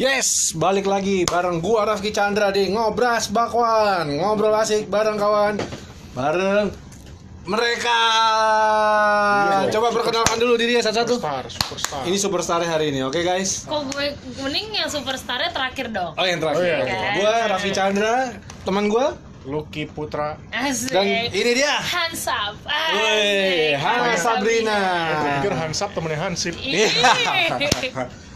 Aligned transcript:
Yes, 0.00 0.56
balik 0.56 0.88
lagi 0.88 1.28
bareng 1.28 1.60
gua 1.60 1.84
Rafki 1.84 2.08
Chandra 2.08 2.48
di 2.48 2.72
Ngobras 2.72 3.28
Bakwan 3.28 4.08
Ngobrol 4.08 4.56
asik 4.56 4.88
bareng 4.88 5.20
kawan 5.20 5.60
Bareng 6.16 6.72
mereka 7.44 8.00
Coba 9.68 9.92
perkenalkan 9.92 10.40
dulu 10.40 10.56
dirinya 10.56 10.80
satu-satu 10.80 11.20
Superstar, 11.20 11.44
superstar. 11.52 12.02
Ini 12.08 12.16
superstar 12.16 12.60
hari 12.64 12.96
ini, 12.96 13.04
oke 13.04 13.20
guys? 13.20 13.68
Kok 13.68 13.92
gue 13.92 14.16
mending 14.40 14.72
yang 14.72 14.88
superstarnya 14.88 15.52
terakhir 15.52 15.92
dong. 15.92 16.16
Oh 16.16 16.24
yang 16.24 16.40
terakhir 16.40 16.64
Oh, 16.64 16.64
iya. 16.64 16.80
Oke. 16.80 16.96
Gua 17.20 17.32
Raffi 17.52 17.70
Chandra, 17.76 18.40
teman 18.64 18.88
gua 18.88 19.20
Lucky 19.44 19.84
Putra. 19.84 20.40
Asik. 20.48 20.96
Dan 20.96 21.28
ini 21.28 21.52
dia 21.52 21.76
Hands 21.76 22.24
up. 22.24 22.56
Woi, 22.64 23.76
Asik. 23.76 23.84
Hana 23.84 24.12
Sabrina 24.16 24.80
Gue 25.12 25.30
pikir 25.44 25.52
Hansap 25.60 25.92
temennya 25.92 26.24
Hansip. 26.24 26.56
Ih. 26.56 26.88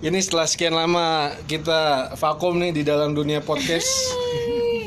Ini 0.00 0.16
setelah 0.16 0.48
sekian 0.48 0.72
lama 0.72 1.28
kita 1.44 2.14
vakum 2.16 2.56
nih 2.56 2.72
di 2.72 2.82
dalam 2.88 3.12
dunia 3.12 3.44
podcast 3.44 3.84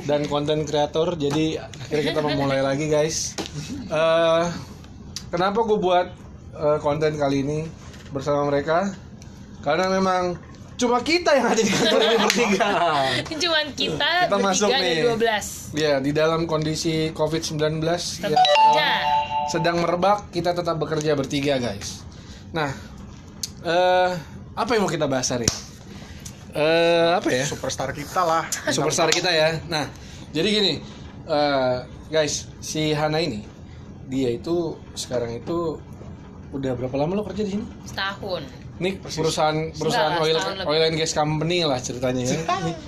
dan 0.09 0.25
konten 0.25 0.65
kreator, 0.65 1.13
jadi 1.13 1.61
akhirnya 1.69 2.03
kita 2.09 2.19
mau 2.25 2.33
mulai 2.33 2.65
lagi 2.65 2.89
guys. 2.89 3.37
Eh, 3.93 4.43
kenapa 5.29 5.61
gue 5.69 5.77
buat 5.77 6.07
eh, 6.57 6.77
konten 6.81 7.13
kali 7.13 7.45
ini 7.45 7.59
bersama 8.09 8.49
mereka? 8.49 8.89
Karena 9.61 9.93
memang 9.93 10.33
cuma 10.81 10.97
kita 11.05 11.29
yang 11.37 11.45
ada 11.53 11.61
di 11.61 11.69
kantor 11.69 11.99
ini 12.01 12.17
bertiga. 12.17 12.69
Cuman 13.45 13.65
kita, 13.77 14.11
Kita 14.25 14.37
masuk 14.41 14.69
nih. 14.73 15.05
dari 15.05 15.13
12. 15.13 15.77
Ya, 15.77 15.93
di 16.01 16.09
dalam 16.09 16.49
kondisi 16.49 17.13
COVID-19 17.13 17.61
Tetap 17.85 18.33
yang 18.33 18.41
kerja. 18.41 18.89
sedang 19.53 19.77
merebak, 19.77 20.33
kita 20.33 20.57
tetap 20.57 20.81
bekerja 20.81 21.13
bertiga, 21.13 21.61
guys. 21.61 22.01
Nah, 22.49 22.73
eh 23.61 24.32
apa 24.53 24.77
yang 24.77 24.85
mau 24.85 24.91
kita 24.91 25.09
bahas 25.09 25.33
hari? 25.33 25.49
Eh 26.53 27.09
apa 27.17 27.27
ya? 27.33 27.45
Superstar 27.45 27.89
kita 27.89 28.21
lah. 28.21 28.45
Superstar 28.69 29.09
kita 29.09 29.33
ya. 29.33 29.57
Nah, 29.65 29.89
jadi 30.29 30.47
gini, 30.49 30.73
eh 31.25 31.75
guys, 32.13 32.45
si 32.61 32.93
Hana 32.93 33.17
ini, 33.17 33.41
dia 34.05 34.29
itu 34.29 34.77
sekarang 34.93 35.41
itu 35.41 35.81
udah 36.53 36.77
berapa 36.77 36.93
lama 36.93 37.17
lo 37.17 37.25
kerja 37.25 37.41
di 37.41 37.57
sini? 37.57 37.65
Setahun. 37.89 38.45
Ini 38.73 38.97
perusahaan 39.01 39.69
perusahaan 39.73 40.17
Enggak, 40.17 40.25
oil 40.25 40.37
oil 40.65 40.81
and 40.89 40.97
gas 40.97 41.13
company 41.13 41.61
lah 41.65 41.77
ceritanya 41.77 42.25
ya. 42.25 42.37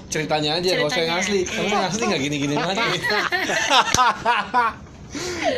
Ceritanya 0.10 0.58
aja, 0.62 0.70
kalau 0.82 0.90
saya 0.90 1.18
asli, 1.18 1.46
kalau 1.46 1.70
yang 1.70 1.86
asli 1.86 2.04
nggak 2.10 2.22
gini-gini 2.26 2.56
lagi. 2.58 2.82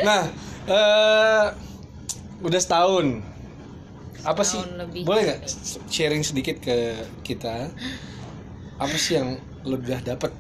nah, 0.08 0.22
eh 0.68 1.46
udah 2.44 2.62
setahun. 2.64 3.24
Apa 4.28 4.44
sih? 4.44 4.60
Lebih. 4.60 5.08
Boleh 5.08 5.22
nggak 5.24 5.40
sharing 5.88 6.20
sedikit 6.20 6.60
ke 6.60 6.76
kita? 7.24 7.72
Apa 8.76 8.96
sih 9.00 9.16
yang 9.16 9.40
lo 9.64 9.80
udah 9.80 10.04
dapet? 10.04 10.32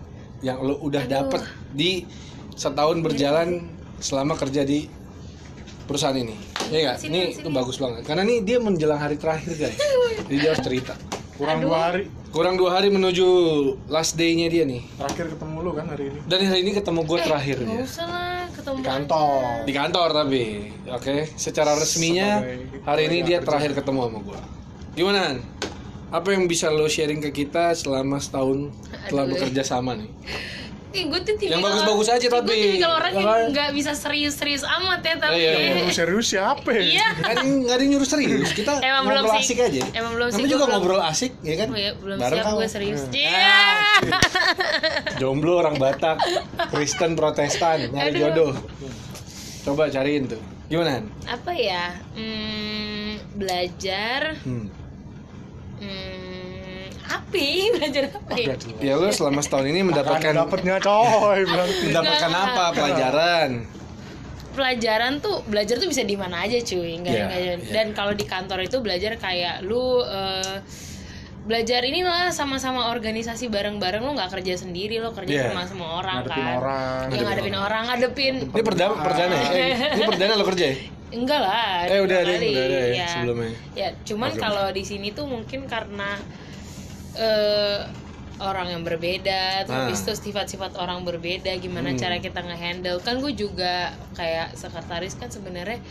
Yang 0.43 0.57
lo 0.61 0.75
udah 0.83 1.03
Aduh. 1.07 1.13
dapet 1.15 1.41
di 1.71 2.03
setahun 2.53 2.99
berjalan 2.99 3.63
selama 3.97 4.35
kerja 4.35 4.67
di 4.67 4.91
perusahaan 5.87 6.13
ini? 6.13 6.35
Ya 6.67 6.91
nggak? 6.91 6.97
Sini, 6.99 7.15
Ini 7.15 7.21
sini. 7.31 7.41
itu 7.41 7.49
bagus 7.49 7.79
banget. 7.79 8.03
Karena 8.03 8.27
ini 8.27 8.43
dia 8.43 8.59
menjelang 8.59 8.99
hari 8.99 9.15
terakhir 9.15 9.55
guys. 9.55 9.79
Jadi 10.27 10.35
dia 10.35 10.49
harus 10.51 10.63
cerita. 10.67 10.93
Kurang 11.39 11.63
Aduh. 11.63 11.71
dua 11.71 11.77
hari. 11.79 12.03
Kurang 12.27 12.55
dua 12.59 12.69
hari 12.75 12.91
menuju 12.91 13.25
last 13.87 14.19
day-nya 14.19 14.51
dia 14.51 14.67
nih. 14.67 14.83
Terakhir 14.99 15.31
ketemu 15.31 15.57
lu 15.63 15.71
kan 15.71 15.85
hari 15.87 16.11
ini. 16.11 16.19
Dan 16.27 16.39
hari 16.43 16.59
ini 16.59 16.71
ketemu 16.75 16.99
gue 17.07 17.19
terakhir 17.23 17.57
Gak 17.63 17.71
ya. 17.71 17.81
usah 17.87 18.05
lah 18.05 18.26
Di 18.67 18.83
kantor. 18.83 19.63
Di 19.63 19.71
kantor 19.71 20.09
tapi, 20.11 20.43
oke. 20.91 21.31
Secara 21.39 21.71
resminya 21.79 22.43
Sebagai 22.43 22.83
hari 22.83 23.01
ini 23.07 23.17
dia 23.23 23.39
kerja. 23.39 23.47
terakhir 23.47 23.71
ketemu 23.79 23.99
sama 24.03 24.19
gue. 24.19 24.39
Gimana? 24.97 25.21
Apa 26.11 26.27
yang 26.35 26.47
bisa 26.47 26.67
lo 26.71 26.87
sharing 26.87 27.23
ke 27.23 27.31
kita 27.31 27.71
selama 27.75 28.19
setahun 28.19 28.71
telah 29.07 29.23
bekerja 29.27 29.63
sama 29.63 29.95
nih? 29.95 30.11
Ih, 30.89 31.03
gue 31.05 31.19
tuh 31.19 31.35
tipikal 31.35 31.51
Yang 31.51 31.61
bagus-bagus 31.63 32.07
aja, 32.09 32.25
Gue 32.25 32.35
tapi. 32.37 32.55
tipikal 32.57 32.91
orang 32.95 33.11
yang 33.11 33.27
nggak 33.51 33.69
bisa 33.71 33.91
serius-serius 33.91 34.63
amat 34.63 35.01
ya 35.01 35.15
tapi 35.17 35.35
Iya, 35.35 35.51
iya. 35.53 35.71
Lu 35.77 35.91
serius 35.91 36.27
siapa 36.27 36.69
ya? 36.69 36.81
Iya. 36.81 37.07
Kan 37.19 37.35
nggak 37.59 37.75
ada 37.75 37.81
yang 37.81 37.91
nyuruh 37.91 38.07
serius, 38.07 38.49
kita 38.51 38.71
Emang 38.87 39.03
belum 39.05 39.25
asik 39.29 39.57
aja. 39.59 39.83
Emang 39.91 40.13
belum 40.15 40.29
sih, 40.31 40.43
juga 40.43 40.63
belum. 40.63 40.71
ngobrol 40.73 41.01
asik, 41.01 41.31
ya 41.41 41.55
kan? 41.55 41.67
Oh 41.67 41.77
ya, 41.77 41.91
belum 41.93 42.17
Bareng 42.17 42.39
siap 42.39 42.55
gue 42.55 42.67
serius. 42.67 43.01
Hmm. 43.03 43.13
Iya. 43.13 43.51
Jomblo 45.19 45.53
orang 45.57 45.75
Batak, 45.75 46.17
Kristen 46.71 47.13
Protestan, 47.13 47.91
nyari 47.91 48.11
Aduh. 48.13 48.21
jodoh. 48.23 48.51
Coba 49.63 49.91
cariin 49.91 50.25
tuh. 50.25 50.39
Gimana? 50.67 51.03
Apa 51.25 51.51
ya? 51.51 51.95
Hmm, 52.13 53.19
belajar 53.33 54.39
Hmm. 54.41 54.67
Hmm, 55.77 56.16
api 57.07 57.47
belajar 57.75 58.03
apa 58.09 58.33
ya? 58.35 58.53
Ya 58.77 58.93
lo 58.93 59.07
selama 59.09 59.39
setahun 59.39 59.65
ini 59.65 59.81
mendapatkan 59.81 60.33
dapatnya 60.35 60.77
coy 60.77 61.39
mendapatkan 61.43 62.29
Enggak. 62.29 62.51
apa 62.51 62.63
pelajaran? 62.71 63.49
Pelajaran 64.51 65.21
tuh 65.21 65.45
belajar 65.45 65.77
tuh 65.77 65.85
bisa 65.85 66.01
di 66.01 66.17
mana 66.17 66.41
aja 66.41 66.57
cuy, 66.57 66.97
nggak 66.97 67.13
Iya, 67.13 67.23
nggak- 67.23 67.41
iya. 67.41 67.53
Dan 67.69 67.93
kalau 67.93 68.11
di 68.11 68.25
kantor 68.25 68.65
itu 68.65 68.81
belajar 68.81 69.13
kayak 69.15 69.61
lu 69.61 70.01
eh, 70.01 70.57
belajar 71.45 71.79
inilah 71.79 72.27
sama-sama 72.29 72.89
organisasi 72.89 73.47
bareng-bareng 73.47 74.01
lu 74.01 74.11
nggak 74.11 74.33
kerja 74.33 74.57
sendiri 74.57 74.97
lo 74.97 75.13
kerja 75.13 75.31
Iya. 75.31 75.43
sama 75.47 75.63
semua 75.63 75.89
orang 76.01 76.25
Ngadepin 76.25 76.41
kan. 76.41 76.55
orang. 76.57 77.03
Yang 77.07 77.23
ngadepin 77.23 77.55
orang, 77.55 77.83
ngadepin 77.85 78.35
Ini 78.49 78.63
perdana 78.65 78.93
perdana 78.97 79.35
ya? 79.37 79.49
Eh, 79.53 79.73
ini 79.93 80.03
perdana 80.03 80.33
lo 80.33 80.45
kerja 80.45 80.65
ya? 80.67 80.75
enggak 81.07 81.39
lah. 81.39 81.87
Eh, 81.87 81.99
udah 82.03 82.17
ada, 82.19 82.33
kali, 82.35 82.49
udah 82.51 82.63
ada 82.65 82.79
ya 82.81 82.87
iya. 82.91 83.07
sebelumnya. 83.07 83.51
Ya, 83.79 83.87
cuman 84.03 84.31
kalau 84.35 84.67
di 84.75 84.83
sini 84.83 85.15
tuh 85.15 85.23
mungkin 85.23 85.63
karena 85.63 86.19
eh 87.17 87.79
orang 88.37 88.69
yang 88.69 88.83
berbeda, 88.85 89.65
terus 89.65 89.73
Ah. 89.73 89.89
habis 89.89 90.05
itu 90.05 90.13
sifat-sifat 90.29 90.77
orang 90.77 91.01
berbeda, 91.01 91.49
gimana 91.57 91.89
Hmm. 91.89 91.97
cara 91.97 92.21
kita 92.21 92.37
ngehandle. 92.39 93.01
Kan 93.01 93.17
gue 93.17 93.33
juga 93.33 93.89
kayak 94.13 94.53
sekretaris 94.53 95.17
kan 95.17 95.27
sebenarnya 95.27 95.81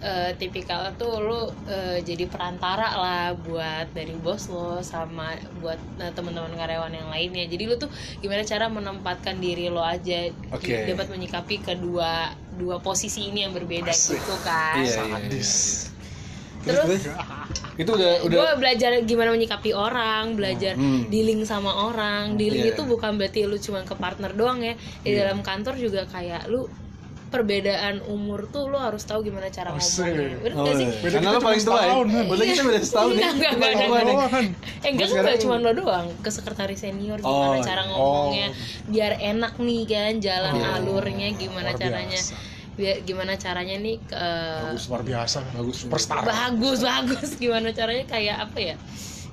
eh, 0.00 0.32
tipikal 0.32 0.96
tuh 0.96 1.20
lu 1.20 1.40
eh, 1.68 2.00
jadi 2.00 2.24
perantara 2.24 2.88
lah 2.96 3.24
buat 3.36 3.92
dari 3.92 4.16
bos 4.16 4.48
lo 4.48 4.80
sama 4.80 5.32
buat 5.60 5.76
eh, 6.00 6.08
teman-teman 6.12 6.52
karyawan 6.52 6.88
yang 6.90 7.08
lainnya. 7.08 7.44
Jadi 7.44 7.64
lu 7.64 7.76
tuh 7.76 7.88
gimana 8.16 8.40
cara 8.40 8.68
menempatkan 8.68 9.36
diri 9.36 9.68
lo 9.68 9.84
aja 9.84 10.32
Oke. 10.52 10.88
dapat 10.88 11.04
menyikapi 11.08 11.60
kedua 11.60 12.32
dua 12.56 12.80
posisi 12.80 13.28
ini 13.28 13.44
yang 13.44 13.52
berbeda 13.52 13.92
gitu 13.92 14.36
kan. 14.40 14.80
Iya, 14.80 15.00
iya, 15.04 15.18
iya. 15.20 15.44
Terus 16.60 17.04
Itu 17.76 17.90
udah 17.92 18.12
udah 18.22 18.36
gue 18.36 18.52
belajar 18.56 18.90
gimana 19.02 19.30
menyikapi 19.30 19.70
orang 19.70 20.34
belajar 20.34 20.74
Hmm. 20.74 21.06
dealing 21.06 21.42
sama 21.42 21.70
orang 21.86 22.34
dealing 22.34 22.62
Iya. 22.62 22.72
itu 22.72 22.82
bukan 22.82 23.14
berarti 23.14 23.44
lu 23.44 23.56
cuma 23.56 23.80
ke 23.80 23.94
partner 23.94 24.30
doang 24.30 24.60
ya 24.60 24.74
di 25.00 25.10
Iya. 25.10 25.24
dalam 25.24 25.40
kantor 25.40 25.74
juga 25.74 26.04
kayak 26.04 26.46
lu 26.46 26.68
perbedaan 27.26 28.02
umur 28.04 28.50
tuh 28.50 28.66
lu 28.66 28.74
harus 28.74 29.00
tahu 29.00 29.22
gimana 29.22 29.46
cara 29.48 29.70
Asik. 29.70 30.02
ngomongnya 30.02 30.34
bener 30.36 30.50
Oh, 30.52 30.64
gak 30.66 30.74
sih? 30.74 30.82
iya. 30.84 30.98
Beda 31.00 31.14
Karena 31.14 31.30
lo 31.30 31.38
paling 31.40 31.62
tua 31.62 31.78
ya? 31.78 31.92
Udah 32.26 32.44
kita 32.44 32.62
beda 32.64 32.80
setahun 32.82 33.10
ya? 33.12 33.14
Enggak, 33.14 33.30
enggak, 33.30 33.52
Paling 33.54 33.76
enggak, 33.76 33.86
enggak. 33.86 34.02
nih. 34.02 34.50
Eh 34.82 34.90
enggak 34.90 35.08
sekarang- 35.08 35.38
cuma 35.38 35.54
lo 35.56 35.70
doang 35.72 36.06
ke 36.18 36.28
sekretaris 36.28 36.80
senior 36.80 37.18
Oh, 37.18 37.30
gimana 37.30 37.54
iya. 37.54 37.62
cara 37.64 37.82
ngomongnya 37.86 38.46
biar 38.84 39.12
enak 39.16 39.54
nih 39.56 39.82
kan 39.86 40.12
jalan 40.18 40.54
Iya. 40.56 40.68
alurnya 40.76 41.28
gimana 41.32 41.70
caranya 41.72 42.18
biasa. 42.18 42.34
Biar 42.80 42.96
gimana 43.02 43.36
caranya 43.36 43.76
nih 43.76 44.00
ke 44.02 44.24
Bagus 44.66 44.88
luar 44.88 45.02
biasa. 45.02 45.38
Bagus. 45.52 45.76
Superstar. 45.78 46.24
bagus 46.24 46.80
bagus 46.80 47.30
gimana 47.42 47.70
caranya 47.70 48.04
kayak 48.04 48.36
apa 48.40 48.58
ya 48.58 48.76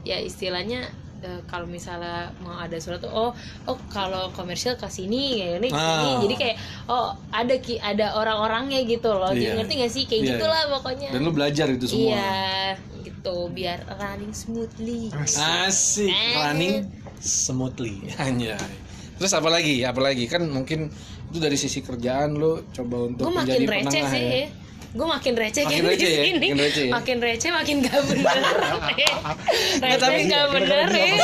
ya 0.03 0.17
istilahnya 0.19 0.83
eh, 1.19 1.41
kalau 1.43 1.65
misalnya 1.65 2.29
mau 2.37 2.55
ada 2.55 2.75
surat 2.75 2.97
tuh 2.97 3.09
oh 3.09 3.31
oh 3.65 3.77
kalau 3.87 4.29
komersial 4.31 4.75
ke 4.75 4.87
sini 4.87 5.21
ya 5.37 5.47
ini 5.57 5.67
Ah. 5.69 6.19
jadi 6.19 6.35
kayak 6.35 6.55
oh 6.85 7.11
ada 7.29 7.55
ki 7.57 7.75
ada 7.77 8.13
orang-orangnya 8.13 8.83
gitu 8.83 9.09
loh 9.09 9.29
Iya. 9.29 9.33
jadi 9.33 9.51
ngerti 9.57 9.73
gak 9.77 9.91
sih 9.91 10.03
kayak 10.05 10.21
Iya, 10.21 10.29
gitulah 10.33 10.61
iya. 10.61 10.71
pokoknya 10.71 11.09
Dan 11.09 11.21
lo 11.21 11.31
belajar 11.31 11.67
itu 11.69 11.85
semua. 11.85 12.03
iya 12.13 12.35
gitu 13.01 13.35
biar 13.49 13.79
running 13.89 14.31
smoothly 14.31 15.09
Asik, 15.17 16.07
Eh. 16.07 16.35
running 16.37 16.75
smoothly. 17.17 18.05
Hanya. 18.21 18.55
Terus 19.17 19.33
apa 19.33 19.49
lagi? 19.49 19.81
Apa 19.81 19.97
lagi? 19.99 20.23
Kan 20.25 20.45
mungkin 20.47 20.93
itu 21.27 21.37
dari 21.43 21.57
sisi 21.59 21.79
kerjaan 21.83 22.39
lo 22.39 22.71
coba 22.71 22.97
untuk 23.07 23.27
gue 23.27 23.35
makin 23.35 23.43
menjadi 23.43 23.65
receh 23.67 24.03
sih 24.07 24.23
ya. 24.23 24.47
Gue 24.89 25.03
makin 25.05 25.33
receh 25.35 25.61
Makin 25.61 25.77
kayak 25.77 25.89
receh 25.89 25.99
di 25.99 26.09
ya? 26.09 26.23
sini 26.23 26.47
Makin 26.47 26.59
receh 26.59 26.83
ya? 26.83 26.91
makin 26.91 27.17
receh 27.19 27.49
makin 27.51 27.75
gak 27.81 28.01
bener 28.03 28.37
receh 29.77 29.99
tapi- 29.99 30.25
gak 30.25 30.47
bener 30.49 30.87
ya 30.89 31.15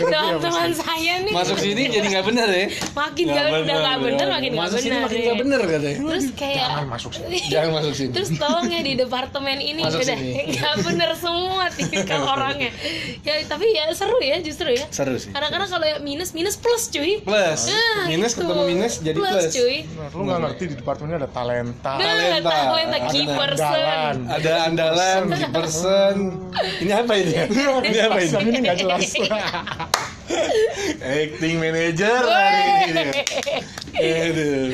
teman-teman 0.00 0.70
saya 0.72 1.14
nih 1.20 1.32
Masuk 1.32 1.56
sini 1.56 1.82
jadi 1.88 2.06
nggak 2.08 2.26
bener 2.26 2.48
ya? 2.48 2.66
makin 2.92 3.24
gak, 3.28 3.44
udah 3.58 3.76
gak 3.76 3.98
bener 4.00 4.26
makin 4.28 4.50
gak 4.50 4.62
Masuk 4.62 4.78
sini 4.78 4.90
bener 4.90 5.04
makin 5.04 5.18
ya. 5.18 5.24
nggak 5.24 5.38
bener 5.38 5.60
katanya. 5.62 5.96
terus 6.00 6.26
kayak 6.32 6.56
Jangan 6.58 6.86
masuk 6.88 7.10
sini. 7.12 7.38
Jangan 7.52 7.70
masuk 7.72 7.92
sini. 7.94 8.10
terus 8.12 8.28
tolong 8.34 8.66
ya 8.68 8.80
di 8.80 8.92
departemen 8.94 9.58
ini 9.58 9.80
Masuk 9.82 10.00
udah 10.00 10.18
gak 10.56 10.74
bener 10.82 11.10
semua 11.14 11.64
tipikal 11.70 12.20
orangnya 12.28 12.70
ya 13.20 13.34
tapi 13.44 13.66
ya 13.70 13.84
seru 13.92 14.18
ya 14.18 14.36
justru 14.38 14.70
ya 14.70 14.86
Seru 14.88 15.14
sih. 15.16 15.30
kadang-kadang 15.30 15.68
kalau 15.68 15.86
ya 15.86 15.96
minus 15.98 16.32
minus 16.32 16.54
plus 16.54 16.88
cuy 16.88 17.20
Plus. 17.20 17.60
Nah, 17.66 18.06
minus 18.06 18.32
gitu. 18.32 18.44
ketemu 18.44 18.62
minus 18.64 18.94
jadi 19.00 19.16
plus. 19.16 19.44
cuy 19.50 19.76
Nah, 19.90 20.08
lu 20.08 20.22
nggak 20.24 20.38
ngerti 20.40 20.62
di 20.64 20.74
departemennya 20.76 21.18
ada 21.18 21.28
talenta. 21.28 21.92
Nah, 21.92 22.06
Talenta. 22.08 22.56
Talenta 23.08 23.16
Key 23.16 23.24
Benar. 23.24 23.38
person. 23.40 23.64
Andalan. 23.64 24.16
ada 24.28 24.52
andalan 24.68 25.22
key 25.32 25.48
person 25.50 26.14
ini 26.84 26.92
apa 26.92 27.12
ini 27.16 27.32
ini 27.48 27.98
apa 28.04 28.18
ini 28.20 28.36
ini 28.52 28.58
nggak 28.62 28.78
jelas. 28.84 29.08
acting 31.00 31.56
manager 31.56 32.20
hari 32.28 32.62
ini. 32.92 33.06
Aduh. 33.98 34.66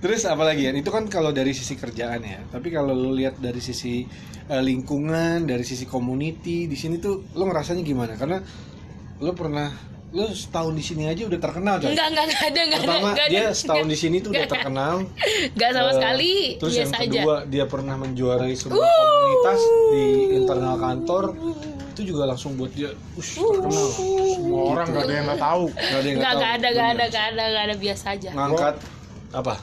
Terus 0.00 0.24
apa 0.24 0.42
lagi 0.48 0.64
ya? 0.64 0.72
Itu 0.72 0.88
kan 0.88 1.06
kalau 1.12 1.28
dari 1.28 1.52
sisi 1.52 1.76
kerjaan 1.76 2.24
ya. 2.24 2.40
Tapi 2.48 2.72
kalau 2.72 2.96
lu 2.96 3.12
lihat 3.12 3.36
dari 3.36 3.60
sisi 3.60 4.08
eh, 4.48 4.62
lingkungan, 4.64 5.44
dari 5.44 5.60
sisi 5.60 5.84
community 5.84 6.64
di 6.64 6.76
sini 6.76 6.96
tuh 6.96 7.28
lu 7.36 7.44
ngerasanya 7.44 7.84
gimana? 7.84 8.16
Karena 8.16 8.40
lu 9.20 9.32
pernah 9.36 9.68
lu 10.10 10.26
setahun 10.28 10.74
di 10.74 10.82
sini 10.82 11.06
aja 11.06 11.22
udah 11.22 11.38
terkenal 11.38 11.78
kan? 11.78 11.86
Enggak, 11.86 12.06
enggak, 12.08 12.24
enggak 12.26 12.42
ada, 12.42 12.60
enggak 12.60 12.66
ada. 12.66 12.76
Pertama 12.82 13.08
enggak 13.08 13.24
ada. 13.24 13.32
dia 13.32 13.44
setahun 13.52 13.86
di 13.86 13.96
sini 13.96 14.16
tuh 14.18 14.30
udah 14.30 14.46
terkenal. 14.48 14.94
Enggak 15.48 15.70
sama 15.70 15.86
Eh, 15.86 15.94
sekali. 15.94 16.32
Terus 16.56 16.72
biasa 16.72 16.82
yang 16.82 16.90
aja. 16.90 17.06
kedua 17.14 17.36
dia 17.46 17.64
pernah 17.64 17.94
menjuarai 17.96 18.52
sebuah 18.52 18.82
komunitas 18.82 19.60
di 19.88 20.04
internal 20.34 20.74
kantor. 20.76 21.24
Itu 21.90 22.02
juga 22.06 22.22
langsung 22.24 22.54
buat 22.54 22.70
dia 22.70 22.90
ush, 23.12 23.38
terkenal. 23.38 23.86
Semua 24.32 24.62
orang 24.68 24.86
nggak 24.88 25.04
ada 25.04 25.12
yang 25.12 25.26
nggak 25.26 25.42
tahu. 25.42 25.64
Gak 25.68 25.86
ada 25.92 26.00
yang 26.02 26.16
Enggak, 26.16 26.26
tahu. 26.26 26.40
enggak 26.40 26.50
ada, 26.50 26.66
enggak 26.66 26.88
ada, 26.88 27.04
enggak 27.04 27.24
ada, 27.24 27.42
enggak 27.44 27.64
ada 27.64 27.76
biasa 27.76 28.04
aja. 28.10 28.30
Ngangkat 28.32 28.74
apa? 29.30 29.54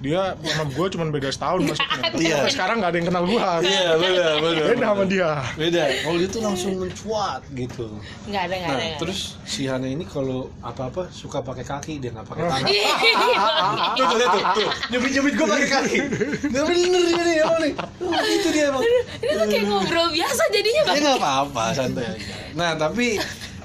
Dia 0.00 0.32
sama 0.34 0.64
gue 0.66 0.86
cuma 0.88 1.04
beda 1.06 1.28
setahun 1.28 1.60
maksudnya. 1.62 2.00
Iya. 2.20 2.48
Sekarang 2.48 2.80
nggak 2.80 2.88
ada 2.88 2.98
yang 2.98 3.08
kenal 3.08 3.24
gue. 3.24 3.36
Iya, 3.62 3.90
benar, 3.94 4.32
benar. 4.38 4.64
Beda 4.66 4.84
sama 4.86 5.04
dia. 5.04 5.30
beda 5.52 5.82
kalau 6.00 6.16
dia 6.16 6.28
tuh 6.28 6.40
langsung 6.42 6.72
mencuat 6.74 7.40
gitu 7.52 7.86
Enggak 8.24 8.42
ada, 8.42 8.54
enggak 8.54 8.64
nah 8.64 8.72
ada. 8.72 8.80
nggak 8.80 8.90
ada. 8.90 8.98
terus 8.98 9.20
si 9.44 9.62
Hana 9.64 9.86
ini 9.86 10.04
kalau 10.04 10.40
apa 10.60 10.82
apa 10.86 11.02
suka 11.10 11.38
pakai 11.40 11.62
kaki 11.62 11.92
dia 11.96 12.10
nggak 12.10 12.24
pakai 12.24 12.42
tangan 12.42 12.64
tuh 13.98 14.04
tuh 14.04 14.16
lihat 14.16 14.30
tuh 14.30 14.42
tuh 14.54 14.68
nyubit 14.88 15.10
nyubit 15.12 15.34
gue 15.34 15.46
pakai 15.46 15.68
kaki 15.68 15.96
nggak 16.46 16.64
bener 16.64 17.02
ini 17.04 17.34
apa 17.38 17.56
nih 17.58 17.72
Oh, 18.00 18.24
itu 18.26 18.48
dia 18.50 18.64
emang 18.66 18.82
Ini 18.82 19.32
tuh 19.32 19.46
kayak 19.46 19.64
ngobrol 19.64 20.08
biasa 20.10 20.42
jadinya, 20.50 20.82
Bang. 20.82 20.94
ya 20.94 21.00
nggak 21.00 21.18
apa-apa 21.20 21.64
santai 21.72 22.04
aja 22.08 22.34
nah 22.52 22.70
tapi 22.74 23.06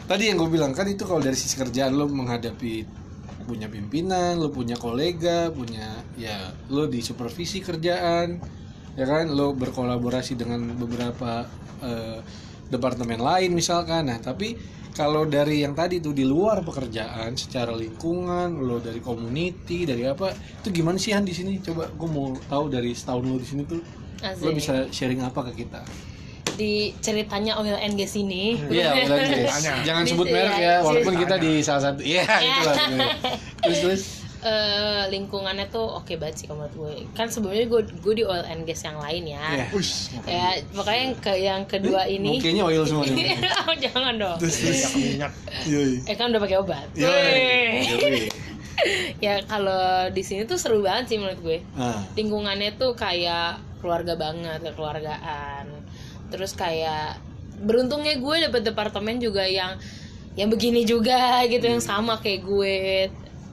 tadi 0.03 0.23
yang 0.25 0.37
gue 0.37 0.49
bilang 0.51 0.71
kan 0.71 0.85
itu 0.85 1.01
kalau 1.01 1.17
dari 1.17 1.33
sisi 1.33 1.55
kerjaan 1.55 1.91
lo 1.91 2.05
menghadapi 2.05 2.85
punya 3.45 3.69
pimpinan, 3.69 4.41
lo 4.41 4.49
punya 4.49 4.75
kolega, 4.75 5.53
punya 5.53 6.01
ya 6.17 6.51
lo 6.73 6.89
di 6.89 6.99
supervisi 6.99 7.61
kerjaan, 7.61 8.41
ya 8.97 9.05
kan, 9.05 9.29
lo 9.29 9.53
berkolaborasi 9.53 10.33
dengan 10.35 10.73
beberapa 10.75 11.45
eh, 11.85 12.19
departemen 12.67 13.21
lain 13.21 13.53
misalkan. 13.53 14.09
Nah, 14.09 14.17
tapi 14.17 14.57
kalau 14.95 15.27
dari 15.27 15.61
yang 15.61 15.75
tadi 15.75 15.99
tuh 15.99 16.15
di 16.15 16.23
luar 16.23 16.63
pekerjaan, 16.63 17.35
secara 17.35 17.75
lingkungan, 17.75 18.63
lo 18.63 18.79
dari 18.79 19.03
community, 19.03 19.83
dari 19.85 20.07
apa, 20.07 20.31
itu 20.33 20.71
gimana 20.71 20.95
sih 20.95 21.11
Han 21.13 21.27
di 21.27 21.35
sini? 21.35 21.59
Coba 21.59 21.91
gue 21.91 22.09
mau 22.09 22.31
tahu 22.47 22.71
dari 22.71 22.95
setahun 22.95 23.23
lo 23.27 23.37
di 23.37 23.47
sini 23.47 23.63
tuh, 23.67 23.83
lo 24.41 24.49
bisa 24.55 24.87
sharing 24.89 25.21
apa 25.21 25.51
ke 25.51 25.67
kita? 25.67 25.83
Di 26.55 26.73
ceritanya 26.97 27.55
oil 27.55 27.75
and 27.75 27.93
gas 27.93 28.13
ini. 28.13 28.55
Iya, 28.65 28.95
udah 28.97 29.17
guys. 29.17 29.51
Tanya. 29.53 29.73
Jangan 29.83 30.03
sebut 30.05 30.27
merek 30.27 30.55
ya, 30.55 30.59
ya, 30.59 30.75
walaupun 30.79 31.13
kita 31.15 31.35
di 31.35 31.59
salah 31.59 31.83
satu. 31.85 31.99
Iya, 31.99 32.23
itulah. 32.41 32.75
Terus 33.61 33.79
terus. 33.79 34.03
eh, 34.41 35.03
lingkungannya 35.09 35.65
tuh 35.67 35.81
oke 35.81 36.13
banget 36.15 36.35
sih 36.37 36.45
kalau 36.45 36.61
menurut 36.61 36.75
gue 36.77 36.93
kan 37.11 37.25
sebelumnya 37.25 37.65
gue 37.65 37.81
gue 37.97 38.13
di 38.13 38.23
oil 38.23 38.45
and 38.45 38.61
gas 38.63 38.85
yang 38.85 38.93
lain 38.95 39.25
ya 39.27 39.41
Iya. 39.41 39.65
Ush, 39.73 39.93
ya 40.21 40.45
makanya 40.71 41.01
yang 41.01 41.13
ke 41.17 41.33
yang 41.35 41.61
kedua 41.65 42.05
ini 42.05 42.37
Mukanya 42.37 42.63
oil 42.63 42.85
semua 42.85 43.03
nih. 43.03 43.33
Oh, 43.65 43.73
jangan 43.75 44.13
dong 44.15 44.37
Terus 44.37 44.55
terus. 44.61 44.81
minyak 44.93 44.93
minyak. 44.93 45.31
Iya. 45.65 45.79
iya. 45.81 45.99
eh 46.05 46.15
kan 46.15 46.29
udah 46.29 46.41
pakai 46.45 46.57
obat 46.61 46.85
Iya. 46.93 47.09
Iya. 47.09 48.29
ya 49.25 49.33
kalau 49.45 49.81
di 50.11 50.21
sini 50.21 50.45
tuh 50.45 50.61
seru 50.61 50.85
banget 50.85 51.09
sih 51.09 51.17
menurut 51.17 51.41
gue 51.41 51.57
Nah, 51.73 52.05
lingkungannya 52.13 52.77
tuh 52.77 52.93
kayak 52.93 53.57
keluarga 53.81 54.13
banget 54.13 54.61
kekeluargaan 54.61 55.74
terus 56.35 56.51
kayak 56.51 57.23
beruntungnya 57.63 58.19
gue 58.19 58.35
dapet 58.51 58.61
departemen 58.67 59.23
juga 59.23 59.47
yang 59.47 59.79
yang 60.35 60.51
begini 60.51 60.83
juga 60.83 61.39
gitu 61.51 61.63
yang 61.63 61.79
sama 61.79 62.19
kayak 62.19 62.43
gue 62.43 62.75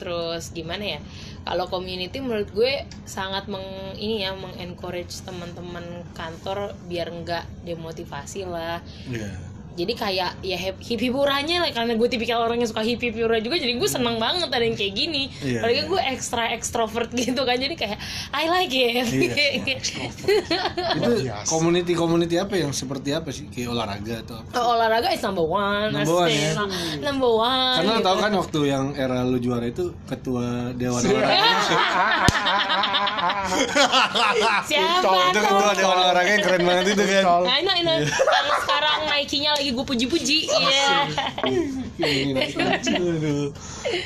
terus 0.03 0.51
gimana 0.51 0.99
ya 0.99 1.01
kalau 1.47 1.67
community 1.71 2.19
menurut 2.19 2.51
gue 2.55 2.87
sangat 3.07 3.47
meng 3.47 3.95
ini 3.99 4.27
ya 4.27 4.35
mengencourage 4.35 5.23
teman-teman 5.23 6.07
kantor 6.15 6.75
biar 6.91 7.11
nggak 7.11 7.47
demotivasi 7.67 8.47
lah 8.47 8.83
iya. 9.07 9.31
Jadi 9.73 9.93
kayak 9.93 10.31
ya 10.41 10.57
hip 10.57 10.77
hiburannya 10.85 11.59
lah 11.59 11.71
karena 11.73 11.93
gue 11.95 12.09
tipikal 12.09 12.45
orang 12.45 12.61
yang 12.61 12.69
suka 12.69 12.83
hip 12.83 13.01
hiburan 13.01 13.41
juga 13.41 13.57
jadi 13.57 13.73
gue 13.75 13.89
seneng 13.89 14.17
banget 14.17 14.49
ada 14.49 14.61
yang 14.61 14.77
kayak 14.77 14.93
gini 14.93 15.23
Iya, 15.41 15.59
apalagi 15.61 15.81
iya. 15.81 15.89
gue 15.89 16.01
extra 16.13 16.43
extrovert 16.53 17.11
gitu 17.21 17.43
kan 17.43 17.57
jadi 17.57 17.73
kayak 17.73 17.99
I 18.31 18.45
like 18.47 18.71
it 18.71 19.07
Iya, 19.09 19.45
Itu 20.93 21.11
biasa. 21.25 21.49
community-community 21.49 22.37
apa 22.37 22.55
yang 22.57 22.71
seperti 22.71 23.13
apa 23.13 23.31
sih? 23.31 23.49
Kayak 23.49 23.73
olahraga 23.73 24.15
atau 24.21 24.35
apa? 24.39 24.49
Oh, 24.55 24.77
olahraga 24.77 25.09
is 25.11 25.23
number 25.23 25.43
one, 25.43 25.91
Number 25.91 26.17
one, 26.19 26.31
ya? 26.31 26.53
number 27.01 27.33
one. 27.33 27.77
Karena 27.81 27.95
gitu. 27.99 28.07
tau 28.07 28.17
kan 28.19 28.33
waktu 28.35 28.61
yang 28.67 28.85
era 28.95 29.23
lu 29.23 29.39
juara 29.39 29.65
itu 29.65 29.95
ketua 30.05 30.73
dewan 30.75 31.01
olahraga. 31.01 31.49
Siapa 34.67 35.01
itu 35.03 35.39
tuh? 35.39 35.43
ketua 35.43 35.73
dewan 35.75 35.97
olahraga 35.99 36.31
yang 36.31 36.43
keren 36.45 36.63
banget 36.63 36.87
itu 36.95 37.05
kan. 37.05 37.23
Col. 37.25 37.43
Nah, 37.47 37.57
ini, 37.59 37.73
ini. 37.83 37.95
yang 38.07 38.49
sekarang 38.63 38.99
Nike-nya 39.09 39.53
lagi 39.63 39.71
gue 39.79 39.87
puji-puji. 39.87 40.39
Iya. 40.51 40.91
Aduh. 42.99 43.55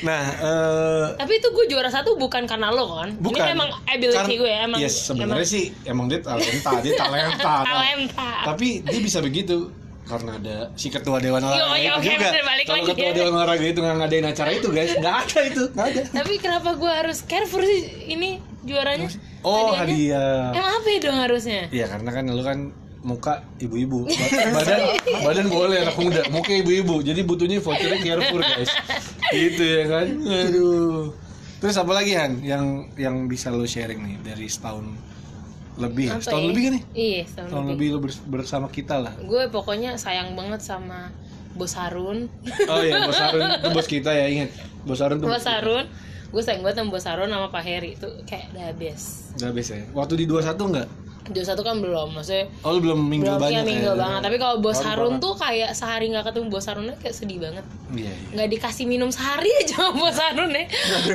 Nah, 0.05 0.23
eh 0.37 1.05
Tapi 1.17 1.33
itu 1.41 1.47
gue 1.49 1.65
juara 1.65 1.89
satu 1.89 2.13
bukan 2.13 2.45
karena 2.45 2.69
lo 2.69 3.01
kan? 3.01 3.17
bukan. 3.17 3.41
Ini 3.41 3.57
emang 3.57 3.69
ability 3.89 4.13
Kan- 4.37 4.41
gue 4.45 4.51
emang. 4.53 4.77
Yes, 4.77 5.09
sebenarnya 5.09 5.47
sih 5.49 5.73
emang 5.89 6.05
dia 6.05 6.21
talenta, 6.21 6.77
dia 6.85 6.93
talenta. 6.93 7.53
talenta. 7.73 8.31
Tapi 8.53 8.85
dia 8.85 9.01
bisa 9.01 9.17
begitu 9.25 9.73
karena 10.07 10.39
ada 10.39 10.57
si 10.79 10.87
ketua 10.87 11.19
dewan 11.19 11.43
olahraga 11.43 11.75
iya, 11.75 11.91
itu 11.91 11.99
oke, 11.99 12.05
juga. 12.07 12.27
Kalau 12.31 12.79
lagi 12.79 12.87
ketua 12.87 13.09
ya. 13.11 13.15
dewan 13.17 13.31
olahraga 13.35 13.65
itu 13.67 13.79
nggak 13.83 13.97
ngadain 13.99 14.25
acara 14.29 14.51
itu 14.55 14.67
guys, 14.71 14.93
nggak 14.95 15.15
ada 15.25 15.39
itu, 15.43 15.63
nggak 15.75 15.87
ada. 15.91 16.01
Tapi 16.15 16.33
kenapa 16.39 16.69
gue 16.79 16.91
harus 16.93 17.17
careful 17.27 17.59
sih 17.59 17.81
ini 18.07 18.39
juaranya? 18.63 19.11
Oh 19.43 19.75
Hadiahnya? 19.75 19.79
hadiah. 19.83 20.55
Emang 20.55 20.73
apa 20.79 20.87
ya 20.87 20.99
dong 21.03 21.17
harusnya? 21.19 21.61
Iya 21.75 21.85
karena 21.91 22.09
kan 22.15 22.23
lu 22.31 22.43
kan 22.45 22.59
muka 23.07 23.33
ibu-ibu, 23.57 24.03
Ba- 24.03 24.31
badan 24.59 24.79
badan 25.23 25.47
boleh 25.47 25.77
anak 25.79 25.95
muda, 25.95 26.21
muka 26.27 26.51
ibu-ibu. 26.51 26.99
Jadi 26.99 27.23
butuhnya 27.23 27.57
vouchernya 27.57 28.03
Carrefour 28.03 28.43
guys. 28.43 28.67
Gitu 29.31 29.63
ya 29.63 29.83
kan. 29.87 30.07
Aduh. 30.19 31.15
Terus 31.57 31.73
apa 31.73 31.89
lagi 31.89 32.13
Han 32.13 32.43
yang 32.43 32.65
yang 32.93 33.25
bisa 33.25 33.47
lo 33.47 33.63
sharing 33.63 33.97
nih 33.97 34.15
dari 34.21 34.45
setahun 34.45 34.83
lebih? 35.75 36.11
Apa 36.11 36.19
setahun 36.19 36.43
ya? 36.43 36.49
lebih 36.51 36.61
kan 36.61 36.71
nih? 36.73 36.83
Iya, 36.91 37.21
setahun 37.23 37.47
Setahun 37.47 37.65
lebih. 37.65 37.77
lebih 37.79 37.87
lo 37.89 37.99
bers- 38.03 38.23
bersama 38.23 38.67
kita 38.67 38.95
lah. 38.99 39.13
Gue 39.17 39.47
pokoknya 39.47 39.95
sayang 39.95 40.35
banget 40.35 40.59
sama 40.59 41.09
Bos 41.53 41.73
Harun. 41.73 42.27
Oh 42.67 42.79
iya, 42.79 43.07
Bos 43.07 43.17
Harun 43.17 43.49
itu 43.49 43.67
bos 43.71 43.87
kita 43.87 44.11
ya 44.11 44.27
ingat. 44.27 44.51
Bos 44.83 44.99
Harun 44.99 45.17
tuh 45.17 45.25
Bos 45.27 45.47
Harun. 45.47 45.87
Gue 46.27 46.43
sayang 46.43 46.59
banget 46.59 46.77
sama 46.77 46.89
Bos 46.91 47.05
Harun 47.07 47.29
sama 47.31 47.47
Pak 47.47 47.63
Heri 47.63 47.95
itu 47.95 48.09
kayak 48.27 48.51
the 48.51 48.67
best. 48.75 49.31
Gak 49.33 49.55
bisa 49.55 49.73
ya. 49.73 49.85
Waktu 49.95 50.13
di 50.19 50.25
21 50.27 50.43
enggak? 50.61 50.89
Dua 51.27 51.43
satu 51.43 51.59
kan 51.59 51.77
belum, 51.77 52.11
maksudnya 52.11 52.47
Oh 52.61 52.71
lu 52.71 52.79
belum 52.79 52.99
minggu 53.01 53.25
belum 53.25 53.37
banyak 53.37 53.57
ya 53.57 53.63
minggu 53.63 53.89
ya? 53.89 53.95
banget. 53.95 54.21
Tapi 54.21 54.37
kalau 54.37 54.55
Bos 54.57 54.79
Harun 54.79 55.05
banget. 55.13 55.21
tuh 55.21 55.33
kayak 55.35 55.69
sehari 55.71 56.05
nggak 56.07 56.25
ketemu 56.25 56.47
Bos 56.47 56.65
Harunnya 56.65 56.95
kayak 56.95 57.13
sedih 57.13 57.37
banget. 57.37 57.65
Iya, 57.89 58.07
iya. 58.07 58.13
Nggak 58.33 58.47
dikasih 58.49 58.85
minum 58.85 59.09
sehari 59.09 59.49
aja 59.57 59.75
sama 59.77 59.91
Bos 59.93 60.17
Harun 60.17 60.51
ya. 60.51 60.63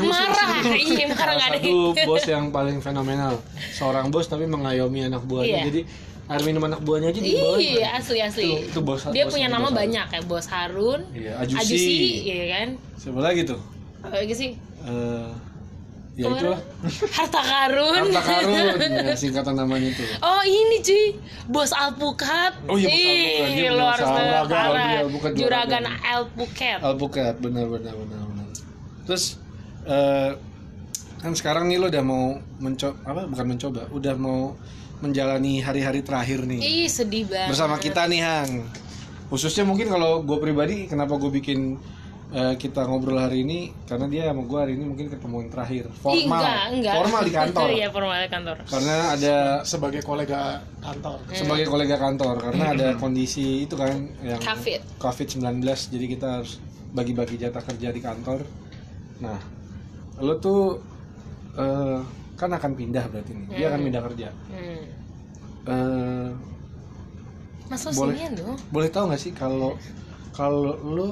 Marah, 0.03 0.49
iya 0.87 1.05
marah 1.07 1.35
nggak 1.35 1.49
ada. 1.49 1.59
satu 1.59 1.75
bos 2.05 2.25
yang 2.25 2.45
paling 2.49 2.79
fenomenal. 2.79 3.35
Seorang 3.71 4.09
bos 4.09 4.27
tapi 4.27 4.45
mengayomi 4.45 5.05
anak 5.05 5.23
buahnya. 5.23 5.49
Iya. 5.59 5.65
Jadi 5.67 5.81
air 6.25 6.43
minum 6.43 6.63
anak 6.63 6.81
buahnya 6.81 7.09
aja 7.09 7.21
di 7.21 7.35
bawah. 7.35 7.57
Iya 7.57 7.89
asli 7.95 8.19
asli. 8.19 8.45
Itu- 8.47 8.63
itu 8.69 8.81
Bos- 8.81 9.05
Dia 9.09 9.25
Bos- 9.25 9.33
punya 9.33 9.47
Bos 9.47 9.55
nama 9.55 9.67
Harun. 9.67 9.79
banyak 9.79 10.05
kayak 10.09 10.25
Bos 10.25 10.47
Harun, 10.47 11.01
Iya, 11.11 11.33
Ajusi. 11.39 12.23
iya 12.23 12.45
kan? 12.51 12.69
Siapa 12.95 13.21
lagi 13.21 13.43
tuh? 13.43 13.61
Lagi 14.03 14.33
sih? 14.33 14.51
Eh, 14.83 15.29
ya 16.13 16.29
itulah. 16.29 16.61
Harta 17.13 17.41
Karun. 17.41 17.95
Harta 18.13 18.21
Karun. 18.21 18.79
Ya, 18.79 19.17
singkatan 19.23 19.55
namanya 19.57 19.89
itu. 19.89 20.05
Oh 20.21 20.43
ini 20.45 20.85
cuy, 20.85 21.07
Bos 21.49 21.73
Alpukat. 21.73 22.53
Oh 22.69 22.77
iya, 22.77 22.89
Bos 22.89 23.01
Alpukat. 23.01 23.73
Lu 23.73 23.85
harus 23.85 24.09
Juragan 25.39 25.83
banget. 25.89 26.05
Alpukat. 26.05 26.79
Alpukat, 26.85 27.35
benar 27.41 27.67
benar 27.69 27.95
benar 27.97 28.21
benar. 28.29 28.47
Terus 29.09 29.41
eh, 29.89 30.31
kan 31.23 31.33
sekarang 31.33 31.71
nih 31.71 31.81
lo 31.81 31.89
udah 31.89 32.05
mau 32.05 32.37
mencoba 32.61 32.97
apa 33.09 33.23
bukan 33.27 33.47
mencoba, 33.57 33.83
udah 33.91 34.15
mau 34.19 34.55
menjalani 35.01 35.65
hari-hari 35.65 36.05
terakhir 36.05 36.45
nih. 36.47 36.61
Ih 36.61 36.89
sedih 36.93 37.27
banget. 37.27 37.51
bersama 37.51 37.81
kita 37.81 38.07
nih 38.07 38.23
Han 38.23 38.51
khususnya 39.33 39.65
mungkin 39.65 39.89
kalau 39.89 40.21
gue 40.21 40.37
pribadi 40.37 40.85
kenapa 40.85 41.17
gue 41.17 41.33
bikin 41.33 41.81
eh, 42.33 42.55
kita 42.57 42.83
ngobrol 42.83 43.17
hari 43.17 43.43
ini 43.43 43.59
karena 43.83 44.07
dia 44.07 44.23
sama 44.27 44.43
gue 44.43 44.59
hari 44.59 44.73
ini 44.73 44.85
mungkin 44.87 45.07
ketemuan 45.07 45.47
terakhir 45.47 45.85
formal 45.95 46.41
enggak, 46.41 46.61
enggak. 46.71 46.95
formal 46.97 47.21
di 47.21 47.33
kantor 47.33 47.67
Iya 47.71 47.89
formal 47.89 48.19
di 48.19 48.31
kantor. 48.31 48.57
karena 48.65 48.97
ada 49.11 49.37
Sebagai 49.63 50.01
kolega 50.01 50.43
kantor. 50.79 51.19
sebagai 51.31 51.67
kolega 51.67 51.97
kantor 51.97 52.35
karena 52.41 52.65
ada 52.73 52.89
kondisi 52.97 53.47
itu 53.63 53.75
kan 53.75 53.93
yang 54.21 54.41
Covid. 54.41 54.81
covid 54.97 55.27
19 55.29 55.61
jadi 55.89 56.07
kita 56.09 56.27
harus 56.35 56.57
bagi-bagi 56.91 57.37
jatah 57.37 57.61
kerja 57.63 57.89
di 57.89 58.01
kantor 58.01 58.41
nah 59.19 59.39
lo 60.19 60.35
tuh 60.37 60.81
eh, 61.55 62.01
kan 62.35 62.49
akan 62.51 62.73
pindah 62.73 63.07
berarti 63.07 63.33
nih 63.35 63.47
dia 63.55 63.67
akan 63.69 63.77
Hmm. 63.77 63.87
pindah 63.87 64.03
kerja 64.05 64.29
Hmm. 64.49 64.83
Eh, 65.63 66.29
Mas 67.67 67.83
lo 67.83 67.93
Boleh. 67.95 68.19
dong. 68.35 68.57
boleh 68.69 68.89
tahu 68.89 69.05
nggak 69.07 69.21
sih 69.21 69.33
kalau 69.33 69.77
kalau 70.33 70.75
lu 70.83 71.09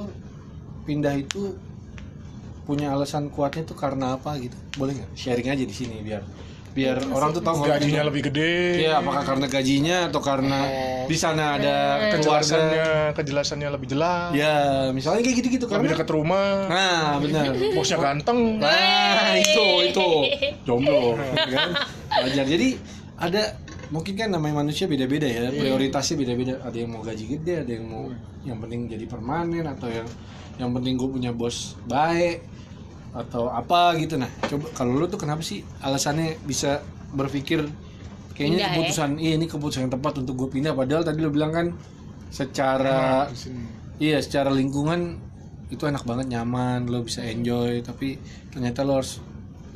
pindah 0.83 1.13
itu 1.17 1.55
punya 2.65 2.93
alasan 2.93 3.27
kuatnya 3.33 3.67
tuh 3.67 3.77
karena 3.77 4.15
apa 4.15 4.37
gitu. 4.37 4.55
Boleh 4.77 4.95
nggak? 4.97 5.11
Sharing 5.17 5.47
aja 5.49 5.63
di 5.65 5.75
sini 5.75 5.99
biar 6.01 6.23
biar 6.71 7.03
orang 7.11 7.35
tuh 7.35 7.43
tahu 7.43 7.67
gajinya 7.67 8.07
lebih 8.07 8.31
gede. 8.31 8.87
Iya, 8.87 9.03
apakah 9.03 9.27
karena 9.27 9.45
gajinya 9.51 9.97
atau 10.07 10.21
karena 10.23 10.59
di 11.03 11.17
sana 11.19 11.59
ada 11.59 11.75
keluarga? 12.15 12.15
kejelasannya 12.15 12.87
kejelasannya 13.11 13.69
lebih 13.75 13.87
jelas. 13.91 14.31
Ya, 14.31 14.87
misalnya 14.95 15.19
kayak 15.19 15.37
gitu-gitu 15.43 15.67
lebih 15.67 15.75
karena 15.75 15.91
dekat 15.99 16.09
rumah. 16.15 16.71
Nah, 16.71 17.19
benar. 17.19 17.51
bosnya 17.75 17.99
ganteng. 17.99 18.63
Nah, 18.63 19.35
itu 19.35 19.67
itu. 19.91 20.09
Jomblo 20.63 21.19
kan. 21.51 21.75
Wajar. 22.23 22.45
Jadi 22.47 22.79
ada 23.19 23.43
mungkin 23.91 24.13
kan 24.15 24.31
namanya 24.31 24.63
manusia 24.63 24.87
beda-beda 24.87 25.27
ya, 25.27 25.51
prioritasnya 25.51 26.15
beda-beda. 26.15 26.53
Ada 26.63 26.77
yang 26.79 26.89
mau 26.95 27.03
gaji 27.03 27.25
gede, 27.27 27.53
ada 27.67 27.71
yang 27.71 27.85
mau 27.91 28.07
yang 28.47 28.57
penting 28.57 28.89
jadi 28.89 29.05
permanen 29.05 29.67
atau 29.67 29.91
yang 29.91 30.07
yang 30.57 30.71
penting 30.73 30.97
gue 30.97 31.09
punya 31.09 31.31
bos 31.35 31.75
baik 31.85 32.41
atau 33.11 33.51
apa 33.51 33.99
gitu 33.99 34.15
nah 34.15 34.29
coba 34.47 34.71
kalau 34.71 34.95
lu 34.95 35.05
tuh 35.11 35.19
kenapa 35.19 35.43
sih 35.43 35.67
alasannya 35.83 36.39
bisa 36.47 36.79
berpikir 37.11 37.67
kayaknya 38.33 38.63
Pindah, 38.63 38.69
ya? 38.71 38.71
keputusan 38.71 39.09
iya 39.19 39.33
ini 39.35 39.45
keputusan 39.51 39.81
yang 39.89 39.93
tepat 39.93 40.23
untuk 40.23 40.33
gue 40.39 40.49
pindah 40.57 40.71
padahal 40.71 41.03
tadi 41.03 41.19
lu 41.19 41.27
bilang 41.33 41.51
kan 41.51 41.67
secara 42.31 43.27
sini. 43.35 43.81
Iya, 44.01 44.17
secara 44.17 44.49
lingkungan 44.49 45.21
itu 45.69 45.85
enak 45.85 46.01
banget, 46.09 46.33
nyaman, 46.33 46.89
lo 46.89 47.05
bisa 47.05 47.21
enjoy, 47.21 47.85
tapi 47.85 48.17
ternyata 48.49 48.81
lo 48.81 48.97
harus 48.97 49.21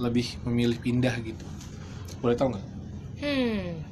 lebih 0.01 0.41
memilih 0.49 0.81
pindah 0.81 1.13
gitu. 1.21 1.45
Boleh 2.25 2.33
tau 2.33 2.49
nggak? 2.49 2.65
Hmm. 3.21 3.85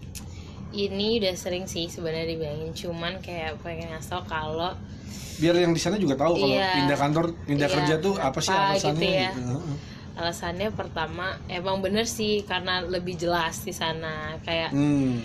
Ini 0.76 1.22
udah 1.22 1.34
sering 1.34 1.64
sih 1.64 1.86
sebenarnya 1.86 2.26
dibayangin, 2.28 2.74
cuman 2.74 3.22
kayak 3.22 3.62
pengen 3.62 3.90
ngasih 3.90 4.10
tau 4.12 4.24
kalau 4.24 4.74
Biar 5.36 5.54
yang 5.56 5.70
di 5.70 5.78
sana 5.78 5.96
juga 5.96 6.14
tahu 6.16 6.34
kalau 6.36 6.50
Iya. 6.52 6.70
pindah 6.76 6.98
kantor, 7.00 7.26
pindah 7.44 7.66
Iya, 7.68 7.76
kerja 7.76 7.96
tuh 8.00 8.14
apa 8.16 8.38
sih 8.38 8.50
alasannya 8.50 9.02
gitu 9.02 9.06
ya. 9.06 9.30
gitu. 9.32 9.42
Heeh. 9.52 9.78
alasannya 10.14 10.70
pertama 10.70 11.26
emang 11.48 11.82
bener 11.82 12.06
sih 12.06 12.42
karena 12.44 12.82
lebih 12.82 13.18
jelas 13.18 13.62
di 13.62 13.74
sana 13.74 14.38
kayak 14.40 14.70
Hmm. 14.70 15.18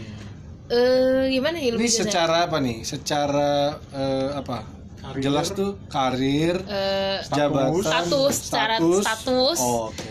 eh 0.67 1.28
gimana 1.28 1.57
ya 1.57 1.73
Ini 1.73 1.78
jelas? 1.78 1.93
secara 1.99 2.37
apa 2.45 2.57
nih? 2.57 2.78
Secara 2.83 3.50
eh, 3.90 4.28
apa? 4.33 4.64
Karir. 4.99 5.21
Jelas 5.23 5.47
tuh 5.50 5.76
karir, 5.87 6.57
Eh, 6.64 7.21
jabatan, 7.23 7.81
Status, 7.81 8.35
secara 8.43 8.75
status. 8.76 9.59
Oh, 9.59 9.88
Oke. 9.88 10.09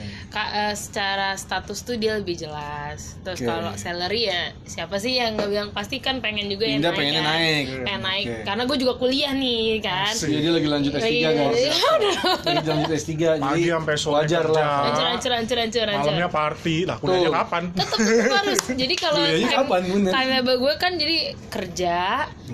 Eh, 0.55 0.73
secara 0.73 1.33
status 1.33 1.81
tuh 1.81 1.95
dia 1.95 2.13
lebih 2.13 2.37
jelas. 2.37 3.17
Terus 3.21 3.39
Oke. 3.39 3.47
kalau 3.47 3.71
salary 3.73 4.25
ya 4.25 4.41
siapa 4.63 4.97
sih 4.97 5.15
yang 5.15 5.33
nggak 5.33 5.47
bilang 5.47 5.69
pasti 5.69 5.97
kan 5.97 6.17
pengen 6.17 6.45
juga 6.45 6.65
yang 6.65 6.79
Pindah 6.79 6.89
naik 6.89 6.99
pengennya 6.99 7.21
kan? 7.21 7.33
naik. 7.33 7.65
Pengen 7.79 8.01
naik 8.01 8.25
Oke. 8.25 8.41
karena 8.43 8.63
gue 8.63 8.77
juga 8.77 8.93
kuliah 8.95 9.31
nih 9.33 9.63
kan. 9.79 10.09
Asik. 10.09 10.29
Jadi 10.29 10.47
lagi 10.49 10.67
lanjut 10.67 10.91
S3 10.93 11.07
Iya, 11.07 11.29
guys. 11.31 11.57
iya, 11.57 11.91
Lagi 12.47 12.67
lanjut 12.67 12.91
S3 12.93 13.11
jadi 13.45 13.61
sampai 13.71 13.95
sore 13.95 14.15
wajar 14.17 14.41
kerja. 14.43 14.57
lah. 14.57 14.79
Hancur, 14.83 15.05
hancur, 15.07 15.31
hancur, 15.33 15.57
hancur, 15.57 15.85
hancur. 15.85 16.05
malamnya 16.07 16.29
party 16.29 16.75
lah 16.83 16.95
kuliahnya 16.97 17.25
Tuh. 17.25 17.35
kapan 17.35 17.63
tetap 17.71 17.99
harus 18.37 18.59
jadi 18.69 18.95
kalau 18.95 19.19
time- 19.19 19.49
kapan, 19.49 19.81
timetable 20.05 20.57
gue 20.57 20.73
kan 20.75 20.91
jadi 20.93 21.17
kerja 21.47 21.97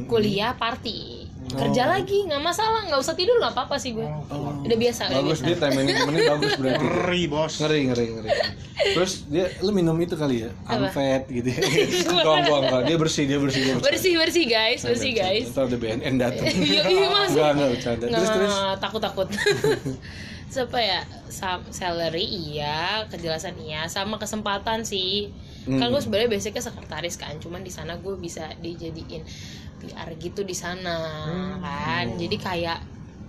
kuliah 0.06 0.52
party 0.54 1.23
kerja 1.53 1.83
lagi 1.86 2.17
nggak 2.25 2.41
masalah 2.41 2.81
nggak 2.86 3.00
usah 3.00 3.13
tidur 3.13 3.38
nggak 3.38 3.53
apa 3.53 3.62
apa 3.69 3.77
sih 3.77 3.93
gue. 3.93 4.03
Oh. 4.03 4.51
udah 4.63 4.77
biasa 4.77 5.01
udah 5.07 5.15
Bagus 5.22 5.39
biasa 5.39 5.48
dia 5.48 5.55
time 5.57 5.74
managementnya 5.79 6.24
bagus 6.33 6.53
berarti. 6.57 6.83
ngeri 6.83 7.24
bos. 7.27 7.53
Ngeri 7.60 7.79
ngeri 7.88 8.05
ngeri. 8.13 8.29
Terus 8.93 9.12
dia 9.29 9.45
lu 9.62 9.72
minum 9.72 9.95
itu 9.98 10.15
kali 10.15 10.36
ya? 10.43 10.51
Apa? 10.65 10.89
unfed 10.89 11.24
gitu 11.29 11.48
ya? 11.50 11.60
Enggak 12.13 12.38
enggak 12.48 12.81
dia 12.86 12.98
bersih 12.98 13.24
dia 13.29 13.39
bersih 13.39 13.62
dia 13.63 13.74
bersih. 13.79 14.13
Bersih 14.17 14.45
guys 14.45 14.81
bersih 14.81 15.12
guys. 15.13 15.45
Ntar 15.51 15.69
ada 15.69 15.77
BNN 15.77 16.15
datang 16.19 16.45
iya 16.67 16.83
iya 16.88 17.07
mas. 17.07 17.29
Enggak 17.31 17.50
enggak 17.55 17.69
bercanda. 17.77 18.05
Terus 18.10 18.29
terus? 18.29 18.53
takut 18.81 19.01
takut. 19.01 19.27
Siapa 20.53 20.77
ya? 20.77 21.01
Salary 21.74 22.25
iya. 22.29 23.10
Kejelasan 23.10 23.57
iya. 23.57 23.89
Sama 23.89 24.22
kesempatan 24.22 24.86
sih. 24.86 25.33
Kan 25.63 25.79
Hmm. 25.79 25.95
gue 25.95 26.01
sebenarnya 26.03 26.29
basicnya 26.29 26.60
sekretaris 26.60 27.15
kan. 27.15 27.39
Cuman 27.39 27.63
di 27.63 27.72
sana 27.72 27.95
gue 27.98 28.13
bisa 28.19 28.51
dijadiin 28.60 29.24
PR 29.84 30.10
gitu 30.16 30.42
di 30.42 30.56
sana 30.56 30.96
kan? 31.60 32.06
jadi 32.16 32.36
kayak 32.40 32.80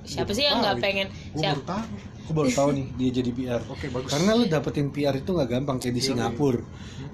siapa 0.05 0.31
sih 0.37 0.45
yang 0.45 0.61
nggak 0.61 0.79
pengen 0.79 1.07
gue 1.09 1.41
siapa 1.41 1.59
baru 1.59 1.65
tahu. 1.67 2.13
Aku 2.25 2.33
baru 2.33 2.49
tahu 2.57 2.69
nih 2.73 2.87
dia 2.97 3.11
jadi 3.21 3.31
PR 3.37 3.61
Oke, 3.69 3.93
bagus. 3.93 4.09
karena 4.09 4.33
lu 4.33 4.49
dapetin 4.49 4.89
PR 4.89 5.13
itu 5.13 5.29
nggak 5.29 5.45
gampang 5.45 5.77
kayak 5.77 5.93
di 5.93 6.01
Singapura. 6.01 6.65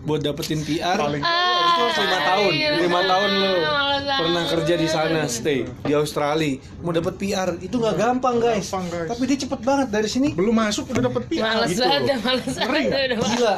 Buat 0.06 0.22
dapetin 0.22 0.62
PR 0.62 1.02
Paling- 1.02 1.18
itu 1.18 1.82
harus 1.82 1.96
lima 1.98 2.18
tahun 2.22 2.52
iya. 2.54 2.70
lima 2.78 3.00
tahun 3.02 3.30
lu. 3.34 3.52
Pernah 4.00 4.44
kerja 4.46 4.74
di 4.78 4.86
sana 4.86 5.20
stay 5.26 5.66
di 5.66 5.92
Australia. 5.98 6.62
Mau 6.78 6.94
dapet 6.94 7.18
PR 7.18 7.58
itu 7.58 7.74
nggak 7.74 7.96
gampang 7.98 8.38
guys. 8.38 8.70
Gampang, 8.70 8.86
guys. 8.86 9.08
tapi 9.10 9.22
dia 9.26 9.38
cepet 9.42 9.60
banget 9.66 9.88
dari 9.90 10.06
sini. 10.06 10.28
Belum 10.30 10.54
masuk 10.54 10.86
udah 10.94 11.02
dapet 11.10 11.22
PR 11.26 11.42
males 11.42 11.74
gitu 11.74 11.82
banget 11.82 12.18
males 12.22 12.54
banget 12.54 13.18
gila 13.18 13.56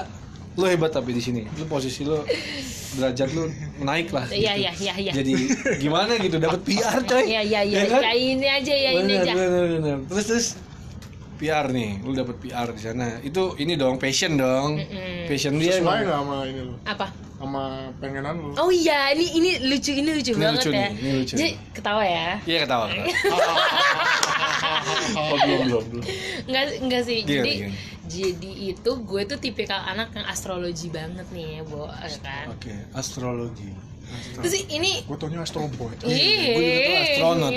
lo 0.53 0.65
hebat 0.65 0.91
tapi 0.91 1.11
di 1.11 1.19
sini 1.19 1.43
lo 1.51 1.65
posisi 1.65 2.03
lo 2.03 2.29
derajat 2.93 3.29
lo 3.33 3.49
naik 3.81 4.11
lah 4.11 4.29
Iya, 4.29 4.53
gitu. 4.53 4.61
iya, 4.61 4.73
iya, 4.79 4.95
iya. 5.01 5.13
jadi 5.15 5.33
gimana 5.79 6.17
gitu 6.17 6.37
dapat 6.37 6.61
PR 6.69 7.01
coy 7.03 7.25
ya 7.27 7.41
ya 7.41 7.61
ya 7.63 7.83
kan? 7.87 8.03
ya 8.03 8.13
ini 8.13 8.45
aja 8.45 8.75
ya 8.75 8.91
ini 8.95 9.13
Bener, 9.13 9.23
aja 9.23 9.33
bener, 9.35 9.65
bener. 9.73 9.97
terus 10.07 10.25
terus 10.27 10.47
PR 11.37 11.67
nih 11.69 11.99
lo 12.01 12.13
dapat 12.15 12.37
PR 12.39 12.69
di 12.69 12.81
sana 12.81 13.19
itu 13.21 13.57
ini 13.57 13.75
dong 13.75 13.97
passion 13.97 14.37
dong 14.37 14.77
Mm-mm. 14.77 15.27
passion 15.27 15.57
dia 15.57 15.75
sesuai 15.75 16.05
nggak 16.05 16.15
sama 16.15 16.37
ini 16.45 16.61
lo 16.63 16.75
apa 16.85 17.07
sama 17.35 17.63
pengenan 17.99 18.35
lo 18.39 18.55
Oh 18.55 18.71
iya, 18.71 19.11
ini 19.11 19.27
ini 19.35 19.51
lucu 19.67 19.91
ini 19.91 20.15
lucu 20.15 20.31
Ini 20.31 20.39
banget 20.39 20.63
lucu 20.63 20.71
ya. 20.71 20.79
nih, 20.79 20.91
ini 20.95 21.11
lucu 21.19 21.35
Jadi 21.35 21.43
nih. 21.43 21.53
ketawa 21.75 22.03
ya. 22.07 22.29
iya 22.47 22.59
ketawa 22.63 22.87
oh, 25.19 25.37
belum 25.37 25.61
belum 25.67 25.85
belum 25.91 26.05
Enggak 26.47 26.65
enggak 26.79 27.03
sih. 27.03 27.19
Gimana, 27.23 27.35
jadi 27.41 27.53
gimana? 27.57 27.75
Jadi 28.13 28.51
itu 28.77 28.91
gue 29.09 29.23
tuh 29.25 29.39
tipikal 29.41 29.81
anak 29.89 30.13
yang 30.13 30.29
astrologi 30.29 30.93
banget 30.93 31.25
nih 31.33 31.61
ya, 31.61 31.63
Bo, 31.65 31.89
ya 31.89 32.19
kan. 32.21 32.53
oke 32.53 32.75
astrologi. 32.93 33.73
Terus 34.13 34.69
ini 34.69 35.01
gue 35.09 35.17
taunya 35.17 35.41
Astro 35.41 35.65
Boy. 35.73 35.93
Gue 36.05 36.13
juga 36.13 36.93
astronot. 37.01 37.53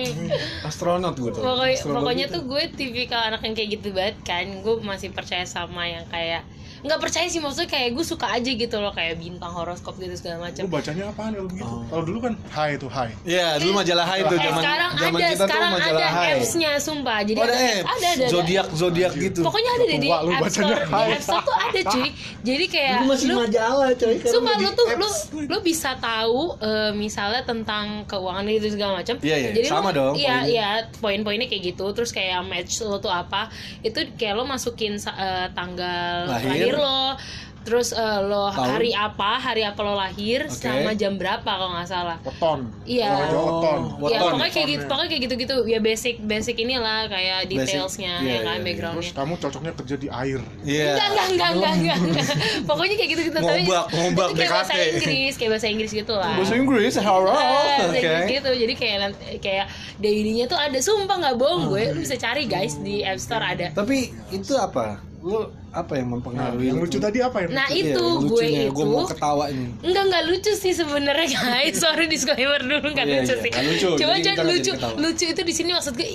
Astronot 0.64 1.16
gue 1.20 1.32
tuh. 1.36 1.44
Pokoknya, 1.44 1.78
pokoknya 1.84 2.26
tuh 2.32 2.42
gue 2.48 2.64
tipikal 2.72 3.22
anak 3.28 3.44
yang 3.44 3.54
kayak 3.58 3.70
gitu 3.80 3.92
banget 3.92 4.18
kan. 4.24 4.46
Gue 4.64 4.80
masih 4.80 5.12
percaya 5.12 5.44
sama 5.44 5.84
yang 5.84 6.08
kayak 6.08 6.48
nggak 6.86 7.00
percaya 7.00 7.26
sih 7.26 7.38
maksudnya 7.38 7.66
kayak 7.66 7.90
gue 7.92 8.06
suka 8.06 8.30
aja 8.30 8.46
gitu 8.48 8.78
loh 8.78 8.90
kayak 8.90 9.18
bintang 9.18 9.50
horoskop 9.50 9.98
gitu 9.98 10.14
segala 10.14 10.46
macam 10.46 10.62
Lu 10.62 10.70
bacanya 10.70 11.04
apaan 11.08 11.32
kalau 11.32 11.48
begitu? 11.48 11.66
Oh. 11.66 11.82
Kalau 11.86 12.04
dulu 12.04 12.20
kan 12.22 12.34
Hai 12.48 12.72
tuh 12.76 12.88
Hai. 12.88 13.10
Iya, 13.24 13.58
dulu 13.58 13.72
majalah 13.76 14.06
Hai 14.06 14.20
tuh 14.22 14.32
eh, 14.32 14.40
zaman 14.40 14.62
sekarang 14.62 14.92
zaman 14.94 15.10
ada 15.12 15.26
kita 15.26 15.34
tuh 15.36 15.48
sekarang 15.48 15.72
majalah 15.74 15.98
ada 15.98 16.08
Hai. 16.14 16.30
apps-nya 16.36 16.72
sumpah 16.78 17.20
jadi 17.22 17.36
Oh, 17.36 17.44
ada 17.44 17.56
apps. 17.56 17.66
ada 17.66 17.90
ada, 17.92 18.08
ada. 18.16 18.26
Zodiak 18.30 18.68
zodiak 18.72 19.12
gitu. 19.16 19.40
pokoknya 19.42 19.72
ada 19.72 19.84
deh 19.84 19.98
di 19.98 20.08
Tua 20.08 20.20
lu 20.20 20.32
App 20.32 20.42
bacanya 20.42 20.66
Store 20.68 20.78
di 20.80 20.94
Hai. 20.94 21.10
App 21.10 21.24
Store 21.24 21.44
tuh 21.44 21.56
ada 21.58 21.80
cuy 21.88 22.10
jadi 22.42 22.66
kayak 22.68 22.94
Dulu 22.96 23.08
masih 23.10 23.26
lu 23.26 23.36
majalah 23.36 23.90
coy. 23.92 24.14
sekarang 24.16 24.32
Sumpah 24.32 24.56
lu 24.56 24.70
tuh 24.72 24.86
apps. 24.88 25.00
lu 25.02 25.10
lu 25.46 25.58
bisa 25.60 25.90
tahu 25.98 26.40
eh, 26.60 26.92
misalnya 26.94 27.42
tentang 27.42 27.86
keuangan 28.06 28.46
itu 28.46 28.70
segala 28.70 28.92
macam. 28.96 29.16
Iya, 29.18 29.36
iya. 29.40 29.50
Jadi 29.52 29.68
Sama 29.68 29.90
lu, 29.90 29.98
dong, 29.98 30.14
Iya 30.16 30.36
iya 30.46 30.70
poin-poinnya 30.96 31.48
kayak 31.48 31.74
gitu. 31.74 31.86
Terus 31.92 32.12
kayak 32.12 32.46
match 32.46 32.78
lo 32.80 32.98
tuh 32.98 33.10
apa? 33.10 33.50
Itu 33.82 34.06
kayak 34.14 34.36
lo 34.36 34.44
masukin 34.46 34.96
eh, 34.96 35.48
tanggal 35.52 36.30
Lahir. 36.30 36.75
Lahir, 36.78 37.16
lo. 37.16 37.44
Terus 37.66 37.90
eh, 37.92 38.00
lo 38.22 38.54
Tahun. 38.54 38.78
hari 38.78 38.94
apa, 38.94 39.42
hari 39.42 39.66
apa 39.66 39.82
lo 39.82 39.98
lahir, 39.98 40.46
Oke. 40.46 40.54
sama 40.54 40.94
jam 40.94 41.18
berapa 41.18 41.42
kalau 41.42 41.74
nggak 41.74 41.90
salah. 41.90 42.22
Weton. 42.22 42.70
Iya. 42.86 43.10
Jawa 43.26 43.42
weton. 43.42 43.80
Oh, 43.98 44.06
Ya 44.06 44.18
pokoknya 44.22 44.52
kayak 44.54 44.68
gitu, 44.70 44.84
pokoknya 44.86 45.10
kayak 45.10 45.24
gitu-gitu. 45.26 45.56
Ya 45.66 45.80
basic 45.82 46.16
basic 46.22 46.62
inilah 46.62 47.10
kayak 47.10 47.50
Basic. 47.50 47.74
detailsnya 47.74 48.14
Iya, 48.16 48.30
ya 48.30 48.38
kan 48.38 48.38
iya, 48.38 48.38
iya. 48.38 48.46
Terus 48.46 48.62
backgroundnya. 48.62 49.12
kamu 49.18 49.34
cocoknya 49.42 49.72
kerja 49.74 49.96
di 49.98 50.08
air. 50.14 50.40
Iya. 50.62 50.86
Enggak, 50.94 51.08
enggak, 51.10 51.26
enggak, 51.26 51.50
enggak, 51.50 51.74
enggak, 51.74 51.98
enggak. 51.98 52.26
Pokoknya 52.70 52.96
kayak 52.96 53.10
gitu-gitu 53.10 53.38
Ngobak, 53.42 53.86
ngobak 53.90 54.28
itu 54.28 54.38
kayak 54.38 54.52
bahasa. 54.54 54.74
Inggris, 54.78 55.34
kayak 55.34 55.52
bahasa 55.52 55.68
Inggris 55.68 55.92
gitu 55.96 56.14
lah. 56.14 56.34
Bahasa 56.38 56.54
Inggris, 56.54 56.94
hello. 56.96 57.34
Ah, 57.34 57.34
bahasa. 57.34 57.98
Inggris 57.98 58.30
gitu. 58.30 58.52
Jadi 58.54 58.74
kayak 58.78 58.98
nanti- 59.02 59.28
kayak 59.42 59.66
daily-nya 59.98 60.46
tuh 60.46 60.60
ada 60.62 60.78
sumpah 60.78 61.18
nggak 61.18 61.36
bohong 61.36 61.66
gue. 61.68 61.84
Lu 61.90 62.00
bisa 62.00 62.14
cari 62.14 62.46
guys 62.46 62.78
di 62.78 63.02
App 63.02 63.18
Store 63.18 63.42
ada. 63.42 63.74
Tapi 63.74 63.98
itu 64.30 64.54
apa? 64.54 65.02
Lu 65.26 65.50
apa 65.76 65.94
yang 65.94 66.08
Nah, 66.08 66.14
mempengaruhi? 66.16 66.64
yang 66.66 66.78
lu 66.78 66.84
lucu 66.84 66.98
tadi 66.98 67.20
apa 67.20 67.38
yang 67.40 67.50
Nah, 67.52 67.68
lucu? 67.68 67.76
Iya, 67.76 67.84
itu 67.86 68.00
yang 68.00 68.16
gue 68.16 68.30
lucunya. 68.32 68.62
itu 68.62 68.72
Gue 68.72 68.86
mau 68.88 69.04
ketawa 69.06 69.46
ini. 69.48 69.68
Enggak 69.82 70.04
enggak 70.06 70.24
lucu 70.26 70.52
sih 70.54 70.74
sebenarnya 70.74 71.28
guys. 71.30 71.76
Sorry 71.84 72.06
disclaimer 72.08 72.62
dulu 72.62 72.88
enggak 72.88 73.06
Iya, 73.06 73.16
lucu 73.20 73.30
iya, 73.30 73.44
sih. 73.44 73.52
nggak 73.52 73.66
lucu. 73.68 73.88
Cuma 73.96 74.14
nggak 74.16 74.46
lucu. 74.46 74.72
Lucu 74.98 75.26
itu 75.28 75.42
di 75.42 75.54
sini 75.54 75.70
maksud 75.70 75.94
gue 75.94 76.10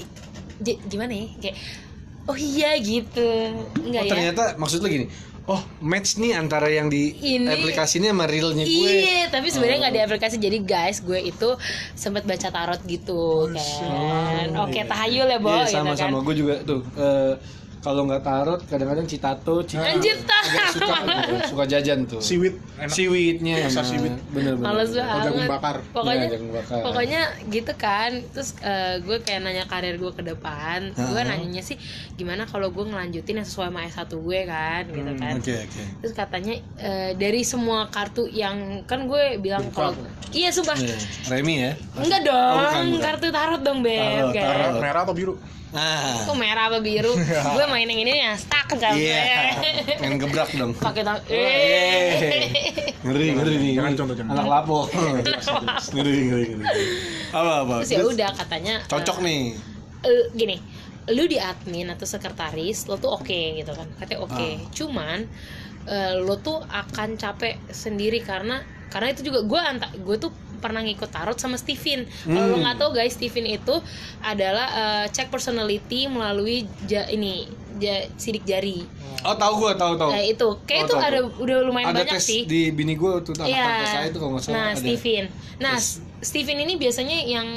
j- 0.59 0.81
gimana 0.85 1.13
ya? 1.13 1.27
Kayak 1.39 1.57
oh 2.25 2.37
iya 2.37 2.71
gitu. 2.77 3.29
Enggak 3.79 4.01
Oh, 4.01 4.07
ya? 4.07 4.11
ternyata 4.11 4.43
maksud 4.57 4.81
lu 4.81 4.89
gini. 4.89 5.09
Oh, 5.43 5.59
match 5.81 6.15
nih 6.15 6.33
antara 6.33 6.71
yang 6.71 6.87
di 6.87 7.11
Ini- 7.11 7.51
aplikasi 7.51 7.99
ini 7.99 8.07
sama 8.09 8.23
realnya 8.25 8.63
gue. 8.63 8.71
Iya, 8.71 9.27
tapi 9.29 9.51
sebenarnya 9.51 9.79
nggak 9.81 9.91
Oh. 9.91 9.99
di 9.99 10.05
aplikasi. 10.05 10.37
Jadi 10.39 10.59
guys, 10.61 11.01
gue 11.01 11.19
itu 11.19 11.49
sempat 11.93 12.23
baca 12.23 12.49
tarot 12.49 12.79
gitu 12.85 13.51
kan. 13.51 14.49
Oke, 14.61 14.85
tahayul 14.85 15.27
ya, 15.27 15.39
Bo, 15.39 15.51
Iya, 15.51 15.67
gitu 15.67 15.75
kan. 15.75 15.83
sama-sama. 15.91 16.23
Gue 16.23 16.35
juga 16.35 16.55
tuh. 16.61 16.87
eh, 16.95 17.35
kalau 17.81 18.05
nggak 18.05 18.21
tarot, 18.21 18.61
kadang-kadang 18.65 19.05
citato, 19.05 19.65
cita. 19.65 19.85
Anjir, 19.87 20.17
suka 20.69 20.97
suka 21.47 21.65
jajan 21.67 22.05
tuh. 22.05 22.21
Siwit 22.21 22.61
enak. 22.77 22.89
Siwitnya 22.89 23.55
Rasa 23.65 23.81
enak. 23.81 23.89
siwit. 23.89 24.15
Bener 24.31 24.53
bener. 24.55 24.67
Males 24.67 24.91
bener. 24.91 25.09
banget. 25.25 25.49
bakar. 25.49 25.77
Pokoknya 25.91 26.17
Iya, 26.21 26.29
jagung 26.31 26.53
bakar. 26.53 26.81
pokoknya 26.83 27.21
gitu 27.49 27.73
kan. 27.75 28.11
Terus 28.31 28.51
eh, 28.61 29.01
gue 29.01 29.17
kayak 29.19 29.41
nanya 29.41 29.65
karir 29.65 29.97
gue 29.97 30.13
ke 30.13 30.23
depan. 30.23 30.93
Gue 30.93 31.23
nanyanya 31.23 31.63
sih 31.63 31.81
gimana 32.15 32.45
kalau 32.45 32.69
gue 32.69 32.85
ngelanjutin 32.85 33.41
yang 33.41 33.49
sesuai 33.49 33.69
sama 33.69 33.81
S1 33.83 34.13
gue 34.13 34.41
kan 34.45 34.83
gitu 34.87 35.13
kan. 35.17 35.35
Oke 35.37 35.55
oke. 35.59 35.83
Terus 36.01 36.13
katanya 36.13 36.55
eh, 36.77 37.11
dari 37.15 37.41
semua 37.43 37.89
kartu 37.89 38.27
yang 38.27 38.57
kan 38.85 39.05
gue 39.05 39.37
bilang 39.37 39.65
kalau 39.71 39.97
iya 40.31 40.49
sumpah 40.49 40.77
Iya. 40.77 40.97
Remi 41.29 41.55
ya. 41.61 41.73
enggak 41.95 42.23
dong 42.23 42.37
Oh, 42.53 42.61
bukan, 42.63 42.85
bukan. 42.91 43.03
kartu 43.03 43.27
tarot 43.29 43.61
dong 43.61 43.81
beb 43.81 43.97
Tarot, 43.97 44.33
kayak 44.33 44.49
tarot. 44.69 44.81
Merah 44.81 45.01
atau 45.03 45.13
biru? 45.13 45.35
Nah. 45.71 46.27
Kok 46.27 46.35
merah 46.35 46.67
apa 46.67 46.79
biru 46.79 47.15
gue 47.55 47.65
main 47.67 47.85
yang 47.85 48.01
ini 48.01 48.13
yang 48.21 48.35
stuck 48.35 48.67
kan 48.73 48.91
Iya. 48.91 49.55
Pengen 49.97 50.19
gebrak 50.19 50.51
dong. 50.53 50.75
pakai 50.75 51.03
tang 51.03 51.23
Yeay. 51.25 51.39
eh 51.39 52.91
Ngeri 53.01 53.27
ngeri 53.33 53.55
nih. 53.57 53.73
Jangan 53.75 53.93
contoh, 53.95 54.15
jangan. 54.15 54.33
Anak 54.35 54.47
lapo. 54.47 54.79
ngeri 55.95 56.15
ngeri 56.27 56.45
ngeri. 56.53 56.67
Apa 57.31 57.53
apa? 57.63 57.75
terus 57.81 57.91
ya 57.93 58.03
udah 58.03 58.31
katanya 58.35 58.75
Cocok 58.85 59.17
eh, 59.17 59.25
nih. 59.25 59.43
eh, 60.03 60.25
gini 60.33 60.57
lu 61.09 61.27
di 61.27 61.39
admin 61.39 61.89
atau 61.89 62.05
sekretaris 62.05 62.87
lo 62.87 62.95
tuh 62.95 63.11
oke 63.13 63.27
gitu 63.57 63.71
kan 63.71 63.89
katanya 63.97 64.21
oke 64.21 64.35
Ah. 64.37 64.59
cuman 64.71 65.19
eh, 65.85 66.15
lo 66.17 66.37
tuh 66.37 66.61
akan 66.61 67.15
capek 67.15 67.59
sendiri 67.69 68.21
karena 68.21 68.59
karena 68.89 69.11
itu 69.11 69.25
juga 69.25 69.43
gue 69.43 69.61
anta 69.61 69.89
gue 69.93 70.17
tuh 70.17 70.31
pernah 70.61 70.81
ngikut 70.81 71.09
tarot 71.09 71.35
sama 71.35 71.57
Steven 71.57 72.05
kalau 72.23 72.47
lo 72.47 72.55
Hmm. 72.55 72.63
nggak 72.63 72.77
tahu 72.77 72.91
guys 72.93 73.13
Steven 73.13 73.47
itu 73.49 73.75
adalah 74.21 74.67
eh, 74.71 75.07
cek 75.09 75.29
personality 75.29 76.07
melalui 76.07 76.57
ja, 76.85 77.05
ini 77.07 77.49
ja- 77.77 78.07
sidik 78.15 78.45
jari 78.45 78.85
Oh 79.21 79.35
tahu 79.35 79.53
gua 79.59 79.73
tahu 79.75 79.97
tahu. 79.97 80.09
Nah, 80.09 80.23
itu 80.23 80.49
kayak 80.65 80.81
Oh, 80.81 80.87
itu 80.87 80.95
tahu, 80.95 81.05
ada 81.05 81.19
tahu. 81.19 81.45
udah 81.45 81.57
lumayan 81.61 81.87
Ada 81.91 81.99
banyak 82.03 82.15
tes 82.15 82.25
sih 82.25 82.41
di 82.43 82.69
bini 82.71 82.95
gua 82.95 83.21
tuh 83.21 83.37
anak 83.37 83.53
tante 83.53 83.85
saya 83.87 84.07
itu 84.07 84.17
kalau 84.17 84.33
nggak 84.33 84.43
salah 84.43 84.57
Nah, 84.57 84.65
ada. 84.67 84.81
Steven. 84.81 85.25
Nah, 85.59 85.75
Terus- 85.75 86.01
S- 86.01 86.01
Steven 86.23 86.57
ini 86.59 86.75
biasanya 86.75 87.19
yang 87.23 87.49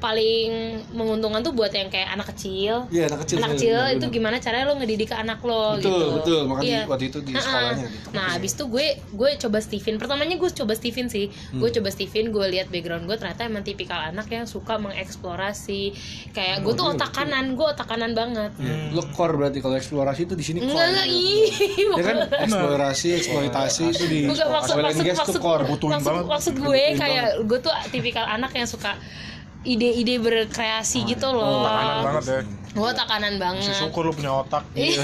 paling 0.00 0.50
menguntungkan 0.90 1.40
tuh 1.40 1.52
buat 1.52 1.70
yang 1.70 1.86
kayak 1.86 2.10
anak 2.10 2.32
kecil. 2.32 2.88
Iya 2.88 3.06
anak 3.06 3.22
kecil. 3.22 3.36
anak 3.38 3.50
kecil 3.54 3.76
bener, 3.76 3.92
itu 3.92 4.00
bener. 4.02 4.16
gimana 4.16 4.36
caranya 4.36 4.64
lo 4.64 4.74
ngedidik 4.74 5.08
ke 5.08 5.16
anak 5.16 5.38
lo 5.40 5.76
Betul 5.76 5.92
gitu. 5.92 6.06
betul 6.16 6.40
makanya 6.46 6.66
Iya. 6.66 6.82
waktu 6.86 7.04
itu 7.06 7.18
di 7.20 7.32
Ha-ha. 7.32 7.44
sekolahnya. 7.44 7.86
gitu. 7.86 8.08
Nah, 8.10 8.26
abis 8.34 8.52
itu 8.52 8.64
gue 8.66 8.86
gue 9.10 9.30
coba 9.38 9.58
Steven. 9.60 9.94
Pertamanya 9.96 10.34
gue 10.34 10.50
coba 10.50 10.72
Steven 10.72 11.06
sih. 11.06 11.26
Hmm. 11.28 11.60
Gue 11.60 11.70
coba 11.70 11.88
Steven, 11.88 12.24
gue 12.28 12.44
lihat 12.48 12.66
background 12.68 13.04
gue 13.04 13.16
ternyata 13.16 13.44
emang 13.44 13.60
tipikal 13.60 14.00
anak 14.02 14.26
yang 14.26 14.44
suka 14.44 14.74
mengeksplorasi. 14.76 15.82
Kayak 16.30 16.62
gue 16.62 16.72
tuh 16.72 16.86
otak 16.88 17.12
kanan, 17.12 17.52
gue 17.52 17.66
otak 17.66 17.86
kanan 17.86 18.12
banget. 18.12 18.50
Iya. 18.56 18.90
Lo 18.90 19.04
core 19.06 19.36
berarti 19.36 19.58
kalau 19.58 19.76
eksplorasi 19.76 20.24
itu 20.24 20.34
di 20.34 20.42
sini 20.42 20.58
core. 20.62 20.80
Enggak 20.80 21.06
ih. 21.06 21.48
Ya 21.90 22.02
kan 22.02 22.16
eksplorasi, 22.40 23.08
eksploitasi 23.16 23.82
itu 23.90 24.04
di 24.06 24.18
Bukan 24.24 24.48
maksud 24.48 24.76
maksud 24.76 25.04
maksud 25.04 25.40
butuhin 25.66 25.92
maksud, 25.92 26.06
banget. 26.06 26.24
maksud 26.26 26.54
gue 26.56 26.82
kayak 26.96 27.26
gue 27.42 27.58
tuh 27.60 27.72
tipikal 27.90 28.24
anak 28.24 28.52
yang 28.52 28.64
suka 28.64 28.94
ide-ide 29.60 30.16
berkreasi 30.18 31.04
gitu 31.04 31.28
loh. 31.28 31.68
Kanan 31.68 31.98
banget 32.04 32.24
ya. 32.24 32.40
Gue 32.70 32.90
takanan 32.94 33.32
Si 33.34 33.40
banget. 33.42 33.74
syukur 33.76 34.02
lu 34.08 34.12
punya 34.14 34.32
otak. 34.40 34.62
Iya. 34.78 35.02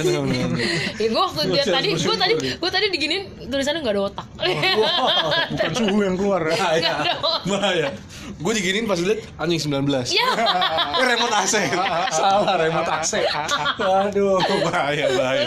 Ya 0.96 1.08
gue 1.10 1.18
waktu 1.20 1.42
dia 1.50 1.64
tadi 1.76 1.88
gue 1.92 2.16
tadi 2.16 2.34
gue 2.56 2.70
tadi 2.70 2.86
diginin 2.94 3.22
tulisannya 3.50 3.80
nggak 3.82 3.94
ada 3.94 4.02
otak. 4.06 4.26
Bukan 5.50 5.72
suhu 5.74 5.98
yang 6.00 6.16
keluar 6.16 6.40
ya. 6.46 6.56
Bahaya. 6.62 6.92
ada 7.02 7.14
otak. 7.20 7.42
Bahaya. 7.44 7.88
Gue 8.36 8.52
diginiin 8.52 8.84
pas 8.84 8.96
liat 8.96 9.22
anjing 9.36 9.60
19. 9.60 9.86
Ya. 10.10 10.28
Remote 11.08 11.34
AC. 11.36 11.54
Salah 12.10 12.56
remote 12.56 12.90
AC. 12.90 13.12
Aduh, 13.78 14.36
bahaya 14.64 15.06
bahaya. 15.12 15.46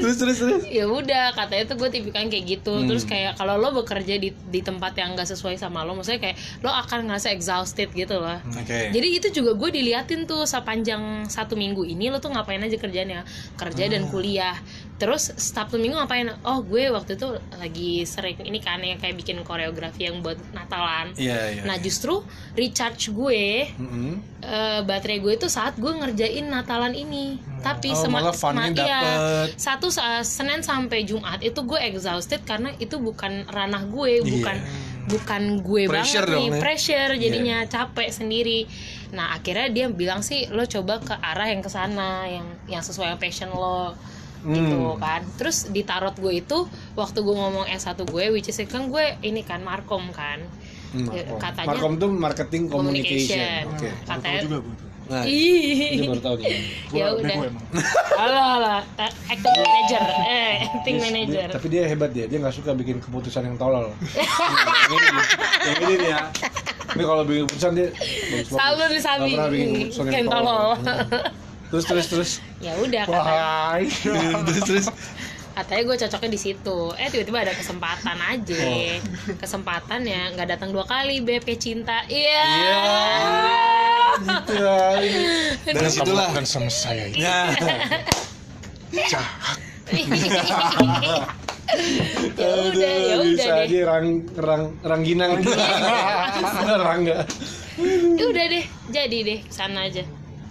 Terus 0.00 0.16
terus 0.16 0.38
terus. 0.38 0.62
ya 0.66 0.84
udah 0.86 1.32
katanya 1.32 1.64
tuh 1.66 1.76
gue 1.78 1.88
tipikal 1.90 2.22
kayak 2.22 2.44
gitu 2.48 2.72
Hmm. 2.72 2.86
terus 2.86 3.04
kayak 3.04 3.34
kalau 3.34 3.56
lo 3.56 3.74
bekerja 3.74 4.16
di 4.16 4.30
di 4.32 4.60
tempat 4.60 4.94
yang 4.94 5.12
gak 5.12 5.26
sesuai 5.26 5.56
sama 5.56 5.82
lo 5.82 5.92
maksudnya 5.92 6.22
kayak 6.22 6.36
lo 6.60 6.70
akan 6.70 7.06
ngerasa 7.06 7.28
exhausted 7.30 7.90
gitu 7.90 8.16
loh 8.16 8.38
Oke. 8.50 8.88
Jadi 8.90 9.08
itu 9.12 9.28
juga 9.32 9.52
gue 9.54 9.70
diliatin 9.72 10.24
tuh 10.24 10.44
sepanjang 10.44 11.00
satu 11.26 11.54
minggu 11.54 11.84
ini 11.84 12.08
lo 12.08 12.18
tuh 12.18 12.30
ngapain 12.30 12.58
aja 12.58 12.76
kerjanya 12.76 13.26
kerja 13.54 13.84
dan 13.86 14.02
Ah. 14.02 14.08
kuliah. 14.08 14.56
Terus 15.00 15.32
Sabtu 15.32 15.74
minggu 15.74 15.96
ngapain? 15.96 16.28
Oh 16.42 16.60
gue 16.60 16.86
waktu 16.88 17.16
itu 17.16 17.24
lagi 17.54 18.04
sering 18.04 18.36
ini 18.38 18.60
kan 18.60 18.76
ya 18.78 18.94
kayak 18.94 19.16
bikin 19.16 19.40
koreografi 19.40 20.04
yang 20.04 20.20
buat 20.20 20.36
Natalan. 20.52 21.16
Iya 21.16 21.38
iya. 21.50 21.62
Nah 21.64 21.76
justru 21.76 22.20
recharge 22.52 23.08
gue 23.08 23.72
Mm-mm. 23.72 24.20
eh, 24.38 24.80
baterai 24.82 25.18
gue 25.18 25.32
itu 25.34 25.48
saat 25.48 25.74
gue 25.74 25.88
ngerjain 25.88 26.44
Natalan 26.44 26.92
ini. 26.92 27.40
Tapi 27.58 27.90
Oh, 27.90 27.96
sema- 27.98 28.20
malah 28.20 28.32
funnya 28.32 28.68
sema- 28.68 28.76
iya, 28.78 29.00
dapet. 29.00 29.48
satu 29.56 29.88
sa- 29.88 30.20
Senin 30.20 30.60
sampai 30.60 31.02
Jumat 31.02 31.40
itu 31.40 31.60
gue 31.60 31.80
exhausted 31.80 32.44
karena 32.44 32.70
itu 32.76 32.96
bukan 32.96 33.44
ranah 33.46 33.84
gue, 33.86 34.20
bukan 34.22 34.56
bukan 35.06 35.42
gue 35.60 35.82
Iya. 35.82 35.90
Pressure 35.90 36.22
banget 36.22 36.36
nih, 36.36 36.46
ya. 36.46 36.60
pressure 36.60 37.10
jadinya 37.16 37.56
capek 37.66 38.08
sendiri. 38.10 38.60
Nah 39.10 39.32
akhirnya 39.32 39.66
dia 39.68 39.86
bilang 39.88 40.20
sih 40.20 40.44
lo 40.46 40.62
coba 40.64 41.00
ke 41.00 41.14
arah 41.14 41.48
yang 41.48 41.58
ke 41.58 41.68
sana, 41.68 42.24
yang 42.26 42.44
yang 42.66 42.78
sesuai 42.78 43.16
passion 43.16 43.48
lo 43.50 43.96
gitu 44.42 44.76
Hmm. 44.86 44.96
kan. 44.96 45.20
Terus 45.34 45.68
di 45.68 45.82
tarot 45.82 46.14
gue 46.14 46.32
itu 46.34 46.58
waktu 46.94 47.18
gue 47.18 47.34
ngomong 47.34 47.64
S1 47.66 48.00
gue, 48.00 48.24
which 48.30 48.48
is 48.48 48.58
kan 48.64 48.86
gue 48.86 49.04
ini 49.20 49.40
kan 49.40 49.60
markom 49.60 50.08
kan. 50.10 50.40
Hmm, 50.90 51.06
Ya, 51.06 51.22
Markom. 51.22 51.38
katanya 51.38 51.68
Markom 51.68 51.92
tuh 51.96 52.10
marketing 52.10 52.62
communication. 52.66 53.38
communication. 53.62 53.62
Oke. 53.70 53.88
Katanya 54.04 54.40
juga. 54.42 54.58
Nah, 55.06 55.26
ini 55.26 55.98
Ih. 55.98 56.06
baru 56.06 56.20
tahu 56.20 56.34
nih. 56.38 56.46
ya 56.46 56.58
Gua 56.86 57.06
udah 57.16 57.38
alah 58.16 58.46
alah 58.54 58.78
acting 59.26 59.54
manager 59.56 60.02
eh 60.22 60.52
acting 60.68 60.96
Dia- 60.96 61.04
manager 61.04 61.42
dia- 61.42 61.50
tapi 61.50 61.66
dia 61.66 61.82
hebat 61.84 62.10
dia, 62.10 62.24
dia 62.26 62.38
nggak 62.38 62.54
suka 62.54 62.70
bikin 62.72 62.98
keputusan 62.98 63.42
yang 63.44 63.56
tolol. 63.56 63.90
yang 64.86 64.90
ini, 64.92 65.08
nih. 65.08 65.26
yang 65.66 65.78
ini 65.80 65.94
nih 65.96 66.08
ya. 66.08 66.20
Ini 66.90 67.02
kalau 67.02 67.22
bikin 67.24 67.42
keputusan 67.44 67.70
dia 67.72 67.88
Selalu 68.44 68.82
nih, 68.88 69.00
Sabi. 69.00 69.30
keputusan 69.34 70.04
Yang 70.08 70.26
tolol. 70.28 70.68
Terus 71.70 71.84
terus 71.84 72.06
terus. 72.06 72.30
ya 72.58 72.74
udah 72.76 73.02
katanya 73.04 73.46
terus 74.46 74.62
terus. 74.64 74.86
katanya 75.50 75.82
gue 75.84 75.96
cocoknya 75.98 76.30
di 76.30 76.40
situ 76.40 76.78
eh 76.94 77.08
tiba-tiba 77.08 77.38
ada 77.42 77.52
kesempatan 77.52 78.16
aja 78.16 78.58
Oh. 78.60 78.96
kesempatan 79.36 80.00
ya 80.02 80.30
nggak 80.32 80.48
datang 80.48 80.70
dua 80.70 80.82
kali 80.82 81.20
beb 81.20 81.42
kayak 81.42 81.60
cinta 81.60 82.02
iya 82.06 82.42
Gitu 84.20 84.52
ya. 84.52 85.00
Dari 85.62 85.74
dan 85.78 85.88
situlah. 85.88 86.26
kamu 86.28 86.34
akan 86.36 86.44
sama 86.44 86.68
saya 86.68 87.08
itu. 87.08 87.22
Ya. 87.22 87.54
Jahat. 89.06 89.58
ya 92.36 92.50
udah 92.66 92.90
ya 93.00 93.14
udah 93.16 93.26
bisa 93.26 93.48
deh 93.48 93.64
aja 93.64 93.78
rang 93.86 94.06
rang 94.34 94.64
rangginang. 94.82 95.32
Rangga. 96.86 97.22
ya 98.18 98.24
udah 98.26 98.44
deh 98.50 98.64
jadi 98.90 99.18
deh 99.24 99.40
sana 99.48 99.86
aja 99.86 100.02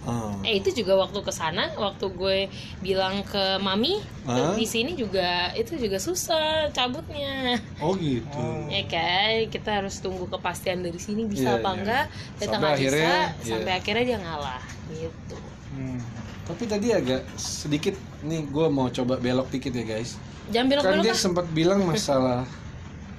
Oh. 0.02 0.32
eh 0.40 0.56
itu 0.56 0.72
juga 0.74 0.96
waktu 0.96 1.20
ke 1.20 1.28
sana 1.28 1.76
waktu 1.76 2.08
gue 2.10 2.48
bilang 2.80 3.20
ke 3.20 3.60
mami 3.60 4.00
Hah? 4.24 4.56
di 4.56 4.64
sini 4.64 4.96
juga 4.96 5.52
itu 5.52 5.76
juga 5.76 6.00
susah 6.00 6.68
cabutnya 6.70 7.60
Oh 7.78 7.92
gitu. 7.94 8.40
ya 8.72 8.80
kan 8.84 9.44
kita 9.46 9.70
harus 9.76 10.00
tunggu 10.00 10.24
kepastian 10.26 10.80
dari 10.80 10.96
sini 10.96 11.24
bisa 11.24 11.52
Iya, 11.52 11.54
apa 11.54 11.68
iya. 11.68 11.76
enggak 11.76 12.04
kita 12.08 12.40
Sampai 12.46 12.56
nggak 12.56 12.72
bisa 12.72 12.88
akhirnya, 12.88 13.12
iya. 13.12 13.44
sampai 13.46 13.72
akhirnya 13.74 14.04
dia 14.06 14.18
ngalah 14.18 14.62
gitu 14.90 15.36
Hmm. 15.70 16.02
Tapi 16.42 16.66
tadi 16.66 16.90
agak 16.90 17.22
sedikit 17.36 17.94
nih 18.22 18.42
gue 18.42 18.66
mau 18.68 18.90
coba 18.90 19.14
belok 19.16 19.48
dikit 19.50 19.70
ya 19.70 19.86
guys. 19.86 20.18
jangan 20.48 20.66
belok 20.66 20.82
Kan 20.82 20.92
belok 20.96 21.04
dia 21.04 21.14
sempat 21.14 21.46
bilang 21.50 21.84
masalah 21.84 22.42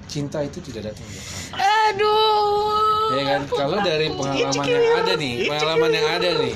cinta 0.05 0.41
itu 0.41 0.59
tidak 0.59 0.91
datang 0.91 1.05
kali. 1.05 1.21
aduh 1.55 3.13
Ya 3.13 3.23
kan 3.29 3.41
kalau 3.45 3.77
dari 3.79 4.07
pengalaman 4.09 4.65
yang 4.65 4.87
ada 4.97 5.13
nih, 5.15 5.33
pengalaman 5.45 5.91
yang 5.91 6.07
ada 6.09 6.29
nih. 6.39 6.55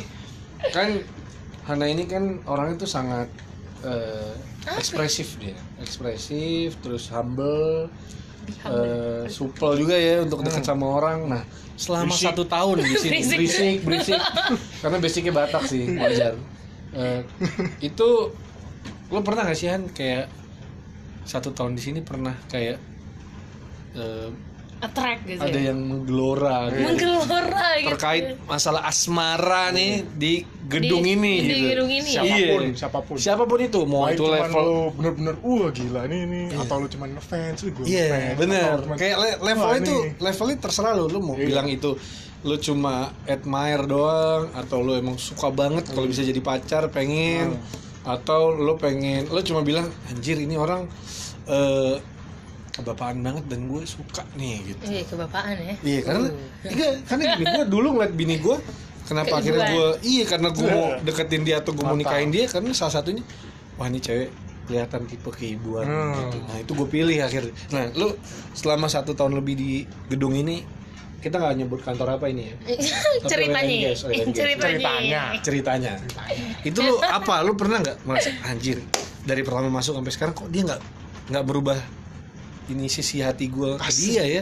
Kan 0.71 1.01
Hana 1.65 1.85
ini 1.89 2.05
kan 2.05 2.45
orangnya 2.45 2.85
tuh 2.85 2.89
sangat 2.89 3.25
eh, 3.81 4.33
ekspresif 4.77 5.41
dia, 5.41 5.57
ekspresif, 5.81 6.77
terus 6.81 7.09
humble, 7.09 7.89
eh, 8.65 9.25
supel 9.25 9.81
juga 9.81 9.97
ya 9.97 10.21
untuk 10.21 10.45
dekat 10.45 10.61
sama 10.61 10.85
orang. 10.85 11.25
Nah, 11.25 11.43
selama 11.75 12.13
Berisik. 12.13 12.25
satu 12.29 12.43
tahun 12.45 12.85
di 12.85 12.95
sini 12.97 13.11
Berisik. 13.17 13.37
berisik, 13.37 13.77
berisik, 13.83 14.21
karena 14.81 14.97
basicnya 15.01 15.33
Batak 15.33 15.63
sih 15.65 15.83
wajar. 15.97 16.33
Eh, 16.95 17.21
itu 17.83 18.09
lo 19.11 19.19
pernah 19.21 19.43
gak 19.45 19.57
sih 19.59 19.67
Han 19.67 19.91
kayak 19.91 20.31
satu 21.27 21.51
tahun 21.51 21.75
di 21.75 21.81
sini 21.81 21.99
pernah 22.05 22.37
kayak 22.47 22.79
eh, 23.97 24.29
attract 24.85 25.21
gitu 25.25 25.41
ada 25.41 25.53
ya 25.53 25.69
yang 25.69 25.79
menggelora 25.81 26.57
gitu 26.69 26.81
menggelora 26.81 27.67
gitu 27.77 27.89
terkait 27.91 28.23
masalah 28.45 28.81
asmara 28.83 29.69
nih 29.69 30.05
di 30.07 30.33
gedung 30.65 31.01
Di- 31.01 31.13
ini 31.13 31.35
di 31.39 31.47
gitu. 31.51 31.67
gedung 31.69 31.89
ini 31.91 32.09
ya? 32.09 32.21
Siapa 32.21 32.35
pun, 32.49 32.61
Iya. 32.61 32.73
siapa 32.75 32.99
pun. 32.99 33.15
Siapa 33.15 33.43
pun 33.45 33.59
itu, 33.59 33.79
mau 33.83 34.01
Baik 34.03 34.13
itu 34.13 34.23
cuman 34.23 34.37
level 34.39 34.63
lu 34.63 34.77
bener-bener 34.91 35.35
wah 35.39 35.69
gila 35.69 36.01
ini 36.05 36.17
ini 36.23 36.41
atau 36.51 36.75
lu 36.77 36.87
cuman 36.87 37.09
ngefans 37.13 37.59
lu 37.59 37.69
gue 37.71 37.85
Iya, 37.85 38.05
ngefans, 38.07 38.35
bener. 38.35 38.75
cuman, 38.79 38.97
Kayak 38.97 39.17
le- 39.19 39.39
level 39.43 39.61
wah, 39.63 39.77
itu, 39.77 39.95
nih. 39.95 40.11
levelnya 40.19 40.57
terserah 40.59 40.93
lu. 40.93 41.05
Lu 41.07 41.19
mau 41.19 41.35
Iya. 41.35 41.45
bilang 41.45 41.67
itu 41.67 41.91
lu 42.41 42.55
cuma 42.57 42.93
admire 43.25 43.83
doang 43.83 44.43
atau 44.53 44.77
lu 44.79 44.93
emang 44.93 45.17
suka 45.17 45.49
banget 45.51 45.85
kalau 45.87 46.05
bisa 46.05 46.21
jadi 46.21 46.39
pacar, 46.39 46.89
pengen. 46.89 47.57
atau 48.03 48.49
lo 48.51 48.73
pengen 48.75 49.25
lo 49.27 49.41
cuma 49.41 49.61
bilang 49.61 49.89
anjir 50.07 50.37
ini 50.37 50.53
orang 50.55 50.85
eh 51.43 51.97
kebapaan 52.75 53.17
banget 53.19 53.45
dan 53.47 53.59
gue 53.65 53.81
suka 53.83 54.23
nih 54.33 54.59
gitu 54.65 54.83
Iya, 54.85 55.01
kebapaan 55.05 55.55
ya. 55.55 55.75
iya 55.81 55.99
karena 56.01 56.27
iya, 56.65 56.87
karena 57.01 57.23
bini 57.33 57.45
gue 57.49 57.65
dulu 57.65 57.87
ngeliat 57.93 58.13
bini 58.13 58.35
gue 58.37 58.57
kenapa 59.03 59.25
Keibuan. 59.27 59.39
akhirnya 59.39 59.63
gue 59.69 59.87
iya 60.03 60.23
karena 60.25 60.49
gue 60.49 60.67
mau 60.67 60.85
deketin 60.99 61.41
dia 61.41 61.55
atau 61.57 61.71
gue 61.71 61.81
mau 61.81 61.95
nikahin 61.95 62.29
dia 62.29 62.45
karena 62.45 62.69
salah 62.71 62.93
satunya 62.93 63.23
wah 63.75 63.85
ini 63.85 63.97
cewek 63.97 64.29
kelihatan 64.65 65.01
tipe 65.05 65.29
keibuan 65.29 65.85
Hmm. 65.85 66.13
gitu. 66.25 66.37
nah 66.43 66.57
itu 66.57 66.71
gue 66.73 66.87
pilih 66.89 67.17
akhirnya 67.17 67.53
nah 67.69 67.85
lu 67.93 68.11
selama 68.51 68.87
satu 68.87 69.13
tahun 69.13 69.35
lebih 69.35 69.53
di 69.53 69.71
gedung 70.07 70.33
ini 70.33 70.65
kita 71.17 71.37
nggak 71.37 71.55
nyebut 71.55 71.79
kantor 71.79 72.17
apa 72.17 72.25
ini 72.27 72.43
ya 72.45 72.55
Ceritanya. 73.31 73.61
Oh 73.61 73.71
iya, 73.71 73.89
guys. 73.89 74.01
Ceritanya. 74.29 75.21
Ceritanya. 75.39 75.93
ceritanya 75.93 75.93
itu 76.61 76.79
lu 76.81 76.97
apa 76.99 77.41
lu 77.41 77.53
pernah 77.53 77.79
nggak 77.79 78.03
merasa 78.03 78.29
anjir 78.43 78.77
dari 79.21 79.41
pertama 79.41 79.71
masuk 79.71 79.95
sampai 79.95 80.11
sekarang 80.11 80.33
kok 80.33 80.49
dia 80.49 80.61
nggak 80.63 80.81
nggak 81.29 81.43
berubah 81.43 81.77
ini 82.67 82.85
sisi 82.85 83.19
hati 83.19 83.45
gue 83.47 83.77
ke 83.77 83.91
dia 83.91 84.23
ya 84.25 84.41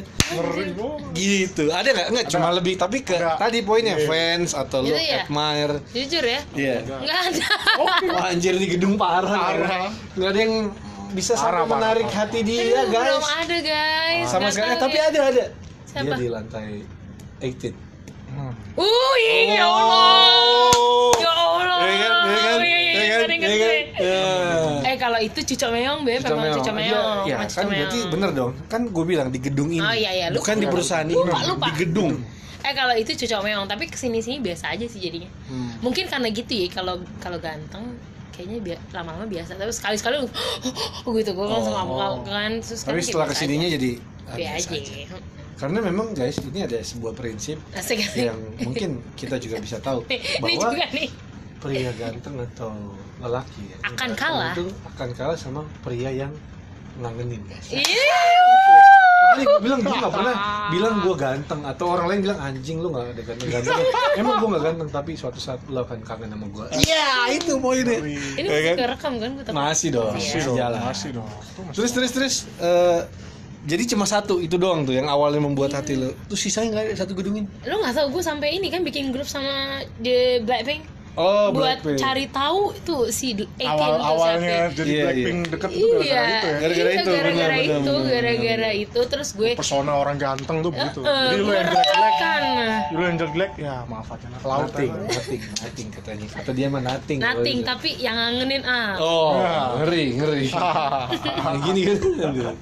gitu 1.14 1.70
ada 1.70 1.86
nggak 1.86 2.08
nggak 2.10 2.26
cuma 2.28 2.50
lebih 2.52 2.74
tapi 2.76 3.02
ke 3.02 3.14
Ada. 3.14 3.36
tadi 3.38 3.60
poinnya 3.62 3.96
Iya. 3.96 4.08
fans 4.08 4.52
atau 4.54 4.80
lu 4.80 4.90
Gitu 4.90 5.02
ya? 5.02 5.24
admire 5.24 5.76
Jujur 5.90 6.24
ya. 6.24 6.40
iya 6.54 6.78
Nggak 6.82 7.20
ada. 7.26 7.48
Wah, 8.10 8.30
anjir 8.30 8.56
di 8.56 8.68
gedung 8.70 8.96
parah 8.96 9.28
Parah. 9.54 9.92
nggak 10.14 10.30
ada 10.30 10.40
yang 10.40 10.56
bisa 11.12 11.36
sampai 11.36 11.68
menarik 11.68 12.08
parah. 12.08 12.26
hati 12.26 12.40
dia 12.42 12.64
Aduh, 12.64 12.90
guys 12.90 13.06
Belum 13.06 13.26
ada 13.30 13.58
guys. 13.62 14.26
sama 14.28 14.48
sekali 14.50 14.74
tahu 14.74 14.84
tapi 14.84 14.98
ya. 14.98 15.06
ada 15.06 15.20
ada 15.26 15.44
Siapa? 15.86 16.02
dia 16.02 16.14
di 16.16 16.28
lantai 16.28 16.70
18 17.40 17.92
Hmm. 18.34 18.50
Uh, 18.74 19.14
ya 19.54 19.62
Allah. 19.62 21.14
Ya 21.22 21.33
itu 25.24 25.40
cucok 25.46 25.70
meong 25.72 26.00
be, 26.02 26.12
Cucok 26.16 26.28
memang 26.30 26.44
meong. 26.44 26.58
cucok 26.58 26.74
Iya, 26.74 26.80
meong. 26.84 27.18
Ya, 27.24 27.36
memang 27.38 27.50
kan 27.50 27.66
berarti 27.66 28.00
bener 28.08 28.30
dong. 28.32 28.52
Kan 28.68 28.82
gue 28.88 29.06
bilang 29.06 29.28
di 29.28 29.40
gedung 29.40 29.70
ini. 29.70 29.80
Oh, 29.80 29.92
iya, 29.92 30.12
iya, 30.12 30.26
lupa. 30.28 30.38
Bukan 30.40 30.56
di 30.58 30.68
perusahaan 30.68 31.04
ini, 31.06 31.16
Lupa, 31.16 31.40
lupa. 31.46 31.66
di 31.68 31.74
gedung. 31.80 32.14
Eh 32.64 32.72
kalau 32.72 32.96
itu 32.96 33.12
cucok 33.14 33.44
meong, 33.44 33.68
tapi 33.68 33.86
ke 33.86 34.00
sini 34.00 34.20
sini 34.20 34.40
biasa 34.40 34.72
aja 34.72 34.84
sih 34.84 34.96
jadinya. 34.98 35.28
Hmm. 35.48 35.84
Mungkin 35.84 36.08
karena 36.08 36.32
gitu 36.32 36.48
ya, 36.54 36.72
kalau 36.72 36.96
kalau 37.18 37.36
ganteng 37.36 37.92
kayaknya 38.32 38.58
bi 38.58 38.72
lama-lama 38.90 39.28
biasa 39.28 39.54
tapi 39.54 39.68
sekali 39.70 39.94
sekali 39.94 40.16
gitu 41.20 41.30
gue 41.30 41.46
langsung 41.46 41.76
Oh. 41.76 41.84
ngamuk 41.86 42.24
kan 42.26 42.52
terus 42.58 42.82
Tapi 42.82 42.98
sekarang 42.98 43.04
setelah 43.04 43.28
ke 43.28 43.36
sininya 43.36 43.68
aja. 43.68 43.76
jadi 43.76 43.92
ah, 44.24 44.36
biasa 44.40 44.68
aja 44.72 44.80
aja. 44.80 45.18
Karena 45.54 45.80
memang 45.82 46.08
guys, 46.12 46.40
ini 46.40 46.60
ada 46.62 46.80
sebuah 46.80 47.14
prinsip 47.14 47.60
asik 47.72 48.00
yang 48.16 48.40
mungkin 48.58 48.90
kita 49.14 49.36
juga 49.38 49.60
bisa 49.60 49.78
tahu 49.78 50.02
ini 50.08 50.24
bahwa 50.40 50.72
juga 50.72 50.88
nih 50.90 51.10
pria 51.64 51.92
ganteng 51.94 52.36
atau 52.44 52.76
lelaki 53.18 53.64
ya, 53.66 53.78
Akan 53.82 54.12
ganteng 54.12 54.20
kalah. 54.20 54.52
itu 54.52 54.64
akan 54.86 55.10
kalah 55.16 55.38
sama 55.38 55.62
pria 55.80 56.12
yang 56.12 56.34
ngangenin 56.96 57.40
guys. 57.44 57.72
Iya. 57.72 58.20
Makanya 59.24 59.46
gue 59.48 59.62
bilang 59.62 59.80
gue 59.82 59.96
gak 59.96 60.14
pernah 60.14 60.36
bilang 60.70 60.96
gue 61.00 61.16
ganteng 61.16 61.62
atau 61.64 61.86
orang 61.90 62.06
lain 62.06 62.20
bilang 62.22 62.40
anjing 62.40 62.78
lu 62.78 62.92
gak 62.92 63.08
ada 63.10 63.22
ganteng-ganteng. 63.24 63.80
Emang 64.20 64.36
gue 64.38 64.50
gak 64.52 64.64
ganteng 64.64 64.90
tapi 64.92 65.12
suatu 65.16 65.40
saat 65.40 65.64
lu 65.66 65.80
akan 65.80 66.04
kangen 66.04 66.30
sama 66.30 66.46
gue. 66.46 66.66
Iya 66.78 67.08
itu 67.32 67.52
poinnya. 67.58 67.98
ini 67.98 68.20
Ya 68.38 68.44
masih 68.46 68.64
kan? 68.68 68.76
kerekam 68.78 69.14
kan. 69.18 69.32
Masih 69.50 69.90
dong, 69.90 70.12
Iya. 70.12 70.20
masih 70.36 70.52
jalan. 70.54 70.80
Masih 70.84 71.10
dong. 71.16 71.30
Terus 71.72 71.92
terus 71.92 72.12
terus. 72.12 72.36
eh, 72.60 73.02
jadi 73.64 73.84
cuma 73.88 74.04
satu 74.04 74.38
itu 74.38 74.60
doang 74.60 74.84
tuh 74.84 74.92
yang 74.92 75.08
awalnya 75.08 75.40
membuat 75.40 75.72
hati 75.72 75.96
lo. 75.96 76.12
Terus 76.28 76.42
sisanya 76.44 76.68
nggak 76.70 76.84
ada 76.84 76.96
satu 77.00 77.16
gedungin. 77.16 77.48
lu 77.64 77.80
nggak 77.80 77.96
tahu 77.96 78.08
gue 78.12 78.22
sampai 78.22 78.54
ini 78.54 78.68
kan 78.68 78.84
bikin 78.84 79.10
grup 79.10 79.26
sama 79.26 79.50
The 79.98 80.44
Blackpink 80.44 80.84
Oh, 81.14 81.54
buat 81.54 81.78
Blackpink. 81.78 82.02
cari 82.02 82.26
tahu 82.26 82.74
tuh 82.82 83.06
si 83.08 83.38
awal 83.62 83.78
tuh 83.94 84.02
awalnya 84.02 84.58
siapa. 84.66 84.74
jadi 84.74 84.90
Iya, 84.90 85.04
Blackpink 85.06 85.38
iya. 85.38 85.52
deket 85.54 85.70
itu 85.70 85.86
gara-gara 85.86 86.02
Iya, 86.02 86.24
itu 86.26 86.48
ya. 86.50 86.58
Gara-gara 86.58 86.74
iya, 86.90 86.98
itu, 86.98 87.12
gara-gara 87.14 87.58
itu, 87.62 87.94
gara-gara 88.02 88.72
itu 88.74 89.00
terus 89.06 89.30
gue 89.32 89.52
Persona 89.54 89.92
orang 89.94 90.18
ganteng 90.18 90.58
tuh 90.60 90.72
begitu. 90.74 91.00
eh, 91.00 91.14
Jadi 91.30 91.38
lu 91.38 91.52
yang 91.54 91.70
kan 92.16 92.44
lu 92.90 93.02
yang 93.06 93.18
jelek 93.18 93.52
ya 93.56 93.76
maaf 93.86 94.10
aja 94.10 94.26
lah. 94.28 94.40
Laut 94.42 94.74
Nothing, 94.74 94.92
nothing, 95.54 95.88
katanya. 95.92 96.26
Kata 96.34 96.52
dia 96.52 96.68
mah 96.68 96.82
nothing. 96.82 97.18
nothing 97.20 97.58
Kalau 97.62 97.70
tapi 97.70 97.90
yang 97.96 98.16
ngangenin 98.16 98.62
ah 98.66 98.92
Oh, 98.98 99.30
ngeri, 99.78 100.04
ngeri. 100.18 100.46
Nah, 101.44 101.56
gini 101.62 101.82
kan. 101.86 102.56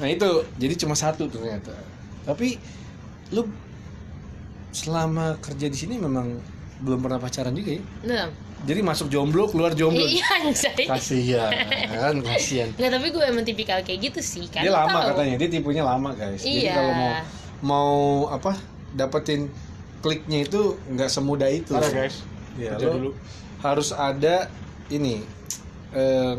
Nah 0.00 0.08
itu 0.08 0.28
jadi 0.56 0.74
cuma 0.76 0.98
satu 0.98 1.30
ternyata. 1.30 1.70
Tapi 2.26 2.58
lu 3.30 3.46
selama 4.70 5.38
kerja 5.38 5.66
di 5.66 5.78
sini 5.78 5.94
memang 5.96 6.34
belum 6.80 6.98
pernah 6.98 7.16
pacaran 7.16 7.52
juga 7.52 7.70
ya? 7.72 7.82
nah 8.02 8.26
Jadi 8.60 8.80
masuk 8.80 9.08
jomblo, 9.08 9.48
keluar 9.48 9.72
jomblo. 9.72 10.04
iya 10.04 10.20
anjay 10.36 10.84
Kasihan, 10.84 11.48
kasihan. 12.20 12.68
nggak 12.76 12.90
tapi 12.90 13.06
gue 13.08 13.24
emang 13.24 13.40
tipikal 13.42 13.80
kayak 13.80 14.00
gitu 14.02 14.20
sih 14.20 14.44
kan 14.46 14.60
Dia 14.60 14.72
lama 14.74 14.92
tahu. 14.94 15.08
katanya, 15.12 15.34
dia 15.36 15.48
tipenya 15.50 15.80
lama 15.82 16.10
guys. 16.12 16.40
Jadi 16.40 16.60
Iya. 16.62 16.72
kalau 16.74 16.92
mau 16.92 17.12
mau 17.60 17.92
apa 18.30 18.52
dapetin 18.92 19.48
kliknya 20.00 20.44
itu 20.44 20.76
nggak 20.86 21.08
semudah 21.08 21.48
itu. 21.48 21.72
Parah 21.72 21.88
guys. 21.88 22.20
Ya, 22.56 22.76
Kerja 22.76 22.84
lo 22.84 22.92
dulu. 22.94 23.10
harus 23.60 23.90
ada 23.90 24.52
ini 24.88 25.24
eh, 25.90 26.34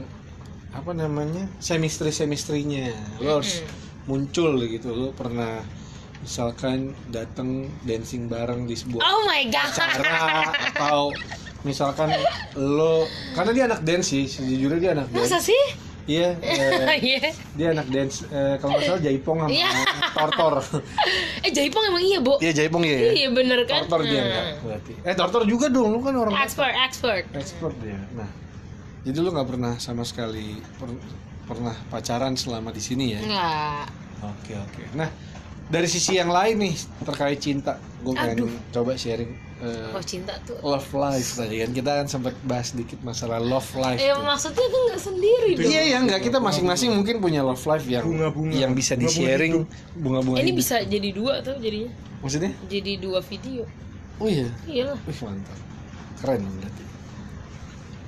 apa 0.69 0.91
namanya 0.91 1.49
semistri 1.57 2.09
semestrinya. 2.09 2.93
Lo 3.17 3.37
harus 3.37 3.65
muncul 4.05 4.61
gitu. 4.63 4.89
Lo 4.89 5.09
pernah 5.11 5.61
misalkan 6.21 6.79
datang 7.07 7.49
dancing 7.81 8.25
bareng 8.25 8.63
di 8.63 8.73
sebuah 8.73 9.01
oh 9.01 9.21
my 9.25 9.41
god. 9.47 9.67
acara 9.67 10.17
atau 10.69 11.09
misalkan 11.61 12.09
lo 12.55 13.05
karena 13.33 13.51
dia 13.51 13.63
anak 13.65 13.81
dance 13.81 14.07
sih 14.07 14.25
sejujurnya 14.25 14.79
dia 14.79 14.91
anak 14.93 15.07
dance. 15.09 15.27
masa 15.27 15.39
sih? 15.39 15.63
Iya 16.01 16.33
eh, 16.41 16.97
iya. 16.99 17.29
dia 17.53 17.67
anak 17.71 17.85
dance 17.87 18.25
eh, 18.27 18.57
kalau 18.57 18.73
nggak 18.73 18.85
salah 18.87 19.01
jaipong 19.01 19.37
sama 19.39 19.49
Iya. 19.49 19.69
tortor. 20.11 20.53
Eh 21.45 21.49
Jaipong 21.49 21.83
emang 21.83 22.01
iya 22.01 22.17
bo 22.17 22.37
iya 22.37 22.51
jaipong 22.51 22.81
ya 22.81 22.97
iya. 23.13 23.29
Bener 23.29 23.65
kan? 23.65 23.85
Tortor 23.85 24.05
dia 24.05 24.13
Nah. 24.13 24.25
enggak 24.25 24.45
berarti. 24.61 24.93
Eh 25.01 25.13
tortor 25.15 25.43
juga 25.45 25.65
dong 25.69 25.89
lu 25.89 25.99
kan 25.99 26.13
orang 26.13 26.33
expert 26.37 26.73
expert. 26.75 27.25
Expert 27.33 27.73
dia. 27.81 27.97
Nah 28.13 28.29
jadi 29.01 29.17
lu 29.17 29.29
nggak 29.29 29.47
pernah 29.47 29.73
sama 29.77 30.01
sekali 30.01 30.57
per- 30.77 31.01
pernah 31.43 31.73
pacaran 31.89 32.33
selama 32.33 32.69
di 32.69 32.77
sini 32.79 33.05
ya? 33.13 33.19
Nggak. 33.21 33.85
Oke 34.21 34.53
oke. 34.53 34.81
Nah 34.93 35.09
dari 35.71 35.87
sisi 35.87 36.19
yang 36.19 36.27
lain 36.27 36.59
nih 36.59 36.75
terkait 37.07 37.39
cinta 37.39 37.79
gue 38.03 38.11
pengen 38.11 38.43
Aduh. 38.43 38.51
coba 38.73 38.91
sharing 38.97 39.31
eh, 39.61 39.87
kalau 39.93 40.03
cinta 40.03 40.33
tuh 40.41 40.57
love 40.65 40.89
life 40.91 41.37
tadi 41.37 41.61
kan. 41.61 41.69
Kita 41.69 41.91
kan 42.01 42.07
sempat 42.09 42.33
bahas 42.43 42.73
sedikit 42.73 42.97
masalah 43.05 43.37
love 43.37 43.69
life 43.77 44.01
ya 44.01 44.17
tuh. 44.17 44.25
maksudnya 44.25 44.65
tuh 44.67 44.81
nggak 44.89 45.01
sendiri 45.01 45.49
dong. 45.55 45.69
Iya 45.69 45.81
ya 45.85 45.97
enggak 46.01 46.21
kita 46.25 46.37
masing-masing 46.41 46.91
mungkin 46.97 47.21
punya 47.21 47.45
love 47.45 47.61
life 47.63 47.85
yang 47.85 48.03
Bunga-bunga. 48.03 48.57
yang 48.57 48.73
bisa 48.73 48.97
di 48.97 49.05
Bunga-bunga 49.05 49.29
sharing 49.31 49.53
bunga-bunga 49.95 50.37
ini 50.41 50.49
hidup. 50.49 50.59
bisa 50.59 50.75
jadi 50.83 51.09
dua 51.13 51.33
tuh 51.45 51.55
jadinya. 51.61 51.91
Maksudnya? 52.25 52.51
Jadi 52.69 52.91
dua 52.97 53.19
video. 53.21 53.61
Oh 54.17 54.27
iya? 54.29 54.49
Iya 54.65 54.83
lah. 54.93 54.99
Wih 55.05 55.19
mantap. 55.21 55.57
Keren 56.21 56.41
berarti 56.45 56.83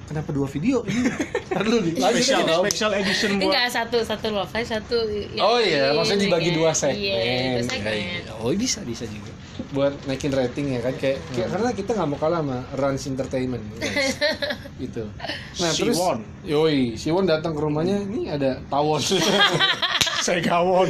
kenapa 0.06 0.30
dua 0.30 0.46
video 0.46 0.84
ini 0.84 1.08
Ntar 1.46 1.62
dulu 1.62 1.78
nih 1.82 1.94
Special, 1.96 2.40
special 2.62 2.92
edition 2.96 3.30
buat 3.36 3.46
enggak 3.46 3.68
satu 3.70 3.98
satu 4.02 4.26
love 4.30 4.50
life 4.50 4.68
satu 4.68 4.98
oh 5.40 5.58
iya 5.58 5.90
ini 5.90 5.96
maksudnya 5.96 6.22
dibagi 6.24 6.50
kan. 6.50 6.56
dua 6.56 6.72
segmen 6.72 6.98
iya 6.98 7.14
dua 7.14 7.24
Iya, 7.24 7.62
segmen 7.64 7.94
iya. 7.94 8.34
oh 8.36 8.52
bisa 8.52 8.80
bisa 8.82 9.06
juga 9.06 9.32
buat 9.70 9.94
naikin 10.04 10.30
rating 10.30 10.66
ya 10.72 10.82
kan 10.82 10.94
kayak, 10.96 11.18
kayak- 11.30 11.50
karena 11.50 11.70
kita 11.72 11.90
nggak 11.92 12.08
mau 12.08 12.18
kalah 12.18 12.40
sama 12.40 12.58
Rans 12.74 13.04
Entertainment 13.06 13.64
guys. 13.72 14.18
itu 14.86 15.04
nah 15.56 15.72
terus 15.72 15.94
Siwon. 15.94 16.18
yoi 16.44 16.80
Siwon 16.94 17.26
datang 17.26 17.52
ke 17.52 17.60
rumahnya 17.60 18.02
ini 18.04 18.28
ada 18.28 18.62
tawon 18.68 19.02
saya 20.24 20.40
gawon. 20.40 20.88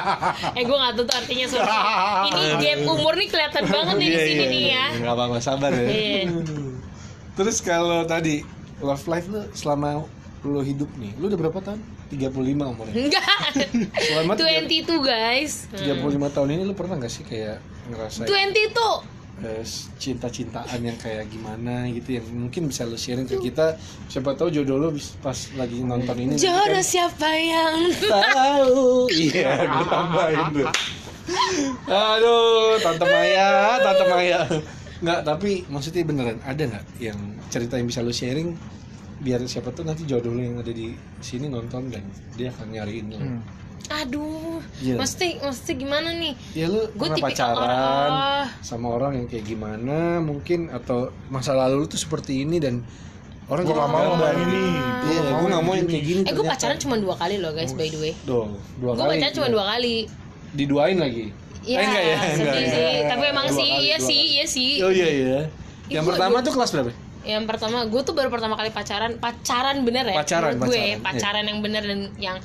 eh 0.58 0.62
gue 0.62 0.74
nggak 0.74 0.92
tahu 0.94 1.04
tuh 1.04 1.14
artinya 1.14 1.46
soalnya 1.46 1.78
ini 2.26 2.42
gap 2.58 2.80
umur 2.88 3.14
nih 3.14 3.28
kelihatan 3.30 3.64
banget 3.64 3.94
nih 3.94 4.02
di 4.02 4.10
Iya, 4.10 4.20
sini 4.20 4.34
iya, 4.34 4.46
nih 4.46 4.62
ya 4.62 4.68
iya. 4.68 4.84
Nggak 4.98 5.14
apa-apa 5.14 5.38
sabar 5.38 5.70
ya. 5.72 5.86
Terus 7.34 7.58
kalau 7.58 8.06
tadi 8.06 8.46
love 8.78 9.04
life 9.06 9.26
lu 9.26 9.42
selama 9.52 10.06
lu 10.44 10.60
hidup 10.60 10.90
nih, 10.96 11.10
lu 11.18 11.26
udah 11.26 11.38
berapa 11.40 11.58
tahun? 11.58 11.80
35 12.12 12.30
umurnya. 12.70 12.94
enggak. 12.94 13.26
Selama 14.06 14.32
tiga- 14.36 14.92
22 14.92 15.02
guys. 15.02 15.66
35 15.72 16.14
tahun 16.30 16.48
ini 16.52 16.62
lu 16.62 16.74
pernah 16.76 17.00
gak 17.00 17.10
sih 17.10 17.24
kayak 17.26 17.58
ngerasain 17.90 18.28
22 18.28 18.70
eh, 19.42 19.64
cinta-cintaan 19.98 20.78
yang 20.78 20.94
kayak 20.94 21.26
gimana 21.26 21.90
gitu 21.90 22.22
yang 22.22 22.26
mungkin 22.30 22.70
bisa 22.70 22.86
lu 22.86 22.94
sharing 22.94 23.26
ke 23.26 23.40
kita. 23.40 23.74
Siapa 24.06 24.36
tahu 24.38 24.52
jodoh 24.52 24.78
lu 24.78 24.88
pas 25.18 25.34
lagi 25.58 25.82
nonton 25.82 26.14
ini. 26.14 26.38
Jodoh 26.38 26.70
kan 26.70 26.84
siapa 26.86 27.26
yang 27.34 27.90
tahu. 27.98 29.10
Iya 29.10 29.64
gue 29.64 29.84
tambahin 29.90 30.46
tuh. 30.54 30.66
Aduh 31.88 32.76
tante 32.78 33.04
Maya 33.04 33.48
tante 33.80 34.04
Maya 34.06 34.40
nggak 35.04 35.20
tapi 35.22 35.50
maksudnya 35.66 36.02
beneran 36.02 36.38
ada 36.40 36.62
nggak 36.64 36.84
yang 36.98 37.18
cerita 37.46 37.76
yang 37.76 37.86
bisa 37.86 38.00
lu 38.00 38.10
sharing 38.10 38.56
biar 39.16 39.40
siapa 39.44 39.70
tuh 39.70 39.84
nanti 39.84 40.02
jodoh 40.02 40.28
lu 40.28 40.42
yang 40.42 40.56
ada 40.58 40.70
di 40.70 40.92
sini 41.20 41.46
nonton 41.46 41.86
dan 41.86 42.02
dia 42.34 42.48
akan 42.50 42.66
nyariin 42.70 43.06
lu 43.06 43.16
Hmm. 43.16 43.40
aduh 43.86 44.64
Iya. 44.80 44.96
mesti 44.96 45.38
mesti 45.38 45.72
gimana 45.74 46.08
nih 46.10 46.32
ya 46.52 46.66
lu 46.66 46.88
tipikal 46.90 47.20
pacaran 47.20 47.68
orang- 48.08 48.48
sama 48.60 48.86
orang 48.90 49.12
yang 49.14 49.26
kayak 49.26 49.44
gimana 49.44 49.96
mungkin 50.18 50.68
atau 50.68 50.98
masa 51.28 51.52
lalu 51.52 51.78
lu 51.78 51.86
tuh 51.86 52.00
seperti 52.00 52.42
ini 52.42 52.58
dan 52.58 52.80
Orang 53.44 53.68
Gua 53.68 53.76
nggak 53.76 53.90
mau 53.92 54.16
ini. 54.40 54.64
Iya, 55.04 55.20
gue 55.36 55.48
nggak 55.52 55.60
mau 55.60 55.76
yang 55.76 55.84
kayak 55.84 56.00
gini. 56.02 56.20
Eh 56.24 56.32
gue 56.32 56.48
pacaran 56.48 56.80
cuma 56.80 56.96
dua 56.96 57.12
kali 57.12 57.36
loh 57.36 57.52
guys 57.52 57.76
by 57.76 57.92
the 57.92 58.00
way. 58.00 58.12
Duh, 58.24 58.48
dua 58.80 58.96
Gue 58.96 59.04
kali. 59.04 59.10
pacaran 59.20 59.34
cuma 59.36 59.48
dua 59.52 59.64
kali. 59.68 60.08
Diduain 60.56 60.96
lagi. 60.96 61.28
Iya, 61.64 61.76
Eh, 61.76 61.86
enggak 61.86 62.02
ya? 62.02 62.16
sedih 62.16 62.34
Enggak, 62.36 62.54
sih. 62.54 62.68
enggak. 62.68 63.08
Tapi 63.08 63.24
emang 63.26 63.46
Dua 63.46 63.56
sih, 63.56 63.68
kali, 63.68 63.82
iya 63.82 63.96
sih, 63.98 64.04
kali. 64.18 64.30
iya 64.30 64.44
sih. 64.46 64.70
Oh 64.78 64.92
iya 64.92 65.08
iya. 65.08 65.40
Yang 65.86 66.02
Ibu- 66.02 66.10
pertama 66.12 66.36
ibu- 66.36 66.44
tuh 66.44 66.52
kelas 66.52 66.70
berapa? 66.70 66.90
Yang 67.24 67.44
pertama, 67.46 67.78
gue 67.84 68.02
tuh 68.02 68.12
baru 68.12 68.28
pertama 68.28 68.54
kali 68.54 68.70
pacaran, 68.70 69.12
pacaran 69.16 69.76
bener 69.80 70.04
ya. 70.06 70.16
Pacaran, 70.18 70.50
menurut 70.54 70.68
gue, 70.68 70.76
pacaran, 70.76 71.00
pacaran 71.02 71.44
yang 71.46 71.58
bener 71.60 71.82
dan 71.82 72.00
yang 72.18 72.36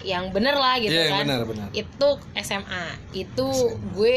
yang 0.00 0.24
bener 0.28 0.54
lah 0.54 0.74
gitu 0.76 0.90
Iya, 0.90 1.02
yang 1.04 1.12
kan. 1.12 1.24
bener, 1.24 1.40
bener. 1.44 1.66
Itu 1.72 2.08
SMA. 2.36 2.84
Itu 3.12 3.46
gue 3.92 4.14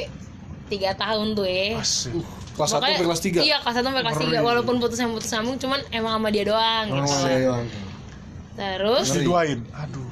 tiga 0.67 0.93
tahun 0.93 1.33
tuh 1.33 1.45
ya. 1.45 1.77
Asik. 1.77 2.17
Kelas 2.51 2.67
1 2.67 2.75
Pokoknya- 2.75 2.91
sampai 2.91 3.05
kelas 3.07 3.21
3. 3.21 3.39
Iya, 3.39 3.57
kelas 3.59 3.75
1 3.75 3.85
sampai 3.87 4.01
kelas 4.03 4.19
3 4.19 4.37
Walaupun 4.41 4.75
putus 4.77 4.99
yang 4.99 5.11
putus 5.11 5.29
sambung 5.29 5.55
Cuman 5.55 5.79
emang 5.89 6.17
sama 6.17 6.29
dia 6.29 6.43
doang 6.43 6.85
Oh, 6.89 6.99
gitu. 6.99 7.15
iya, 7.23 7.37
iya. 7.39 7.55
Terus 8.51 9.05
Terus 9.07 9.17
diduain. 9.17 9.59
Aduh. 9.71 10.10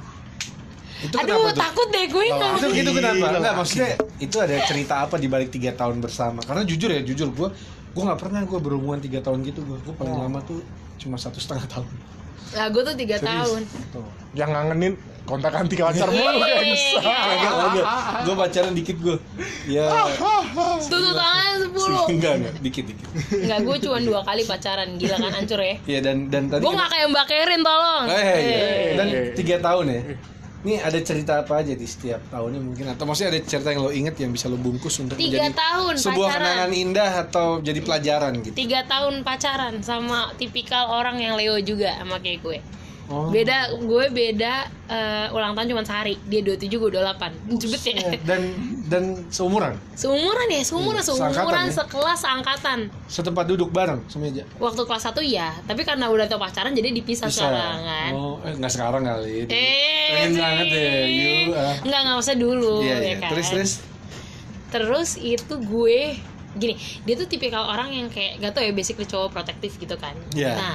Itu 1.00 1.14
Aduh 1.14 1.26
kenapa 1.30 1.48
tuh? 1.48 1.62
takut 1.62 1.88
deh 1.88 2.04
gue 2.06 2.24
ngomong. 2.26 2.54
Itu 2.54 2.66
itu 2.74 2.90
kenapa? 2.92 3.24
Enggak 3.32 3.54
maksudnya 3.54 3.88
itu 4.18 4.36
ada 4.36 4.54
cerita 4.62 4.94
apa 5.00 5.16
di 5.16 5.26
balik 5.26 5.48
tiga 5.48 5.72
tahun 5.72 5.98
bersama? 5.98 6.40
Karena 6.40 6.62
jujur 6.62 6.88
ya, 6.88 7.00
jujur 7.00 7.28
gue 7.30 7.48
gue 7.90 8.02
nggak 8.04 8.20
pernah 8.20 8.40
gue 8.42 8.54
berhubungan 8.56 8.98
tiga 8.98 9.18
tahun 9.18 9.42
gitu 9.42 9.60
gue 9.60 9.74
gue 9.76 9.94
paling 9.94 10.12
Oh. 10.12 10.22
lama 10.22 10.38
tuh 10.40 10.62
cuma 10.96 11.16
satu 11.16 11.36
setengah 11.36 11.66
tahun 11.66 11.90
Nah 12.50 12.66
gue 12.66 12.82
tuh 12.82 12.94
3 12.94 13.18
tahun 13.20 13.60
tuh 13.90 14.02
Yang 14.32 14.50
ngangenin 14.50 14.92
kontak 15.22 15.54
anti 15.54 15.74
pacar 15.76 16.06
Iya. 16.06 16.18
mulu 16.20 16.38
kayak 16.40 16.66
Kagak, 16.98 17.52
kagak. 17.52 17.84
gue 18.20 18.34
pacaran 18.36 18.72
dikit 18.72 18.96
gue 19.00 19.16
ya 19.66 19.86
tuh 20.82 20.98
tangan 21.12 21.54
10 21.64 22.10
enggak 22.14 22.32
enggak 22.36 22.54
dikit 22.60 22.84
dikit 22.84 23.06
Enggak 23.32 23.58
gue 23.60 23.76
cuma 23.80 23.98
dua 24.00 24.20
kali 24.20 24.42
pacaran 24.44 24.88
Gila 24.94 25.16
kan 25.16 25.32
hancur 25.32 25.60
ya 25.60 25.74
ya 25.84 25.98
dan 26.00 26.16
dan 26.26 26.42
tadi 26.46 26.62
Gue 26.62 26.72
gak 26.72 26.90
kayak 26.90 27.06
Mbak 27.08 27.26
Kerin 27.26 27.62
tolong 27.62 28.04
Eh, 28.06 28.18
iya. 28.18 28.38
Eh. 28.38 28.92
dan 28.94 29.06
tiga 29.34 29.56
tahun 29.60 29.84
ya 29.88 30.00
ini 30.60 30.76
ada 30.76 31.00
cerita 31.00 31.40
apa 31.40 31.64
aja 31.64 31.72
di 31.72 31.86
setiap 31.88 32.20
tahunnya 32.28 32.60
mungkin? 32.60 32.84
Atau 32.92 33.08
maksudnya 33.08 33.32
ada 33.32 33.40
cerita 33.40 33.72
yang 33.72 33.80
lo 33.80 33.90
inget 33.92 34.12
yang 34.20 34.28
bisa 34.28 34.44
lo 34.52 34.60
bungkus 34.60 35.00
untuk 35.00 35.16
Tiga 35.16 35.40
menjadi 35.40 35.56
tahun 35.56 35.94
sebuah 35.96 36.28
pacaran. 36.28 36.44
kenangan 36.44 36.70
indah 36.76 37.10
atau 37.24 37.46
jadi 37.64 37.80
pelajaran 37.80 38.32
gitu? 38.44 38.54
Tiga 38.56 38.80
tahun 38.84 39.24
pacaran 39.24 39.80
Sama 39.80 40.36
tipikal 40.36 40.92
orang 40.92 41.16
yang 41.16 41.40
Leo 41.40 41.56
juga 41.64 41.96
Sama 41.96 42.20
kayak 42.20 42.38
gue 42.44 42.58
oh. 43.10 43.28
Beda 43.28 43.74
Gue 43.76 44.06
beda 44.08 44.70
eh, 44.86 45.34
Ulang 45.34 45.52
tahun 45.52 45.66
cuma 45.74 45.82
sehari. 45.82 46.14
Dia 46.30 46.40
27 46.46 46.70
gue 46.70 46.90
28 46.94 47.60
Jebet 47.60 47.82
ya. 47.90 48.10
Dan 48.24 48.42
dan 48.86 49.04
seumuran? 49.28 49.74
Seumuran 49.98 50.46
ya 50.48 50.62
Seumuran 50.62 51.02
seangkatan 51.02 51.34
Seumuran 51.34 51.66
ya. 51.66 51.74
sekelas 51.74 52.20
angkatan 52.24 52.78
setempat 53.10 53.44
duduk 53.50 53.74
bareng 53.74 54.00
semeja 54.06 54.46
Waktu 54.56 54.82
kelas 54.86 55.10
1 55.10 55.18
ya 55.26 55.50
Tapi 55.66 55.82
karena 55.82 56.06
udah 56.08 56.30
tau 56.30 56.38
pacaran 56.38 56.70
Jadi 56.70 56.94
dipisah 56.94 57.26
bisa 57.26 57.50
sekarang 57.50 57.78
kan. 57.82 58.10
Oh 58.14 58.38
eh 58.40 58.54
nggak 58.56 58.72
sekarang 58.72 59.02
kali. 59.04 59.44
Eh, 59.50 60.08
pengen 60.10 60.30
banget 60.38 60.66
ya 60.70 60.90
you 61.10 61.52
ah. 61.52 61.74
Enggak, 61.82 62.00
enggak 62.06 62.18
usah 62.22 62.36
dulu 62.38 62.80
iya 62.80 62.96
ya 62.96 62.98
iya 63.02 63.16
kan. 63.18 63.30
terus 63.34 63.48
terus? 63.50 63.72
Terus 64.70 65.10
itu 65.18 65.54
gue 65.58 66.14
gini, 66.50 66.74
dia 67.06 67.14
tuh 67.14 67.30
tipikal 67.30 67.62
orang 67.62 67.94
yang 67.94 68.06
kayak 68.10 68.42
gak 68.42 68.58
tau 68.58 68.62
ya 68.66 68.74
basically 68.74 69.06
cowok 69.06 69.30
protektif 69.30 69.78
gitu 69.78 69.94
kan. 69.94 70.18
Iya. 70.34 70.58
Nah, 70.58 70.74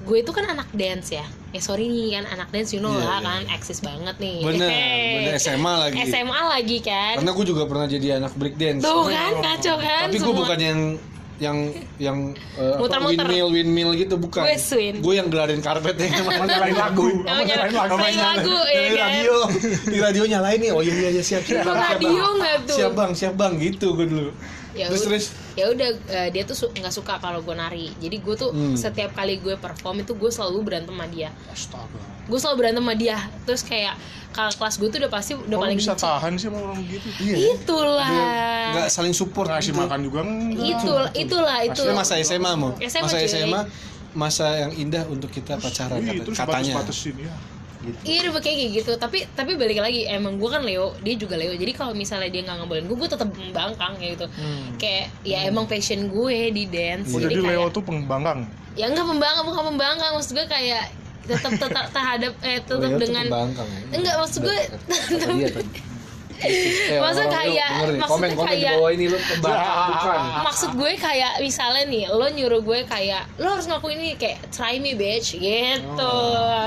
gue 0.00 0.18
itu 0.18 0.30
kan 0.30 0.46
anak 0.48 0.68
dance 0.70 1.10
ya. 1.10 1.26
Eh 1.48 1.58
sorry 1.58 1.86
nih 1.86 2.14
kan 2.14 2.24
anak 2.30 2.48
dance 2.48 2.70
you 2.70 2.78
know 2.78 2.90
Iya, 2.90 3.02
lah 3.02 3.18
iya, 3.18 3.28
kan 3.28 3.42
eksis 3.52 3.78
banget 3.80 4.16
nih. 4.16 4.36
bener 4.42 4.68
bener 5.16 5.32
SMA 5.36 5.72
lagi 5.80 5.96
SMA 6.04 6.40
lagi 6.48 6.78
kan. 6.80 7.14
karena 7.18 7.32
gue 7.32 7.46
juga 7.46 7.62
pernah 7.64 7.86
jadi 7.86 8.06
anak 8.16 8.32
break 8.34 8.54
dance 8.54 8.80
Tuh 8.80 9.04
kan 9.04 9.32
kacau 9.38 9.76
kan. 9.76 10.06
tapi 10.06 10.18
gue 10.18 10.34
bukan 10.34 10.58
yang 10.58 10.80
yang 11.38 11.58
yang 11.96 12.18
eh, 12.54 12.66
apa, 12.68 12.78
Muter-muter. 12.78 13.22
windmill 13.22 13.48
windmill 13.52 13.90
gitu 13.94 14.14
bukan 14.16 14.42
Gue 14.42 14.56
swing. 14.56 14.98
gue 14.98 15.14
yang 15.14 15.28
gelarin 15.28 15.58
karpetnya 15.58 16.10
nyalain 16.10 16.74
lagu. 16.74 17.06
Sama 17.16 17.22
Sama 17.22 17.42
nyalain 17.44 17.72
lagu. 17.72 17.98
Lagu 18.18 18.56
ya 18.66 18.80
kan. 18.82 18.98
radio 18.98 19.36
di 19.84 19.98
radio 19.98 20.22
nyalain 20.26 20.58
nih 20.58 20.70
oh 20.70 20.80
iya 20.80 20.94
iya 20.96 21.10
iya, 21.10 21.22
siap 21.22 21.42
siap 21.42 21.62
Bang, 21.62 21.74
siap, 21.74 21.86
radio 21.94 22.10
Bang. 22.18 22.34
nggak 22.36 22.56
tuh? 22.60 22.74
siap 22.74 22.92
bang 22.92 23.10
siap 23.14 23.34
bang 23.34 23.52
gitu 23.56 23.86
gue 23.94 24.06
dulu 24.08 24.30
Ya 24.70 24.86
terus 24.86 25.32
ya 25.54 25.66
udah 25.66 25.88
eh, 26.06 26.28
dia 26.28 26.42
tuh 26.42 26.54
su- 26.54 26.70
nggak 26.70 26.90
suka 26.90 27.16
kalau 27.16 27.40
gue 27.40 27.52
nari 27.52 27.88
jadi 27.96 28.16
gue 28.16 28.34
tuh 28.34 28.50
Hmm. 28.50 28.74
setiap 28.74 29.10
kali 29.12 29.36
gue 29.36 29.54
perform 29.54 30.00
itu 30.00 30.12
gue 30.12 30.28
selalu 30.28 30.58
berantem 30.62 30.90
sama 30.90 31.06
dia 31.06 31.32
Astaga. 31.46 31.98
gue 32.22 32.38
selalu 32.38 32.56
berantem 32.58 32.82
sama 32.82 32.94
dia 32.94 33.16
terus 33.42 33.62
kayak 33.62 33.96
kakak 34.28 34.54
kelas 34.54 34.74
gue 34.76 34.88
tuh 34.88 34.98
udah 34.98 35.10
pasti 35.10 35.32
udah 35.34 35.48
Kok 35.50 35.62
paling 35.62 35.78
bisa 35.78 35.92
benci. 35.92 36.04
tahan 36.04 36.32
sih 36.32 36.46
sama 36.46 36.58
orang 36.62 36.78
gitu? 36.84 37.08
iya 37.18 37.34
itulah 37.50 38.10
nggak 38.70 38.88
saling 38.88 39.12
support 39.12 39.48
Ngasih 39.48 39.66
gitu. 39.66 39.80
makan 39.80 39.98
juga 40.00 40.18
enggak. 40.20 40.66
itu 40.68 40.92
itulah 41.18 41.56
itu 41.62 41.80
masa 41.90 42.14
SMA 42.18 42.52
mau 42.52 42.70
SMA, 42.78 43.02
masa. 43.02 43.16
SMA 43.24 43.60
masa 44.10 44.46
yang 44.58 44.72
indah 44.74 45.04
untuk 45.06 45.28
kita 45.28 45.56
pacaran 45.56 45.98
Ih, 45.98 46.06
kata- 46.12 46.24
terus 46.24 46.36
katanya 46.38 46.72
batas-batasin 46.76 47.16
ya. 47.18 47.32
Iya 48.02 48.18
dia 48.26 48.30
kayak 48.34 48.42
kayak 48.42 48.70
gitu. 48.82 48.92
Tapi 48.98 49.18
tapi 49.32 49.54
balik 49.54 49.78
lagi 49.78 50.04
emang 50.06 50.36
gue 50.36 50.50
kan 50.50 50.62
Leo 50.66 50.94
dia 51.02 51.14
juga 51.14 51.38
Leo. 51.38 51.54
Jadi 51.54 51.72
kalau 51.74 51.94
misalnya 51.94 52.28
dia 52.28 52.42
nggak 52.42 52.56
ngebolehin 52.64 52.86
gue 52.90 52.96
gue 52.98 53.10
tetap 53.10 53.28
membangkang 53.30 53.94
kayak 53.98 54.12
gitu. 54.18 54.26
Kayak 54.78 55.04
ya 55.22 55.38
emang 55.46 55.64
passion 55.70 56.10
gue 56.10 56.38
di 56.50 56.64
dance. 56.66 57.14
Oh, 57.14 57.22
jadi 57.22 57.38
jadi 57.38 57.42
kayak 57.44 57.58
Leo 57.58 57.66
tuh 57.70 57.82
pembangkang. 57.84 58.40
ya 58.78 58.86
nggak 58.86 59.06
membangkang 59.10 59.42
bukan 59.42 59.64
membangkang 59.74 60.10
maksud 60.14 60.38
gue 60.38 60.46
kayak 60.46 60.94
tetap 61.26 61.50
tetap 61.58 61.86
terhadap 61.90 62.32
eh 62.46 62.62
tetap 62.62 62.94
dengan 62.94 63.26
pembangkang 63.26 63.68
ya. 63.68 63.80
enggak 63.98 64.14
maksud 64.22 64.40
gue 64.46 64.58
tadi. 65.18 65.42
Eh, 66.38 66.96
Maksud 66.96 67.24
orang- 67.24 67.34
kayak- 67.34 67.72
maksudnya 67.98 68.06
komen 68.06 68.30
komen 68.32 68.46
di 68.48 68.58
kayak- 68.60 68.74
bawah 68.74 68.90
ini 68.90 69.04
lu 69.06 69.18
pembangkang 69.18 69.86
bukan? 69.90 70.18
Maksud 70.44 70.70
gue 70.72 70.92
kayak 70.96 71.32
misalnya 71.38 71.82
nih 71.84 72.04
lo 72.08 72.26
nyuruh 72.28 72.60
gue 72.60 72.78
kayak 72.84 73.22
lo 73.36 73.48
harus 73.50 73.66
ngelakuin 73.66 73.98
ini 73.98 74.12
kayak 74.14 74.38
try 74.48 74.76
me 74.76 74.94
bitch 74.94 75.34
gitu. 75.34 76.14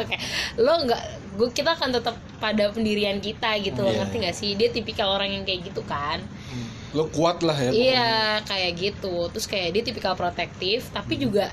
Kayak 0.04 0.22
lo 0.58 0.74
nggak 0.82 1.04
gue 1.32 1.50
kita 1.50 1.72
akan 1.72 1.90
tetap 1.94 2.14
pada 2.38 2.70
pendirian 2.70 3.18
kita 3.18 3.56
gitu 3.58 3.82
Iya. 3.82 3.96
ngerti 3.98 4.16
gak 4.20 4.36
sih? 4.36 4.52
Dia 4.54 4.70
tipikal 4.70 5.08
orang 5.10 5.32
yang 5.32 5.44
kayak 5.44 5.64
gitu 5.64 5.80
kan? 5.82 6.20
Lo 6.92 7.08
kuat 7.08 7.40
lah 7.40 7.56
ya 7.56 7.72
iya 7.72 8.12
kayak 8.44 8.72
gitu. 8.76 9.32
Terus 9.32 9.48
kayak 9.48 9.72
dia 9.72 9.84
tipikal 9.86 10.14
protektif 10.14 10.92
tapi 10.92 11.16
Hmm. 11.16 11.24
juga 11.24 11.46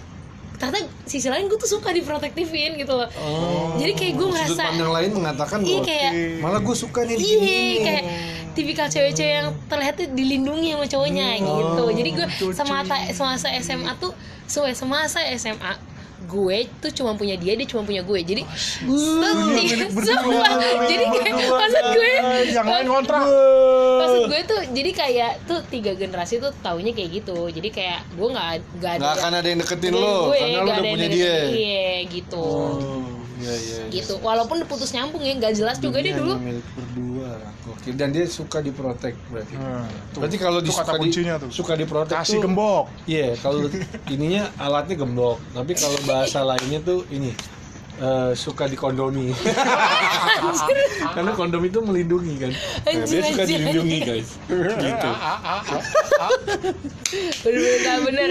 ternyata 0.59 0.79
sisi 1.05 1.27
lain 1.27 1.47
gue 1.47 1.55
tuh 1.55 1.71
suka 1.71 1.89
diprotektifin 1.91 2.77
gitu 2.77 2.93
loh 2.93 3.07
Oh. 3.17 3.75
jadi 3.75 3.95
kayak 3.95 4.13
gue 4.13 4.27
Sudut 4.27 4.35
ngerasa 4.37 4.63
pandang 4.65 4.93
lain 4.93 5.11
mengatakan 5.13 5.59
iya 5.63 5.81
kayak 5.81 6.11
malah 6.39 6.59
gue 6.59 6.77
suka 6.77 7.01
nih 7.03 7.15
Iya, 7.15 7.19
diginiin. 7.19 7.79
kayak 7.81 8.05
tipikal 8.53 8.87
cewek-cewek 8.87 9.35
yang 9.37 9.49
terlihat 9.65 9.95
dilindungi 10.11 10.75
sama 10.75 10.85
cowoknya 10.85 11.27
gitu. 11.39 11.85
Jadi 11.95 12.11
gue 12.11 12.27
semasa 12.51 12.95
semasa 13.15 13.49
SMA 13.57 13.93
tuh 13.97 14.11
semasa 14.49 15.23
SMA 15.33 15.73
gue 16.27 16.59
tuh 16.83 16.91
cuma 16.91 17.15
punya 17.15 17.39
dia, 17.39 17.55
dia 17.55 17.67
cuma 17.69 17.87
punya 17.87 18.03
gue. 18.03 18.19
Jadi 18.27 18.43
sumpah. 18.89 20.51
Jadi 20.89 21.05
kayak 21.15 21.35
maksud 21.47 21.85
gue 21.95 22.13
Yang 22.51 22.67
lain 22.67 22.87
kontrak. 22.91 23.23
maksud 23.99 24.23
gue 24.27 24.41
tuh 24.47 24.61
jadi 24.75 24.91
kayak 24.95 25.33
tuh 25.47 25.61
tiga 25.71 25.93
generasi 25.95 26.43
tuh 26.43 26.51
taunya 26.65 26.91
kayak 26.91 27.23
gitu. 27.23 27.47
Jadi 27.53 27.69
kayak 27.71 28.01
gue 28.19 28.29
nggak 28.35 28.49
nggak 28.83 28.93
ada 28.99 29.03
nggak 29.03 29.15
akan 29.21 29.33
ada 29.39 29.47
yang 29.47 29.61
deketin 29.63 29.93
lo 29.95 30.33
gue, 30.33 30.39
karena 30.39 30.59
lo 30.59 30.65
udah 30.67 30.75
ada 30.75 30.83
yang 30.83 30.95
punya 30.97 31.09
deketin 31.09 31.19
dia 31.19 31.37
Iya 31.55 31.91
gitu. 32.11 32.43
oh 32.43 33.18
iya 33.39 33.55
iya 33.55 33.77
iya. 33.81 33.93
Gitu. 33.93 34.15
Walaupun 34.19 34.61
putus 34.65 34.91
nyambung 34.91 35.21
ya 35.21 35.33
nggak 35.33 35.55
jelas 35.55 35.77
juga 35.77 35.99
dia 35.99 36.15
dulu. 36.15 36.35
milik 36.37 36.67
berdua 36.73 37.31
Gokil. 37.63 37.93
dan 37.95 38.09
dia 38.11 38.25
suka 38.25 38.59
diprotek 38.59 39.15
berarti 39.29 39.55
Nah, 39.55 39.85
tuh. 40.11 40.21
berarti 40.21 40.37
kalau 40.37 40.59
disuka 40.59 40.85
kata 40.85 40.95
di, 40.95 41.03
kuncinya 41.05 41.35
tuh. 41.39 41.51
suka 41.51 41.73
diprotek 41.75 42.17
Kasih 42.17 42.35
tuh- 42.35 42.45
gembok. 42.45 42.85
Iya, 43.05 43.29
kalau 43.37 43.67
ininya 44.15 44.51
alatnya 44.57 44.97
gembok, 44.97 45.39
tapi 45.51 45.73
kalau 45.73 45.99
bahasa 46.05 46.43
lainnya 46.43 46.81
tuh 46.81 47.07
ini 47.09 47.33
eh, 47.99 48.33
suka 48.33 48.65
dikondomi. 48.67 49.35
Karena 51.15 51.31
kondom 51.33 51.63
itu 51.63 51.79
melindungi 51.81 52.35
kan. 52.39 52.51
Nah, 52.51 53.05
dia 53.05 53.21
suka 53.25 53.43
dilindungi 53.45 53.99
guys. 54.01 54.29
Gitu. 54.79 55.11
Bener-bener 57.39 57.79
nggak 57.81 57.99
bener. 58.05 58.31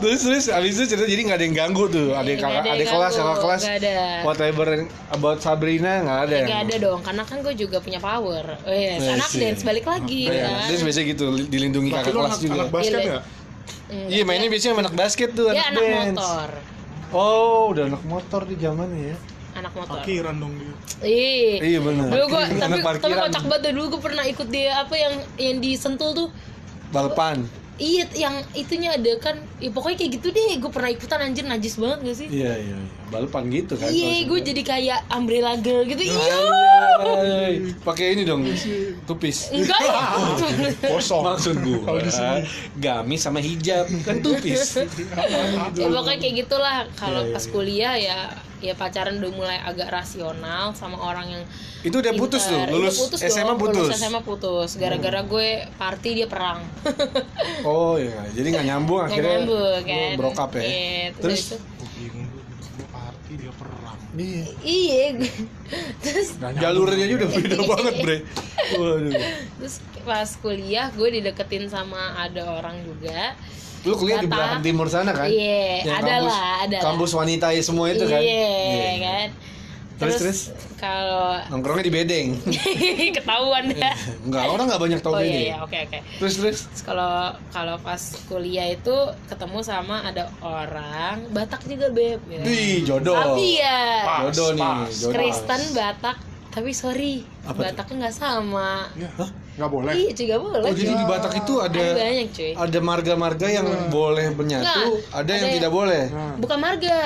Terus 0.00 0.20
terus 0.20 0.44
abis 0.48 0.72
itu 0.76 0.84
cerita 0.86 1.06
jadi 1.06 1.22
nggak 1.24 1.38
ada 1.38 1.44
yang 1.44 1.56
ganggu 1.56 1.84
tuh, 1.86 2.12
ada 2.12 2.26
Nggak 2.26 2.40
kakak, 2.40 2.60
ada 2.64 2.76
yang 2.76 2.92
kelas, 2.92 3.12
kakak 3.14 3.38
kelas, 3.40 3.62
nggak 3.62 4.22
whatever 4.22 4.66
about 5.10 5.38
Sabrina 5.40 5.92
nggak 6.02 6.18
ada. 6.20 6.34
yang- 6.34 6.48
Gak 6.50 6.60
ada 6.64 6.76
dong, 6.80 7.00
karena 7.00 7.22
kan 7.24 7.36
gue 7.40 7.54
juga 7.54 7.76
punya 7.80 7.98
power. 7.98 8.44
Oh, 8.62 8.74
yes. 8.74 9.00
Yes, 9.00 9.14
anak 9.14 9.30
iya. 9.30 9.40
dance 9.48 9.62
balik 9.62 9.84
lagi 9.84 10.20
Iya, 10.28 10.44
kan. 10.44 10.68
dia 10.68 10.76
biasanya 10.82 11.06
gitu 11.08 11.24
dilindungi 11.46 11.90
kakak 11.90 12.12
kelas 12.12 12.30
anak, 12.30 12.40
juga. 12.40 12.54
anak 12.54 12.68
basket 12.70 12.92
Iya, 12.94 13.06
ya? 13.06 13.20
Enggak, 13.84 14.10
Iya, 14.10 14.22
mainnya 14.24 14.48
biasanya 14.48 14.72
anak 14.76 14.94
basket 14.94 15.30
tuh, 15.32 15.46
dia 15.48 15.62
anak, 15.62 15.68
anak 15.70 15.82
dance. 15.84 16.16
motor. 16.18 16.50
Oh, 17.14 17.70
udah 17.70 17.86
anak 17.86 18.02
motor 18.10 18.42
di 18.42 18.58
zamannya 18.58 19.14
ya. 19.14 19.16
Anak 19.54 19.70
motor. 19.78 20.02
Parkiran 20.02 20.34
dong 20.34 20.58
dia. 20.58 20.74
Iya. 21.06 21.54
Iya 21.62 21.78
benar. 21.78 22.06
Dulu 22.10 22.26
Anak 22.34 22.58
tapi 22.58 22.98
tapi 22.98 23.14
kocak 23.14 23.44
banget 23.46 23.70
dulu 23.70 23.82
gue 23.94 24.02
pernah 24.02 24.24
ikut 24.26 24.48
dia 24.50 24.82
apa 24.82 24.94
yang 24.98 25.14
yang 25.38 25.56
disentul 25.62 26.10
tuh. 26.10 26.28
Balapan. 26.90 27.46
Iya, 27.74 28.06
yang 28.14 28.34
itunya 28.54 28.94
ada 28.94 29.12
kan, 29.18 29.34
ya, 29.58 29.66
pokoknya 29.74 30.06
kayak 30.06 30.12
gitu 30.22 30.28
deh. 30.30 30.62
Gue 30.62 30.70
pernah 30.70 30.90
ikutan 30.94 31.18
anjir 31.18 31.42
najis 31.42 31.74
banget 31.74 31.98
gak 32.06 32.16
sih? 32.22 32.28
Iya 32.30 32.52
iya. 32.54 32.78
iya. 32.78 32.78
balapan 33.10 33.46
gitu 33.50 33.74
kan. 33.78 33.90
Iya, 33.94 34.26
gue 34.26 34.40
jadi 34.42 34.62
kayak 34.62 35.00
umbrella 35.10 35.54
girl 35.58 35.82
gitu. 35.86 36.02
Iya. 36.02 36.38
Anjay. 36.94 37.54
Pakai 37.82 38.06
ini 38.14 38.22
dong. 38.26 38.42
Tupis. 39.06 39.50
Enggak 39.50 39.80
ya. 39.82 40.02
Kosong. 40.94 41.22
Maksud 41.22 41.54
gue 41.62 41.78
Kalau 41.82 42.00
di 42.02 42.10
sini. 42.10 42.38
gamis 42.78 43.20
sama 43.22 43.38
hijab 43.42 43.86
kan 44.02 44.18
tupis. 44.22 44.78
ya 45.74 45.86
pokoknya 45.90 46.18
kayak 46.18 46.34
gitulah 46.46 46.76
kalau 46.98 47.22
Iya, 47.24 47.30
iya, 47.30 47.34
pas 47.34 47.44
kuliah 47.50 47.94
ya 47.98 48.18
ya 48.58 48.72
pacaran 48.72 49.16
udah 49.16 49.30
mulai 49.30 49.58
agak 49.58 49.88
rasional 49.88 50.70
sama 50.72 50.96
orang 50.96 51.26
yang 51.30 51.42
Itu 51.82 51.98
udah 51.98 52.12
putus 52.12 52.44
tuh, 52.44 52.56
lulus 52.70 52.96
putus 52.98 53.20
SMA 53.22 53.44
dong, 53.46 53.60
putus. 53.60 53.84
lulus 53.84 53.96
SMA 53.96 54.20
putus 54.20 54.70
gara-gara 54.74 55.20
gue 55.22 55.48
party 55.74 56.10
dia 56.14 56.26
perang 56.26 56.64
Oh 57.68 57.94
iya, 57.94 58.24
jadi 58.30 58.46
nggak 58.52 58.66
nyambung 58.66 59.00
akhirnya. 59.02 59.36
nyambung 59.38 59.46
lu 59.46 59.80
kan 59.80 60.12
Broke 60.16 60.38
up 60.38 60.52
ya. 60.54 60.62
Iya, 60.62 61.04
Terus 61.14 61.40
dia 63.34 63.50
perang. 63.52 63.98
iya. 64.14 64.46
iya 64.62 65.04
gue- 65.12 65.48
terus 66.04 66.38
nyambung. 66.38 66.62
Jalurnya 66.62 67.04
aja 67.04 67.14
udah 67.16 67.30
beda 67.32 67.56
banget, 67.66 67.94
Bre. 67.98 68.16
Waduh. 68.74 69.12
terus 69.58 69.74
pas 70.00 70.30
kuliah 70.38 70.88
gue 70.90 71.08
dideketin 71.10 71.66
sama 71.66 71.98
ada 72.16 72.46
orang 72.54 72.78
juga 72.80 73.34
Lu 73.84 73.92
kuliah 73.94 74.16
di 74.16 74.24
Batak. 74.24 74.34
belakang 74.34 74.62
timur 74.62 74.86
sana 74.86 75.10
kan? 75.10 75.28
Iya, 75.28 75.84
Yang 75.84 75.94
ada 75.94 76.04
kampus- 76.10 76.24
lah, 76.26 76.52
ada 76.58 76.74
lah. 76.74 76.82
Kampus 76.82 77.10
wanita 77.12 77.46
ya 77.50 77.62
semua 77.62 77.86
itu 77.86 78.04
kan? 78.04 78.18
iya 78.18 78.92
kan 78.98 79.28
Terus, 79.94 80.18
terus? 80.18 80.40
kalau 80.74 81.38
Nongkrongnya 81.48 81.84
di 81.84 81.92
bedeng. 81.92 82.28
ketahuan 83.16 83.70
dah 83.70 83.94
Enggak, 84.20 84.44
orang 84.48 84.64
nggak 84.66 84.82
banyak 84.82 84.98
tahu 84.98 85.12
oh 85.12 85.18
bedeng. 85.18 85.30
iya 85.30 85.40
iya 85.46 85.56
oke 85.60 85.78
oke 85.80 85.98
Terus 86.18 86.34
terus. 86.34 86.58
Terus 86.64 86.82
kalau 86.82 87.14
kalau 87.48 87.76
pas 87.78 88.00
kuliah 88.26 88.68
itu 88.68 88.96
ketemu 89.24 89.58
sama 89.60 90.02
ada 90.02 90.34
orang 90.40 91.30
Batak 91.30 91.62
juga 91.64 91.88
beb 91.88 92.18
ya. 92.26 92.42
Wih, 92.42 92.82
jodoh. 92.82 93.14
tapi 93.14 93.60
ya 93.60 93.80
Pas, 94.02 94.20
jodoh 94.26 94.50
nih, 94.52 94.62
pas. 94.66 94.90
jodoh. 94.90 95.12
Kristen 95.14 95.62
Batak 95.72 96.16
tapi 96.50 96.70
sorry 96.70 97.14
Apa? 97.44 97.60
Bataknya 97.64 97.94
nggak 98.00 98.16
sama 98.16 98.90
Iya. 98.94 99.10
Nggak 99.54 99.70
boleh. 99.70 99.92
iya 99.94 100.10
juga 100.10 100.34
boleh 100.36 100.58
Oh, 100.60 100.74
jadi 100.74 100.92
di 100.92 101.04
Batak 101.04 101.32
itu 101.36 101.54
ada 101.56 101.70
ada 101.70 101.94
banyak 101.96 102.28
cuy 102.28 102.52
ada 102.52 102.78
marga-marga 102.80 103.46
yang 103.48 103.66
boleh 103.88 104.26
menyatu, 104.32 104.66
Nggak, 104.66 105.14
ada 105.14 105.30
yang 105.32 105.46
ada- 105.46 105.54
tidak 105.54 105.70
boleh. 105.70 106.02
Nah. 106.08 106.34
bukan 106.36 106.58
marga 106.58 106.96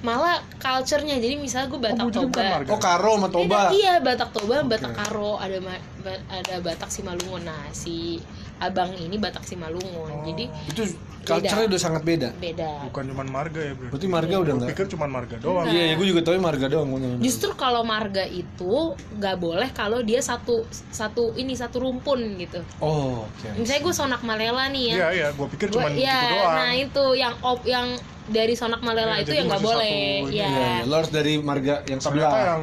malah 0.00 0.36
culture-nya 0.58 1.16
jadi 1.16 1.34
misalnya 1.34 1.70
gue 1.70 1.80
Batak 1.80 2.04
Oh, 2.04 2.12
Toba. 2.12 2.60
Oh, 2.66 2.76
Karo 2.76 3.12
sama 3.14 3.28
Toba. 3.28 3.60
Beda, 3.64 3.72
iya 3.72 3.94
Batak 3.98 4.30
Toba, 4.30 4.60
Batak 4.62 4.92
Karo, 4.92 5.38
ada 5.38 5.56
ma- 5.58 5.80
ba- 5.98 6.24
ada 6.28 6.54
Batak 6.60 6.90
Simalungun. 6.90 7.40
Nah, 7.42 7.70
si 7.70 8.20
abang 8.60 8.90
ini 8.94 9.16
Batak 9.18 9.42
Simalungun. 9.42 10.10
Oh. 10.10 10.22
Jadi 10.24 10.46
Itu 10.70 10.82
culture-nya 11.24 11.66
udah 11.72 11.80
sangat 11.80 12.02
beda. 12.04 12.28
beda. 12.36 12.84
Bukan 12.92 13.04
cuma 13.10 13.24
marga 13.24 13.60
ya, 13.64 13.72
Bro. 13.72 13.88
Berarti 13.96 14.06
marga 14.06 14.34
udah 14.34 14.44
Gue 14.44 14.52
enggak. 14.60 14.70
pikir 14.76 14.86
cuma 14.92 15.06
marga 15.08 15.36
doang. 15.40 15.64
Iya, 15.66 15.82
ya, 15.88 15.94
gue 15.96 16.06
juga 16.12 16.20
tahu 16.20 16.34
marga 16.36 16.66
doang. 16.68 16.88
Justru 17.24 17.50
kalau 17.56 17.82
marga 17.82 18.24
itu 18.28 18.74
nggak 19.16 19.36
boleh 19.40 19.68
kalau 19.72 20.04
dia 20.04 20.20
satu 20.20 20.68
satu 20.92 21.32
ini 21.34 21.56
satu 21.56 21.80
rumpun 21.80 22.20
gitu. 22.36 22.60
Oh, 22.78 23.24
oke. 23.24 23.48
Misalnya 23.56 23.82
gue 23.88 23.94
sonak 23.96 24.20
malela 24.20 24.68
nih 24.68 24.84
ya. 24.92 24.94
Iya, 24.94 25.08
iya, 25.16 25.26
gue 25.32 25.46
pikir 25.56 25.72
cuma 25.72 25.88
gitu 25.88 26.04
ya, 26.04 26.20
doang. 26.28 26.54
nah 26.54 26.70
itu 26.76 27.04
yang 27.16 27.34
op 27.40 27.60
yang 27.64 27.88
dari 28.26 28.52
sonak 28.52 28.80
malela 28.80 29.14
Ya, 29.14 29.20
itu 29.20 29.28
jadi 29.28 29.36
yang 29.36 29.46
nggak 29.46 29.62
boleh. 29.62 29.96
satu. 30.18 30.30
Ya. 30.30 30.46
Iya, 30.46 30.48
iya. 30.48 30.72
lo 30.82 30.94
harus 30.94 31.10
dari 31.10 31.32
marga 31.36 31.74
yang 31.84 31.98
Ternyata 31.98 32.24
sebelah. 32.24 32.44
yang 32.46 32.62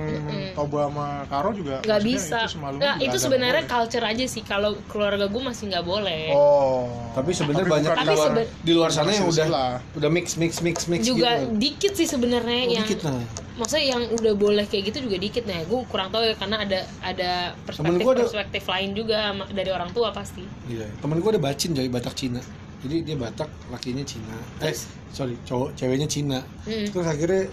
Toba 0.51 0.79
sama 0.83 1.07
Karo 1.25 1.49
juga 1.51 1.75
nggak 1.79 2.01
bisa. 2.01 2.39
Itu, 2.43 2.57
Nah, 2.77 2.95
itu 2.97 3.17
sebenarnya 3.17 3.63
culture 3.65 4.01
aja 4.03 4.25
sih. 4.25 4.41
Kalau 4.41 4.73
keluarga 4.85 5.25
gue 5.25 5.41
masih 5.41 5.63
nggak 5.67 5.83
boleh. 5.83 6.23
Oh. 6.31 6.89
Tapi 7.11 7.31
sebenarnya 7.31 7.67
banyak 7.67 7.91
Tapi 7.91 8.07
luar, 8.09 8.27
seben- 8.27 8.49
di 8.59 8.71
luar 8.71 8.89
sana 8.89 9.09
yang 9.09 9.23
udah 9.23 9.45
silsilah. 9.45 9.73
udah 9.93 10.09
mix 10.09 10.27
mix 10.35 10.51
mix 10.59 10.77
mix 10.85 11.01
juga 11.03 11.29
gitu. 11.37 11.55
dikit 11.55 11.93
sih 11.93 12.05
sebenarnya 12.05 12.59
Oh, 12.59 12.73
yang 12.73 12.85
dikit 12.85 12.99
nah. 13.03 13.21
maksudnya 13.53 13.85
yang 13.89 14.03
udah 14.11 14.33
boleh 14.33 14.65
kayak 14.65 14.89
gitu 14.89 15.03
juga 15.03 15.17
dikit 15.17 15.43
nah 15.43 15.59
gue 15.59 15.79
kurang 15.85 16.09
tahu 16.09 16.23
ya 16.23 16.33
karena 16.33 16.57
ada 16.59 16.79
ada 17.01 17.31
perspektif 17.61 18.01
ada- 18.01 18.19
perspektif 18.23 18.63
lain 18.65 18.89
juga 18.91 19.19
dari 19.47 19.69
orang 19.69 19.91
tua 19.91 20.09
pasti 20.09 20.41
Iya, 20.65 20.87
temen 20.97 21.19
gue 21.19 21.29
ada 21.29 21.41
bacin 21.41 21.71
coy 21.71 21.85
Batak 21.85 22.15
Cina. 22.15 22.41
Jadi 22.81 22.97
dia 23.05 23.15
Batak, 23.17 23.49
lakinya 23.69 24.01
Cina. 24.01 24.33
Eh, 24.65 24.73
sorry, 25.13 25.37
cowok, 25.45 25.77
ceweknya 25.77 26.09
Cina. 26.09 26.41
Mm. 26.65 26.89
Terus 26.89 27.05
akhirnya 27.05 27.43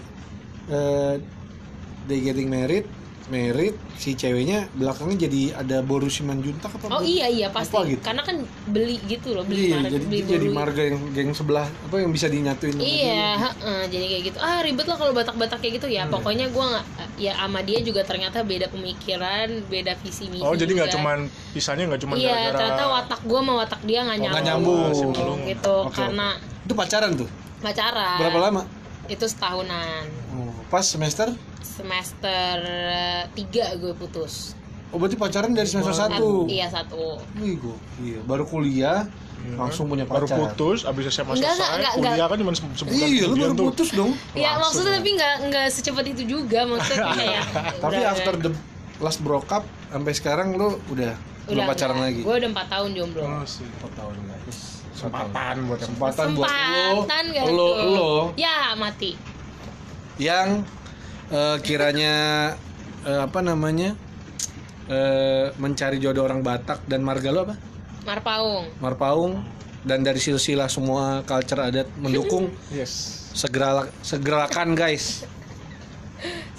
eh, 0.73 1.15
they 2.09 2.19
getting 2.25 2.49
married, 2.49 2.89
married 3.29 3.71
si 3.93 4.13
ceweknya 4.13 4.67
belakangnya 4.73 5.25
jadi 5.25 5.41
ada 5.55 5.77
boru 5.79 6.05
Simanjuntak 6.05 6.69
apa? 6.71 6.89
oh 6.89 6.99
iya 6.99 7.25
iya 7.25 7.47
pasti 7.47 7.71
Apa 7.71 7.85
gitu? 7.85 8.01
karena 8.01 8.21
kan 8.21 8.37
beli 8.65 8.97
gitu 9.03 9.31
loh 9.31 9.43
beli 9.43 9.69
Iya, 9.69 9.77
marga 9.77 9.89
jadi 9.91 10.05
beli 10.05 10.19
jadi 10.23 10.47
boru. 10.47 10.57
marga 10.57 10.81
yang 10.83 10.97
geng 11.11 11.31
sebelah 11.31 11.67
apa 11.67 11.95
yang 11.95 12.09
bisa 12.09 12.25
dinyatuin 12.25 12.75
Iya, 12.75 12.81
dia. 12.81 13.25
heeh, 13.39 13.81
jadi 13.87 14.05
kayak 14.07 14.23
gitu. 14.25 14.37
Ah 14.39 14.59
ribet 14.59 14.83
lah 14.83 14.97
kalau 14.97 15.13
batak-batak 15.13 15.57
kayak 15.57 15.73
gitu 15.77 15.87
ya. 15.87 15.95
Iya. 15.99 16.03
Pokoknya 16.09 16.45
gua 16.49 16.65
nggak, 16.71 16.85
ya 17.17 17.33
sama 17.35 17.59
dia 17.61 17.79
juga 17.79 18.01
ternyata 18.01 18.41
beda 18.41 18.67
pemikiran, 18.67 19.47
beda 19.65 19.93
visi 19.97 20.25
misi. 20.27 20.41
Oh, 20.41 20.53
jadi 20.53 20.71
nggak 20.71 20.89
cuman 20.91 21.17
pisahnya 21.53 21.85
nggak 21.85 22.01
cuman 22.01 22.15
Iya, 22.15 22.29
gara-gara 22.29 22.49
ternyata 22.55 22.83
watak 22.89 23.19
gua 23.23 23.39
sama 23.39 23.53
watak 23.59 23.81
dia 23.83 23.99
nggak 24.01 24.15
Oh, 24.15 24.19
nyambung. 24.19 24.33
nggak 24.33 24.45
nyambung. 24.47 24.89
Simalungun. 24.91 25.47
Gitu, 25.47 25.75
Oke, 25.83 25.95
karena 25.95 26.27
Itu 26.61 26.73
pacaran 26.73 27.11
tuh. 27.15 27.29
pacaran. 27.59 28.17
Berapa 28.17 28.39
lama? 28.41 28.61
Itu 29.05 29.25
setahunan. 29.25 30.03
Oh, 30.31 30.53
pas 30.67 30.81
semester? 30.81 31.29
Semester 31.61 32.55
3 33.29 33.35
gue 33.75 33.93
putus. 33.93 34.55
Oh, 34.89 34.97
berarti 34.97 35.15
pacaran 35.15 35.51
dari 35.51 35.65
semester 35.65 35.93
Sat- 35.93 36.11
1. 36.11 36.49
Iya 36.49 36.65
satu. 36.67 37.21
Wih, 37.35 37.55
gua, 37.55 37.77
iya. 37.99 38.17
Baru 38.19 38.43
kuliah, 38.43 39.05
Iya 39.39 39.55
langsung 39.55 39.85
punya 39.85 40.03
baru 40.03 40.25
pacar. 40.25 40.51
putus 40.51 40.83
abis 40.83 41.13
SMA 41.13 41.31
Enggak, 41.31 41.53
selesai 41.53 41.77
enggak, 41.77 41.93
kuliah 41.93 42.11
enggak. 42.11 42.27
kan 42.27 42.37
cuma 42.37 42.51
se- 42.51 42.75
sebulan 42.75 42.97
Iya, 43.07 43.23
lu 43.23 43.35
baru 43.37 43.53
tuh 43.53 43.65
putus 43.69 43.89
dong. 43.91 44.11
Ya 44.33 44.49
Langsung 44.51 44.59
maksudnya 44.59 44.89
ya. 44.89 44.97
tapi 44.97 45.09
nggak 45.13 45.33
nggak 45.45 45.67
secepat 45.69 46.05
itu 46.07 46.23
juga 46.27 46.59
maksudnya 46.65 47.07
kayak. 47.15 47.43
Tapi 47.77 47.95
udah- 47.95 48.11
after 48.11 48.33
the 48.35 48.51
last 48.99 49.19
broke 49.19 49.47
up 49.47 49.63
sampai 49.87 50.11
sekarang 50.11 50.47
lu 50.53 50.69
udah 50.87 51.13
belum 51.45 51.63
pacaran 51.65 51.97
lagi. 51.99 52.21
Gue 52.21 52.35
udah 52.35 52.49
4 52.51 52.67
tahun 52.67 52.89
jomblo. 52.91 53.21
Oh, 53.23 53.43
sih. 53.43 53.63
Empat 53.63 53.91
tahun 53.95 54.15
guys. 54.23 54.59
kesempatan 54.91 55.55
buat 55.63 55.77
yang 55.77 55.87
Kesempatan 55.87 56.27
buat 56.35 56.49
lo, 57.47 57.55
lo, 57.55 57.67
lo 57.87 58.11
Ya 58.35 58.75
mati. 58.75 59.15
yang 60.17 60.67
eh, 61.29 61.57
kiranya 61.61 62.13
eh, 63.05 63.21
apa 63.23 63.39
namanya 63.41 63.93
eh, 64.89 65.53
mencari 65.57 65.97
jodoh 66.01 66.25
orang 66.25 66.41
Batak 66.41 66.85
dan 66.89 67.01
marga 67.05 67.29
lo 67.29 67.45
apa? 67.49 67.55
Marpaung. 68.05 68.65
Marpaung 68.81 69.33
dan 69.85 70.03
dari 70.03 70.19
silsilah 70.19 70.67
semua 70.67 71.23
culture 71.23 71.63
adat 71.63 71.87
mendukung 71.95 72.51
yes 72.75 73.19
segera 73.33 73.87
segerakan 74.03 74.75
guys. 74.75 75.23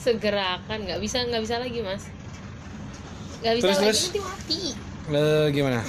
Segerakan 0.00 0.78
nggak 0.88 1.00
bisa 1.02 1.20
nggak 1.28 1.42
bisa 1.44 1.56
lagi 1.60 1.78
mas. 1.84 2.08
Nggak 3.44 3.54
bisa 3.60 3.64
Terus, 3.64 3.76
lagi 3.76 3.84
terus? 3.84 4.00
nanti 4.00 4.20
mati. 4.20 4.60
Eh, 5.10 5.46
gimana? 5.52 5.80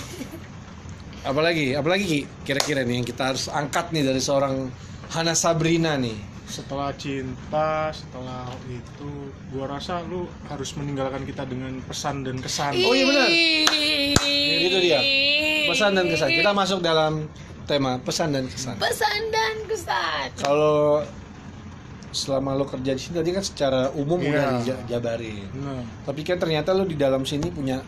Apalagi, 1.22 1.78
apalagi 1.78 2.06
Ki? 2.10 2.20
Kira-kira 2.42 2.82
nih 2.82 2.96
yang 3.00 3.08
kita 3.08 3.32
harus 3.32 3.46
angkat 3.48 3.94
nih 3.94 4.02
dari 4.02 4.18
seorang 4.18 4.74
Hana 5.14 5.38
Sabrina 5.38 5.94
nih. 5.94 6.31
Setelah 6.52 6.92
cinta 6.94 7.90
setelah 7.90 8.46
itu 8.68 9.10
gua 9.50 9.72
rasa 9.72 10.04
lu 10.04 10.28
harus 10.46 10.76
meninggalkan 10.76 11.24
kita 11.24 11.48
dengan 11.48 11.80
pesan 11.82 12.22
dan 12.22 12.38
kesan 12.38 12.76
Oh, 12.78 12.92
iya 12.92 13.06
benar. 13.08 13.28
Ih. 13.32 14.68
Itu 14.68 14.78
dia. 14.78 15.00
Pesan 15.66 15.96
dan 15.96 16.06
kesan. 16.06 16.30
Kita 16.30 16.52
masuk 16.52 16.84
dalam 16.84 17.32
tema 17.64 17.96
pesan 17.98 18.36
dan 18.36 18.46
kesan. 18.46 18.76
Pesan 18.76 19.32
dan 19.32 19.56
kesan. 19.66 20.28
Kalau 20.36 21.02
selama 22.12 22.52
lo 22.54 22.68
kerja 22.68 22.92
di 22.92 23.00
sini 23.00 23.16
tadi 23.18 23.32
kan 23.32 23.40
secara 23.40 23.82
umum 23.96 24.20
Iya. 24.20 24.30
udah 24.30 24.44
dijabarin. 24.84 25.48
nah, 25.56 25.80
Tapi 26.04 26.22
kan 26.22 26.38
ternyata 26.38 26.76
lo 26.76 26.84
di 26.84 27.00
dalam 27.00 27.24
sini 27.24 27.48
punya 27.48 27.80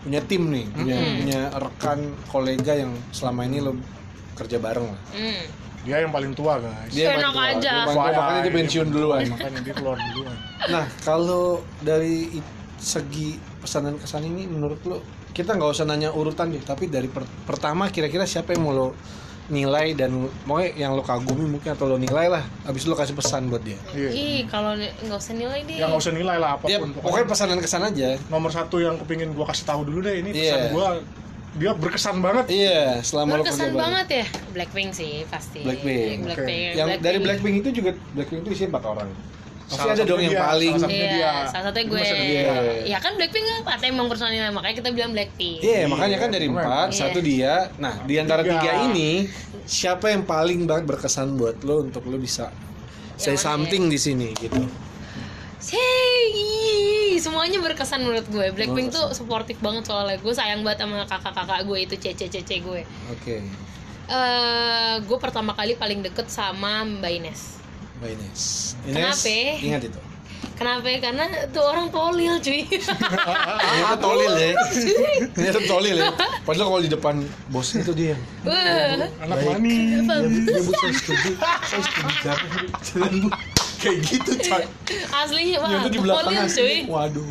punya 0.00 0.24
tim 0.24 0.48
nih, 0.48 0.64
punya 0.72 0.96
punya 0.96 1.40
rekan 1.52 2.00
kolega 2.26 2.72
yang 2.72 2.88
selama 3.12 3.44
ini 3.44 3.60
lo 3.60 3.76
kerja 4.32 4.56
bareng 4.56 4.88
lah. 4.88 5.00
Hmm. 5.12 5.44
Dia 5.80 5.96
yang 5.98 6.10
paling 6.10 6.32
tua 6.32 6.58
guys 6.58 6.90
Dia 6.90 7.14
Enak 7.14 7.30
paling 7.30 7.32
tua. 7.32 7.44
aja. 7.56 7.72
Dia 7.72 7.84
paling 7.84 7.96
tua, 7.96 8.12
makanya 8.14 8.42
dia 8.42 8.52
pensiun 8.54 8.86
duluan. 8.88 9.20
makanya 9.26 9.60
dia 9.60 9.74
keluar 9.74 9.96
duluan 10.06 10.36
Nah, 10.62 10.84
kalau 11.00 11.44
dari 11.80 12.28
segi 12.76 13.30
pesan 13.58 13.82
dan 13.82 13.96
kesan 13.96 14.22
ini 14.24 14.44
menurut 14.46 14.80
lo 14.82 14.98
kita 15.30 15.52
nggak 15.52 15.70
usah 15.70 15.84
nanya 15.84 16.10
urutan 16.10 16.48
deh, 16.48 16.60
tapi 16.60 16.84
dari 16.86 17.06
per- 17.06 17.28
pertama 17.44 17.86
kira-kira 17.86 18.24
siapa 18.24 18.50
yang 18.50 18.62
mau 18.62 18.72
lo 18.72 18.88
nilai 19.48 19.92
dan 19.92 20.14
mau 20.44 20.58
yang 20.58 20.92
lo 20.92 21.02
kagumi 21.02 21.42
mungkin 21.48 21.70
atau 21.70 21.84
lo 21.84 21.96
nilai 21.96 22.28
lah, 22.28 22.38
habis 22.62 22.84
lo 22.84 22.92
kasih 22.92 23.12
pesan 23.12 23.46
buat 23.46 23.60
dia. 23.60 23.74
iya 23.90 24.10
Ih 24.10 24.40
kalau 24.44 24.74
nggak 24.76 25.16
usah 25.16 25.34
nilai 25.34 25.64
deh. 25.64 25.76
ya 25.76 25.86
nggak 25.86 25.96
usah 25.98 26.12
nilai 26.12 26.36
lah 26.36 26.54
Ya, 26.62 26.76
apa 26.76 26.78
pun 26.78 26.90
pokoknya 26.94 27.26
pesan 27.26 27.46
dan 27.48 27.58
kesan 27.58 27.82
aja. 27.84 28.08
nomor 28.26 28.48
satu 28.48 28.78
yang 28.78 28.94
kepingin 28.96 29.30
gua 29.30 29.46
kasih 29.46 29.64
tahu 29.64 29.82
dulu 29.82 30.02
deh 30.02 30.18
ini 30.18 30.30
Iya. 30.30 30.40
pesan 30.50 30.62
gua 30.70 30.86
dia 31.50 31.70
berkesan 31.74 32.22
banget 32.22 32.46
Iya, 32.48 33.02
selama 33.02 33.38
lo 33.38 33.42
kerja 33.42 33.58
Berkesan 33.58 33.72
banget 33.74 34.06
ya 34.08 34.26
Blackpink 34.50 34.90
sih 34.92 35.12
pasti. 35.26 35.60
Blackpink. 35.60 36.18
Blackpink. 36.24 36.70
Yang 36.74 36.88
dari 36.98 37.18
Blackpink 37.18 37.56
itu 37.58 37.70
juga 37.72 37.90
Blackpink 38.14 38.40
itu 38.42 38.50
isinya 38.52 38.78
empat 38.78 38.84
orang. 38.86 39.10
Pasti 39.70 39.78
Salah 39.78 39.94
ada 39.94 40.02
dong 40.02 40.18
yang 40.18 40.34
dia, 40.34 40.42
paling 40.42 40.74
salah 40.74 40.82
satunya 40.82 40.98
Iya, 40.98 41.14
dia. 41.14 41.32
salah 41.46 41.64
satunya 41.70 41.86
gue. 41.86 42.00
dia. 42.02 42.54
Ya 42.90 42.98
kan 42.98 43.12
Blackpink 43.14 43.44
kan 43.44 43.58
katanya 43.68 43.90
emang 43.94 44.06
personilnya 44.10 44.44
makanya 44.50 44.76
kita 44.82 44.90
bilang 44.90 45.10
Blackpink. 45.10 45.58
Iya, 45.62 45.80
makanya 45.86 46.16
kan 46.18 46.28
dari 46.28 46.46
Iya. 46.46 46.54
empat, 46.54 46.88
Iya. 46.88 46.98
satu 46.98 47.18
dia. 47.20 47.54
Nah, 47.78 47.94
di 48.02 48.14
antara 48.18 48.42
Tiga. 48.42 48.52
tiga 48.56 48.72
ini, 48.86 49.10
siapa 49.62 50.10
yang 50.10 50.22
paling 50.22 50.66
banget 50.66 50.84
berkesan 50.86 51.34
buat 51.34 51.62
lo 51.62 51.82
untuk 51.82 52.02
lo 52.04 52.18
bisa 52.18 52.50
say 53.14 53.34
something 53.34 53.86
di 53.86 53.94
sini 53.94 54.34
gitu. 54.34 54.58
Hey, 55.60 57.20
semuanya 57.20 57.60
berkesan 57.60 58.00
menurut 58.00 58.24
gue. 58.32 58.48
Blackpink 58.56 58.88
tuh 58.96 59.12
supportive 59.12 59.60
banget 59.60 59.84
soalnya 59.84 60.16
gue 60.16 60.32
sayang 60.32 60.64
banget 60.64 60.88
sama 60.88 61.04
kakak-kakak 61.04 61.60
gue 61.68 61.78
itu 61.84 61.94
cece-cece 62.00 62.64
gue. 62.64 62.82
Oke. 63.12 63.44
eh 64.10 64.94
gue 65.06 65.18
pertama 65.22 65.54
kali 65.54 65.76
paling 65.76 66.00
deket 66.00 66.32
sama 66.32 66.82
Mbak 66.82 67.12
Ines. 67.12 67.40
Mbak 68.00 68.10
Ines. 68.16 68.42
Kenapa? 68.88 69.36
Ingat 69.60 69.82
itu. 69.86 70.00
Kenapa? 70.56 70.88
Karena 71.00 71.24
tuh 71.52 71.64
orang 71.64 71.88
tolil 71.92 72.40
cuy. 72.40 72.64
Ternyata 73.60 73.96
tolil 74.00 74.32
ya. 74.32 74.52
Ternyata 75.36 75.60
tolil 75.68 75.96
ya. 76.00 76.10
Padahal 76.42 76.66
kalau 76.72 76.82
di 76.82 76.90
depan 76.90 77.14
bosnya 77.52 77.84
itu 77.84 77.92
dia. 77.92 78.16
Wah, 78.48 79.08
anak 79.24 79.38
mani 79.44 80.04
apa? 80.04 80.14
Ya 80.24 80.60
bu 80.64 80.72
saya 80.72 80.92
setuju. 80.96 81.30
Saya 81.64 81.80
setuju 81.84 82.12
jangan 82.24 82.48
jangan 82.80 83.12
bu. 83.24 83.28
Kayak 83.80 83.98
gitu 84.04 84.30
coy. 84.38 84.64
Mah 85.56 85.70
itu 85.74 85.88
di 85.88 85.98
belakang 85.98 86.34
cuy. 86.46 86.76
Waduh. 86.84 87.26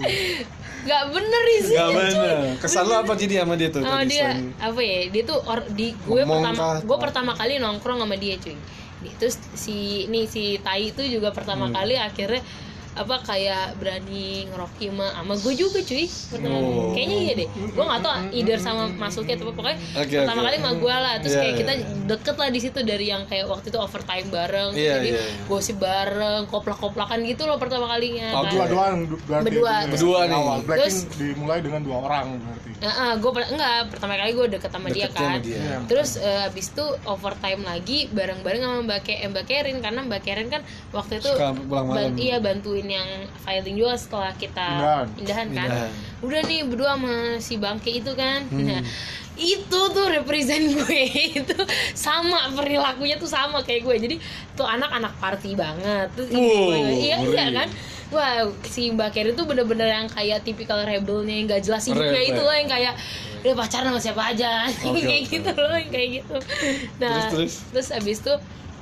Gak 0.80 1.04
bener 1.12 1.44
sih. 1.60 1.76
Gak 1.76 1.90
bener. 1.92 2.36
Kesan 2.58 2.84
lu 2.84 2.96
apa 2.96 3.12
jadi 3.14 3.44
sama 3.44 3.54
dia 3.54 3.70
tuh? 3.70 3.82
Oh 3.82 3.92
tadi 3.94 4.10
dia 4.10 4.32
selain- 4.32 4.56
apa 4.58 4.80
ya? 4.80 5.00
Dia 5.12 5.24
tuh 5.24 5.38
or, 5.44 5.60
di 5.70 5.88
gue 5.94 6.22
Ngomong 6.24 6.42
pertama 6.42 6.66
gue 6.80 6.98
pertama 6.98 7.32
kali 7.36 7.54
nongkrong 7.58 8.00
sama 8.00 8.16
dia 8.16 8.36
cuy. 8.36 8.58
Terus 9.16 9.36
si 9.54 9.78
nih 10.08 10.26
si 10.26 10.44
Tai 10.58 10.82
itu 10.82 11.04
juga 11.04 11.32
pertama 11.32 11.68
Hmm. 11.68 11.76
kali 11.76 11.96
akhirnya 11.96 12.42
apa 13.00 13.16
kayak 13.24 13.80
berani 13.80 14.28
ngeroki 14.46 14.92
sama 14.92 15.08
sama 15.10 15.34
gue 15.34 15.54
juga 15.56 15.80
cuy 15.80 16.04
pertama 16.06 16.58
Oh. 16.60 16.92
kayaknya 16.92 17.18
iya 17.22 17.34
deh 17.34 17.48
gue 17.48 17.80
nggak 17.82 18.02
tahu 18.02 18.14
either 18.34 18.58
sama 18.58 18.84
masuknya 18.92 19.34
atau 19.34 19.46
apa 19.46 19.54
pokoknya 19.56 19.78
Oke, 19.96 20.16
pertama 20.18 20.36
oke. 20.36 20.46
kali 20.46 20.56
sama 20.58 20.74
gue 20.76 20.96
lah 20.98 21.14
terus 21.18 21.32
Iya, 21.32 21.40
kayak 21.40 21.56
kita 21.56 21.74
iya. 21.74 21.86
deket 22.06 22.36
lah 22.36 22.50
di 22.50 22.60
situ 22.60 22.80
dari 22.82 23.06
yang 23.08 23.24
kayak 23.24 23.46
waktu 23.46 23.68
itu 23.68 23.78
overtime 23.78 24.28
bareng 24.28 24.70
Iya, 24.74 24.94
jadi 24.94 25.10
iya, 25.10 25.22
iya. 25.24 25.44
gosip 25.46 25.78
bareng 25.80 26.44
koplak-koplakan 26.46 27.20
gitu 27.24 27.44
loh 27.46 27.56
pertama 27.56 27.88
kalinya 27.88 28.28
Oh, 28.32 28.44
kan. 28.44 28.52
dua 28.52 28.66
doang 28.68 28.96
berarti 29.22 29.46
Berdua. 29.46 29.74
itu. 29.80 29.92
Berdua 29.94 30.20
nih. 30.22 30.36
awal 30.36 30.58
Terus- 30.62 31.06
dimulai 31.16 31.60
dengan 31.60 31.82
dua 31.82 31.98
orang 32.02 32.26
berarti 32.38 32.68
Nah, 32.80 33.12
gue 33.14 33.32
enggak 33.46 33.80
pertama 33.90 34.16
kali 34.16 34.32
gue 34.34 34.48
deket 34.50 34.70
sama 34.70 34.88
dia 34.88 35.06
Deketnya 35.06 35.28
kan 35.30 35.40
dia. 35.42 35.52
Iya. 35.54 35.78
Terus 35.86 36.10
eh, 36.18 36.48
abis 36.48 36.68
itu 36.70 36.86
overtime 37.06 37.62
lagi 37.62 38.08
bareng-bareng 38.10 38.62
sama 38.62 38.78
Mbak, 38.82 39.00
Ke 39.02 39.14
Mbak 39.26 39.46
Kerin 39.46 39.78
karena 39.80 40.00
Mbak 40.02 40.22
Kerin 40.22 40.48
kan 40.48 40.62
waktu 40.90 41.14
itu 41.18 41.28
Suka 41.30 41.52
pulang 41.58 41.86
malam. 41.86 41.96
ban- 42.06 42.18
iya 42.18 42.38
bantuin 42.40 42.88
yang 42.92 43.10
filing 43.38 43.76
juga 43.76 43.94
setelah 43.94 44.34
kita 44.34 44.68
Indahan. 44.68 45.08
indahan 45.16 45.48
kan. 45.50 45.70
Indahan. 45.70 45.92
Udah 46.20 46.42
nih 46.44 46.60
berdua 46.64 46.92
sama 46.94 47.14
si 47.38 47.56
Bangke 47.56 47.92
itu 47.92 48.12
kan. 48.14 48.44
Hmm. 48.46 48.66
Nah, 48.66 48.82
itu 49.36 49.80
tuh 49.88 50.06
represent 50.10 50.66
gue 50.76 51.02
itu 51.32 51.56
sama 51.94 52.52
perilakunya 52.52 53.16
tuh 53.16 53.26
sama 53.26 53.62
kayak 53.62 53.82
gue. 53.84 53.96
Jadi 54.02 54.16
tuh 54.54 54.66
anak-anak 54.66 55.14
party 55.16 55.54
banget. 55.54 56.10
Terus 56.12 56.28
Wow, 56.30 56.42
gue- 56.76 57.00
iya 57.00 57.18
iya 57.20 57.46
kan. 57.56 57.70
Wah, 58.10 58.42
si 58.66 58.90
Mbak 58.90 59.14
Kerin 59.14 59.34
tuh 59.34 59.46
bener-bener 59.46 59.86
yang 59.88 60.10
kayak 60.10 60.42
tipikal 60.42 60.82
rebelnya 60.82 61.30
yang 61.32 61.46
gak 61.46 61.62
jelas 61.62 61.86
hidupnya 61.86 62.18
Rebel. 62.18 62.32
itu 62.34 62.42
loh 62.42 62.56
yang 62.58 62.66
kayak 62.66 62.94
udah 63.40 63.54
pacaran 63.54 63.86
sama 63.88 64.02
siapa 64.02 64.24
aja 64.28 64.66
Oke, 64.90 64.98
kayak 65.00 65.22
oke, 65.22 65.30
gitu 65.30 65.52
loh 65.54 65.78
yang 65.78 65.92
kayak 65.94 66.10
gitu 66.18 66.36
nah 66.98 67.30
Terus, 67.30 67.62
terus, 67.70 67.88
abis 67.94 68.18
itu 68.20 68.34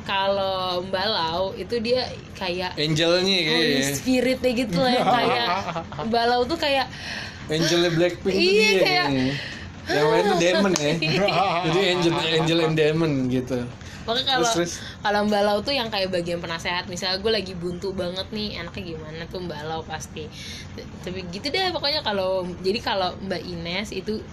kalau 0.08 0.58
Mbak 0.82 1.06
Lau 1.06 1.52
itu 1.54 1.76
dia 1.78 2.08
kayak 2.34 2.74
Angelnya 2.74 3.20
Holy 3.20 3.46
kayaknya. 3.46 3.92
spiritnya 3.92 4.52
gitu 4.56 4.78
loh 4.78 4.88
yang 4.90 5.08
kayak 5.20 5.48
Mbak 6.08 6.24
Lau 6.26 6.42
tuh 6.44 6.56
kayak 6.56 6.88
Angelnya 7.46 7.92
Blackpink 7.92 8.34
Iya, 8.34 8.48
dia 8.48 8.80
kayak- 8.80 9.10
kayaknya. 9.10 9.36
Yang 9.88 10.06
lain 10.06 10.24
tuh 10.26 10.38
Demon 10.38 10.74
ya. 10.74 10.94
Jadi 11.66 11.80
Angel 11.90 12.14
Angel 12.34 12.60
and 12.62 12.76
Demon 12.76 13.12
gitu. 13.28 13.60
Makanya 14.04 14.26
kalau 14.34 14.52
kalau 15.02 15.20
Mbak 15.26 15.42
Lau 15.44 15.58
tuh 15.60 15.72
yang 15.72 15.88
kayak 15.88 16.08
bagian 16.10 16.40
penasehat 16.40 16.88
misalnya 16.88 17.20
gue 17.20 17.28
lagi 17.30 17.52
buntu 17.54 17.92
banget 17.92 18.28
nih 18.30 18.56
enaknya 18.58 18.84
gimana 18.90 19.24
tuh 19.26 19.40
Mbak 19.42 19.62
Lau 19.64 19.84
pasti 19.84 20.32
tapi 21.02 21.28
gitu 21.28 21.48
deh 21.48 21.72
pokoknya 21.72 22.00
kalau 22.02 22.44
jadi 22.62 22.80
kalau 22.80 23.16
Mbak 23.22 23.42
Ines 23.44 23.92
itu 23.92 24.24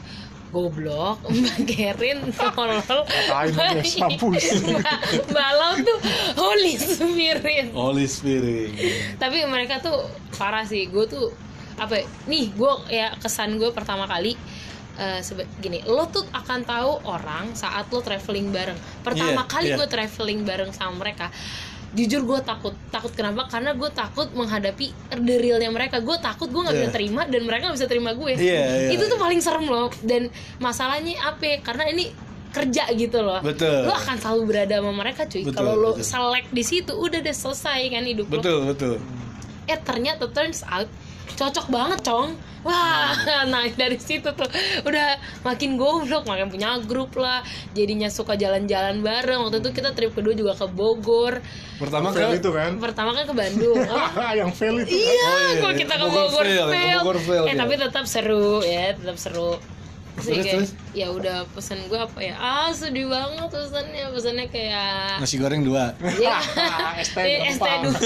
goblok 0.54 1.18
Mbak 1.34 1.58
Gerin 1.66 2.18
tolol. 2.30 2.78
Mbak- 2.78 3.90
Lau 5.52 5.72
tuh 5.76 5.98
holy 6.36 6.74
spirit. 6.76 7.74
Holy 7.74 8.06
Spirit. 8.06 8.70
tapi 9.16 9.42
mereka 9.44 9.78
tuh 9.80 10.06
parah 10.32 10.62
sih. 10.62 10.86
Gue 10.86 11.04
tuh 11.04 11.34
apa 11.74 11.98
ya, 11.98 12.06
nih 12.24 12.54
gue 12.54 12.72
ya 12.88 13.10
kesan 13.18 13.58
gue 13.58 13.70
pertama 13.70 14.06
kali 14.06 14.38
sebe- 15.18 15.50
gini 15.58 15.82
lo 15.82 16.06
tuh 16.06 16.22
akan 16.24 16.62
tahu 16.62 17.02
orang 17.04 17.50
saat 17.52 17.90
lo 17.90 17.98
traveling 17.98 18.48
bareng. 18.48 18.78
Pertama 19.02 19.42
Iya, 19.42 19.50
kali 19.50 19.66
iya. 19.66 19.76
gue 19.76 19.88
traveling 19.88 20.40
bareng 20.42 20.70
sama 20.70 20.94
mereka 20.96 21.34
jujur 21.94 22.22
gue 22.22 22.38
takut 22.42 22.74
takut 22.88 23.10
kenapa 23.10 23.46
karena 23.46 23.70
gue 23.70 23.86
takut 23.88 24.26
menghadapi 24.30 24.90
the 25.14 25.34
realnya 25.36 25.70
mereka 25.70 25.98
gue 25.98 26.16
takut 26.18 26.46
gue 26.46 26.60
nggak 26.60 26.74
bisa 26.74 26.84
Iya. 26.84 26.92
terima 26.92 27.22
dan 27.24 27.40
mereka 27.42 27.62
nggak 27.66 27.78
bisa 27.78 27.86
terima 27.86 28.10
gue 28.12 28.32
Iya, 28.34 28.40
iya. 28.40 28.90
itu 28.90 29.04
tuh 29.04 29.14
paling 29.14 29.38
serem 29.38 29.64
loh 29.64 29.88
dan 30.00 30.26
masalahnya 30.58 31.14
apa 31.22 31.62
karena 31.62 31.86
ini 31.88 32.10
kerja 32.50 32.86
gitu 32.92 33.18
loh 33.18 33.38
Betul. 33.40 33.82
lo 33.82 33.92
akan 33.92 34.14
selalu 34.16 34.42
berada 34.44 34.74
sama 34.76 34.92
mereka 34.92 35.22
cuy 35.24 35.42
Betul, 35.42 35.54
kalau 35.54 35.72
lo 35.74 35.90
betul. 35.92 36.02
selek 36.04 36.44
di 36.50 36.62
situ 36.62 36.92
udah 36.92 37.18
deh 37.18 37.34
selesai 37.34 37.80
kan 37.88 38.02
hidup 38.02 38.26
lo 38.26 38.38
Betul, 38.38 38.58
betul. 38.64 38.94
eh 39.64 39.78
ternyata 39.80 40.26
turns 40.28 40.62
out 40.64 40.86
cocok 41.26 41.66
banget 41.66 42.00
cong 42.02 42.36
wah 42.62 43.12
nah 43.52 43.64
dari 43.70 43.96
situ 43.96 44.24
tuh 44.28 44.48
udah 44.84 45.08
makin 45.42 45.76
goblok 45.76 46.24
makin 46.24 46.48
punya 46.48 46.80
grup 46.80 47.12
lah 47.14 47.44
jadinya 47.72 48.08
suka 48.08 48.34
jalan-jalan 48.34 49.00
bareng 49.00 49.40
waktu 49.42 49.60
itu 49.60 49.70
kita 49.72 49.92
trip 49.92 50.12
kedua 50.12 50.32
juga 50.32 50.52
ke 50.54 50.66
Bogor 50.66 51.40
Pertama 51.74 52.08
Fail 52.08 52.32
ke 52.32 52.38
itu 52.38 52.50
kan 52.50 52.78
pertama 52.78 53.10
kan 53.12 53.26
ke 53.26 53.34
Bandung 53.34 53.76
Apa? 53.90 54.32
yang 54.32 54.48
fail 54.48 54.78
itu 54.78 54.88
kan 54.88 54.96
iya 54.96 55.26
Oh, 55.26 55.40
iya, 55.44 55.60
kok 55.60 55.70
iya. 55.70 55.78
kita 55.82 55.94
ke 55.94 56.06
Bogor 56.06 56.24
Bogor, 56.24 56.44
fail, 56.44 56.64
ke 56.64 56.72
fail. 56.72 56.98
Bogor 57.02 57.18
fail 57.20 57.44
eh 57.44 57.52
dia. 57.52 57.60
tapi 57.60 57.72
tetap 57.76 58.04
seru 58.06 58.48
ya 58.62 58.84
tetap 58.94 59.16
seru 59.18 59.50
Terus, 60.14 60.26
Terus, 60.28 60.38
kayak, 60.38 60.54
terus? 60.56 60.70
ya 60.92 61.06
udah 61.08 61.42
pesan 61.50 61.78
gue 61.84 61.98
apa 61.98 62.20
ya 62.20 62.34
ah 62.34 62.70
sedih 62.70 63.06
banget 63.06 63.50
pesannya 63.50 64.04
pesannya 64.08 64.46
kayak 64.46 65.18
nasi 65.18 65.36
goreng 65.36 65.60
dua. 65.60 65.90
Ya. 66.16 66.38
ST 67.00 67.18
Eh, 67.18 67.50
ST 67.50 67.58
gampang. 67.58 67.82
dulu. 67.84 67.98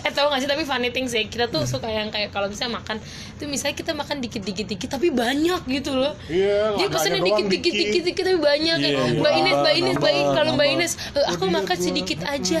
eh 0.00 0.10
tau 0.10 0.26
gak 0.26 0.40
sih 0.40 0.48
tapi 0.48 0.62
funny 0.62 0.88
thing 0.88 1.04
sih 1.04 1.24
kita 1.24 1.46
tuh 1.46 1.64
suka 1.64 1.84
yang 1.86 2.08
kayak 2.08 2.30
kalau 2.30 2.46
misalnya 2.46 2.80
makan 2.80 2.96
itu 3.30 3.44
misalnya 3.44 3.76
kita 3.76 3.92
makan 3.92 4.16
dikit 4.18 4.40
dikit 4.40 4.64
dikit 4.66 4.88
tapi 4.90 5.12
banyak 5.12 5.60
gitu 5.68 5.92
loh 5.92 6.16
Iya, 6.26 6.76
dia 6.76 6.86
pesannya 6.88 7.20
dikit 7.20 7.46
dikit 7.46 7.72
dikit 7.74 8.02
dikit 8.06 8.24
tapi 8.24 8.38
banyak 8.38 8.74
Iya, 8.74 8.88
kayak 8.88 9.04
iya. 9.06 9.20
mbak 9.20 9.32
Ines 9.34 9.56
mbak 9.58 9.74
Ines 9.74 9.96
mbak 9.96 10.10
Ines 10.10 10.28
kalau 10.30 10.50
mbak 10.50 10.64
nambah. 10.64 10.66
Ines 10.74 10.92
"Eh, 11.12 11.24
aku 11.28 11.44
makan 11.46 11.76
sedikit 11.76 12.18
aja 12.24 12.60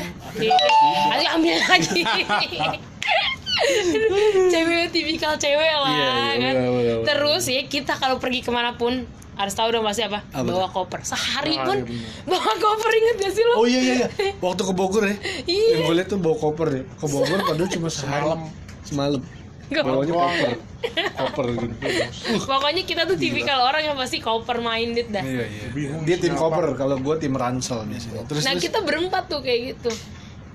Ayo 1.10 1.28
ambil 1.32 1.56
lagi 1.62 2.02
cewek 4.46 4.90
tipikal 4.90 5.34
cewek 5.34 5.72
lah 5.72 5.90
Iya, 5.90 6.04
iya, 6.04 6.32
kan 6.34 6.54
benar, 6.54 6.70
benar, 6.70 6.82
benar. 6.94 7.04
terus 7.06 7.44
ya 7.46 7.62
kita 7.64 7.92
kalau 7.94 8.16
pergi 8.18 8.40
ke 8.40 8.50
mana 8.50 8.74
pun 8.74 9.06
harus 9.34 9.50
tahu 9.50 9.66
dong 9.68 9.82
pasti 9.82 10.06
apa 10.06 10.22
Apa 10.30 10.46
bawa 10.46 10.70
koper 10.70 11.02
sehari 11.02 11.58
Ah, 11.58 11.66
pun 11.66 11.78
iya, 11.82 12.06
bawa 12.24 12.52
koper 12.54 12.90
inget 12.92 13.16
gak 13.18 13.32
sih 13.32 13.42
lo 13.42 13.54
Oh 13.58 13.66
iya 13.66 13.80
iya 13.80 13.94
iya. 13.96 14.08
Waktu 14.38 14.62
ke 14.62 14.72
Bogor 14.72 15.02
ya. 15.04 15.16
Iya. 15.44 15.70
Yang 15.74 15.82
gue 15.82 15.94
liat 15.98 16.08
tuh 16.08 16.18
bawa 16.18 16.36
koper 16.38 16.68
ya. 16.70 16.82
Ke 16.86 17.06
Bogor 17.08 17.38
padahal 17.42 17.66
cuma 17.68 17.88
semalam. 17.98 18.40
Semalam. 18.82 19.20
Bawanya 19.66 20.14
koper. 20.14 20.50
Koper 21.18 21.46
gitu. 21.50 21.74
Pokoknya 22.50 22.82
kita 22.84 23.02
tuh 23.10 23.18
tipikal 23.18 23.58
orang 23.58 23.82
yang 23.82 23.96
pasti 23.98 24.22
koper 24.22 24.62
minded 24.62 25.10
dah. 25.10 25.24
Iya 25.26 25.44
iya. 25.50 25.66
Bingung 25.74 26.06
Dia 26.06 26.14
tim 26.14 26.38
koper, 26.38 26.78
kalau 26.78 26.94
gue 26.94 27.14
tim 27.18 27.34
ransel 27.34 27.82
biasanya. 27.90 28.22
Terus 28.30 28.42
Nah 28.46 28.54
terus 28.54 28.62
kita 28.62 28.86
berempat 28.86 29.26
tuh 29.26 29.42
kayak 29.42 29.60
gitu. 29.74 29.90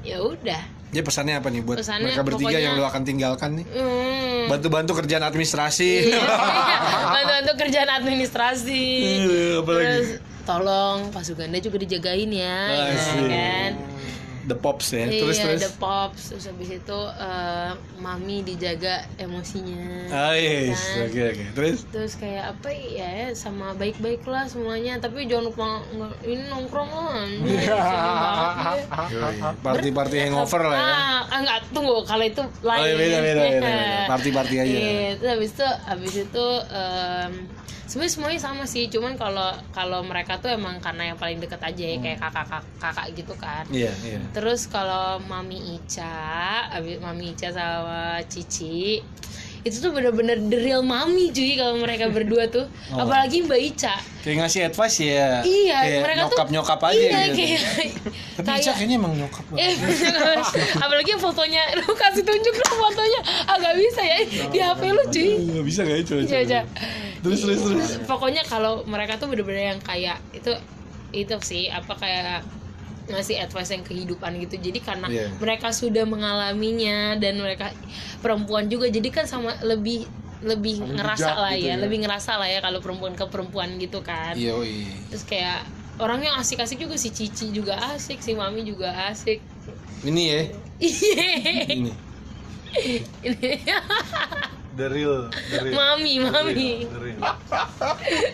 Ya 0.08 0.24
udah. 0.24 0.62
Dia 0.90 1.02
pesannya 1.02 1.38
apa 1.38 1.48
nih 1.48 1.62
buat 1.62 1.78
Pesannya 1.78 2.10
mereka 2.10 2.22
bertiga 2.24 2.50
pokoknya- 2.50 2.66
yang 2.66 2.74
lo 2.76 2.86
akan 2.86 3.02
tinggalkan 3.04 3.50
nih? 3.56 3.66
Hmm. 3.70 4.46
Bantu-bantu 4.50 4.92
kerjaan 4.96 5.22
administrasi. 5.22 5.92
Iya. 6.08 6.22
Bantu-bantu 7.14 7.52
kerjaan 7.56 7.90
administrasi. 7.94 8.84
Iya, 9.22 9.62
apa 9.62 9.72
lagi? 9.72 9.86
Terus 9.86 10.10
tolong 10.44 10.98
Pak 11.14 11.24
Suganda 11.24 11.58
juga 11.58 11.78
dijagain 11.78 12.30
ya, 12.32 12.60
ya 12.68 12.94
kan? 13.22 13.72
The 14.48 14.56
Pops 14.56 14.88
ya. 14.96 15.06
Terus 15.10 15.38
iya, 15.40 15.46
terus. 15.52 15.62
the 15.66 15.72
pops. 15.76 16.22
Terus 16.32 16.46
habis 16.48 16.70
itu 16.72 17.00
eh, 17.20 17.72
mami 18.00 18.42
dijaga 18.44 19.04
emosinya. 19.20 20.08
Ah 20.10 20.34
yes. 20.38 20.80
Kan? 20.80 21.12
Oke 21.12 21.22
oke. 21.34 21.46
Terus 21.56 21.78
Terus 21.90 22.14
kayak 22.16 22.56
apa 22.56 22.70
ya 22.72 23.32
sama 23.36 23.76
baik-baik 23.76 24.24
lah 24.24 24.48
semuanya 24.48 24.98
tapi 25.02 25.28
jangan 25.28 25.52
lupa 25.52 25.84
ini 26.24 26.44
nongkrong 26.48 26.90
lah 26.92 27.28
Iya. 27.30 27.78
party-party 29.66 30.18
hangover 30.30 30.62
lah 30.66 30.78
ya. 30.78 30.84
Ah, 30.84 31.22
ah, 31.28 31.38
enggak 31.44 31.60
tunggu 31.74 31.98
kalau 32.06 32.26
itu 32.26 32.44
lain. 32.64 32.82
Oh 32.82 32.86
iya 32.86 32.96
beda 32.96 33.18
beda 33.20 33.42
beda. 33.44 33.60
beda. 33.60 34.08
Party-party 34.12 34.56
aja. 34.60 34.78
Iya, 34.80 35.10
terus 35.20 35.30
habis 35.36 35.52
itu 35.54 35.68
habis 35.86 36.14
itu 36.16 36.48
em, 36.72 37.32
sebenarnya 37.90 38.14
semuanya 38.14 38.40
sama 38.40 38.64
sih, 38.70 38.86
cuman 38.86 39.18
kalau 39.18 39.50
kalau 39.74 40.06
mereka 40.06 40.38
tuh 40.38 40.54
emang 40.54 40.78
karena 40.78 41.10
yang 41.10 41.18
paling 41.18 41.42
deket 41.42 41.58
aja 41.58 41.84
ya 41.90 41.98
kayak 41.98 42.20
kakak 42.22 42.62
kakak 42.78 43.08
gitu 43.18 43.34
kan. 43.34 43.66
Iya 43.74 43.90
iya. 44.06 44.22
Terus 44.30 44.70
kalau 44.70 45.18
Mami 45.26 45.82
Ica, 45.82 46.70
abis 46.70 47.02
Mami 47.02 47.34
Ica 47.34 47.50
sama 47.50 48.22
Cici 48.30 49.02
itu 49.62 49.78
tuh 49.78 49.90
bener-bener 49.90 50.40
the 50.42 50.58
real 50.58 50.80
mami 50.80 51.30
cuy 51.30 51.54
kalau 51.54 51.76
mereka 51.76 52.08
berdua 52.08 52.48
tuh 52.48 52.64
Oh. 52.92 53.02
apalagi 53.02 53.44
Mbak 53.44 53.62
Ica 53.68 53.96
Kayak 54.20 54.36
ngasih 54.42 54.62
advice 54.66 54.98
ya. 55.00 55.40
iya 55.42 55.78
kayak 55.80 56.02
mereka 56.02 56.20
nyokap 56.22 56.36
tuh 56.40 56.52
nyokap 56.52 56.80
aja 56.82 56.96
iya, 56.98 57.20
gitu. 57.28 57.38
kayak 57.38 57.62
Tapi 58.36 58.46
kayak- 58.46 58.60
Ica 58.60 58.72
kayaknya 58.74 58.96
emang 58.98 59.14
nyokap 59.16 59.46
loh. 59.50 59.58
Eh, 59.58 59.74
apalagi 60.84 61.12
fotonya 61.16 61.62
lu 61.78 61.92
kasih 61.94 62.24
tunjuk 62.24 62.56
dong 62.56 62.78
fotonya 62.82 63.20
agak 63.48 63.74
bisa 63.76 64.02
ya 64.02 64.18
di 64.46 64.60
HP 64.60 64.82
lu 64.88 65.04
cuy 65.06 65.30
Nggak 65.50 65.66
bisa 65.66 65.82
kayak 65.84 66.04
Coba, 66.04 66.22
coba. 66.24 66.60
Terus 67.20 67.40
terus 67.42 67.60
terus. 67.62 67.90
pokoknya 68.04 68.44
kalau 68.44 68.84
mereka 68.84 69.16
tuh 69.16 69.28
bener-bener 69.28 69.76
yang 69.76 69.82
kayak 69.82 70.20
itu 70.32 70.52
itu 71.10 71.36
sih 71.42 71.68
apa 71.68 71.94
kayak 71.94 72.44
ngasih 73.14 73.36
advice 73.42 73.72
yang 73.74 73.84
kehidupan 73.86 74.32
gitu 74.42 74.56
jadi 74.58 74.80
karena 74.80 75.08
Iya. 75.10 75.28
mereka 75.42 75.70
sudah 75.74 76.06
mengalaminya 76.06 77.18
dan 77.18 77.38
mereka 77.42 77.74
perempuan 78.22 78.70
juga 78.70 78.88
jadi 78.90 79.10
kan 79.10 79.26
sama 79.26 79.54
lebih 79.66 80.06
lebih 80.40 80.80
ngerasa 80.96 81.36
lah 81.36 81.52
gitu 81.58 81.68
ya, 81.68 81.76
ya. 81.76 81.84
lebih 81.84 81.98
ngerasa 82.08 82.40
lah 82.40 82.48
ya 82.48 82.60
kalau 82.64 82.80
perempuan 82.80 83.12
ke 83.12 83.26
perempuan 83.28 83.76
gitu 83.76 84.00
kan 84.00 84.40
Iya, 84.40 84.56
terus 85.12 85.28
kayak 85.28 85.68
orangnya 86.00 86.40
asik-asik 86.40 86.80
juga 86.80 86.96
si 86.96 87.12
Cici 87.12 87.52
juga 87.52 87.76
asik 87.92 88.24
si 88.24 88.32
Mami 88.32 88.64
juga 88.64 89.12
asik 89.12 89.44
Ini 90.00 90.24
ya. 90.24 90.42
Iya. 90.80 91.28
Ini. 91.76 91.92
Ini. 93.28 93.52
The 94.80 94.88
real, 94.88 95.28
the 95.28 95.58
real. 95.60 95.76
Mami, 95.76 96.14
Mami. 96.24 96.88
The 96.88 97.00
real. 97.04 97.20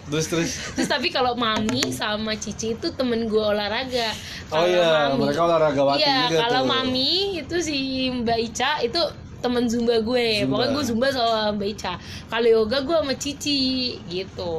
Terus 0.06 0.26
terus. 0.30 0.50
Terus 0.78 0.86
tapi 0.86 1.10
kalau 1.10 1.34
Mami 1.34 1.90
sama 1.90 2.38
Cici 2.38 2.78
itu 2.78 2.88
temen 2.94 3.26
gue 3.26 3.42
olahraga. 3.42 4.14
Oh 4.48 4.62
Kalau 4.62 4.70
iya, 4.70 5.10
Mami- 5.10 5.26
mereka 5.26 5.42
olahragawati 5.44 6.00
Iya, 6.00 6.18
juga 6.30 6.38
kalau 6.46 6.62
tuh. 6.62 6.70
Mami 6.70 7.12
itu 7.36 7.56
si 7.58 7.78
Mbak 8.14 8.40
Ica 8.46 8.72
itu 8.80 9.02
temen 9.42 9.66
zumba 9.66 9.98
gue. 10.00 10.28
Zumba. 10.40 10.50
Pokoknya 10.54 10.70
gue 10.72 10.84
zumba 10.86 11.08
sama 11.10 11.50
Mbak 11.52 11.70
Ica. 11.74 11.94
Kalau 12.30 12.48
yoga 12.48 12.78
gue 12.80 12.98
sama 13.02 13.14
Cici 13.18 13.60
gitu. 14.06 14.54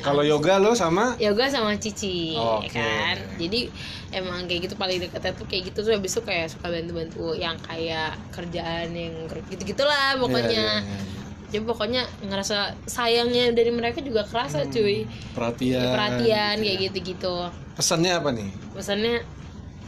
Kalau 0.00 0.22
yoga 0.26 0.58
lo 0.58 0.72
sama 0.74 1.14
Yoga 1.22 1.46
sama 1.46 1.76
Cici, 1.78 2.34
ya 2.34 2.42
Oke. 2.58 2.74
kan. 2.74 3.16
Jadi 3.38 3.70
emang 4.10 4.46
kayak 4.50 4.70
gitu 4.70 4.74
paling 4.74 4.98
deketnya 4.98 5.32
tuh 5.36 5.46
kayak 5.46 5.70
gitu 5.70 5.78
tuh 5.86 5.92
habis 5.94 6.10
itu 6.14 6.22
kayak 6.22 6.46
suka 6.50 6.66
bantu-bantu 6.70 7.34
yang 7.38 7.54
kayak 7.62 8.18
kerjaan 8.34 8.90
yang 8.90 9.14
gitu-gitulah 9.52 10.18
pokoknya. 10.18 10.82
Iya, 10.82 10.82
iya, 10.82 10.98
iya. 10.98 11.22
Jadi 11.54 11.62
pokoknya 11.70 12.02
ngerasa 12.26 12.74
sayangnya 12.90 13.54
dari 13.54 13.70
mereka 13.70 14.02
juga 14.02 14.26
kerasa 14.26 14.66
cuy. 14.66 15.06
perhatian. 15.38 15.94
Perhatian 15.94 16.54
gitu 16.58 16.64
kayak 16.66 16.74
ya. 16.74 16.84
gitu-gitu. 16.90 17.36
Pesannya 17.78 18.12
apa 18.18 18.30
nih? 18.34 18.50
Pesannya 18.74 19.14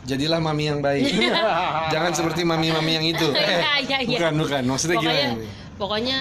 Jadilah 0.07 0.39
mami 0.39 0.71
yang 0.71 0.79
baik. 0.79 1.03
Jangan 1.95 2.15
seperti 2.15 2.47
mami-mami 2.47 2.93
yang 2.95 3.07
itu. 3.11 3.27
Eh, 3.35 3.43
Iya, 3.43 3.75
iya, 3.83 3.99
iya. 4.07 4.19
bukan, 4.23 4.33
bukan. 4.39 4.63
Maksudnya 4.71 4.97
pokoknya 5.03 5.27
gimana? 5.35 5.51
pokoknya 5.77 6.19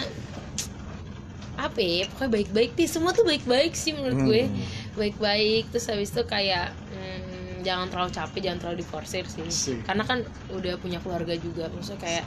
apa 1.65 1.79
ya 1.79 2.05
pokoknya 2.07 2.31
baik-baik 2.33 2.71
deh 2.73 2.85
semua 2.85 3.11
tuh 3.11 3.23
baik-baik 3.23 3.73
sih 3.73 3.91
menurut 3.91 4.19
gue 4.23 4.41
Hmm. 4.45 4.63
baik-baik 4.95 5.63
terus 5.69 5.85
habis 5.85 6.09
itu 6.09 6.23
kayak 6.23 6.69
hmm, 6.89 7.61
jangan 7.61 7.87
terlalu 7.87 8.11
capek 8.11 8.39
jangan 8.41 8.59
terlalu 8.59 8.77
diforsir 8.79 9.25
sih 9.25 9.43
Sih. 9.47 9.77
karena 9.81 10.03
kan 10.03 10.21
udah 10.49 10.77
punya 10.77 10.99
keluarga 10.99 11.33
juga 11.35 11.67
maksudnya 11.67 11.99
kayak 11.99 12.25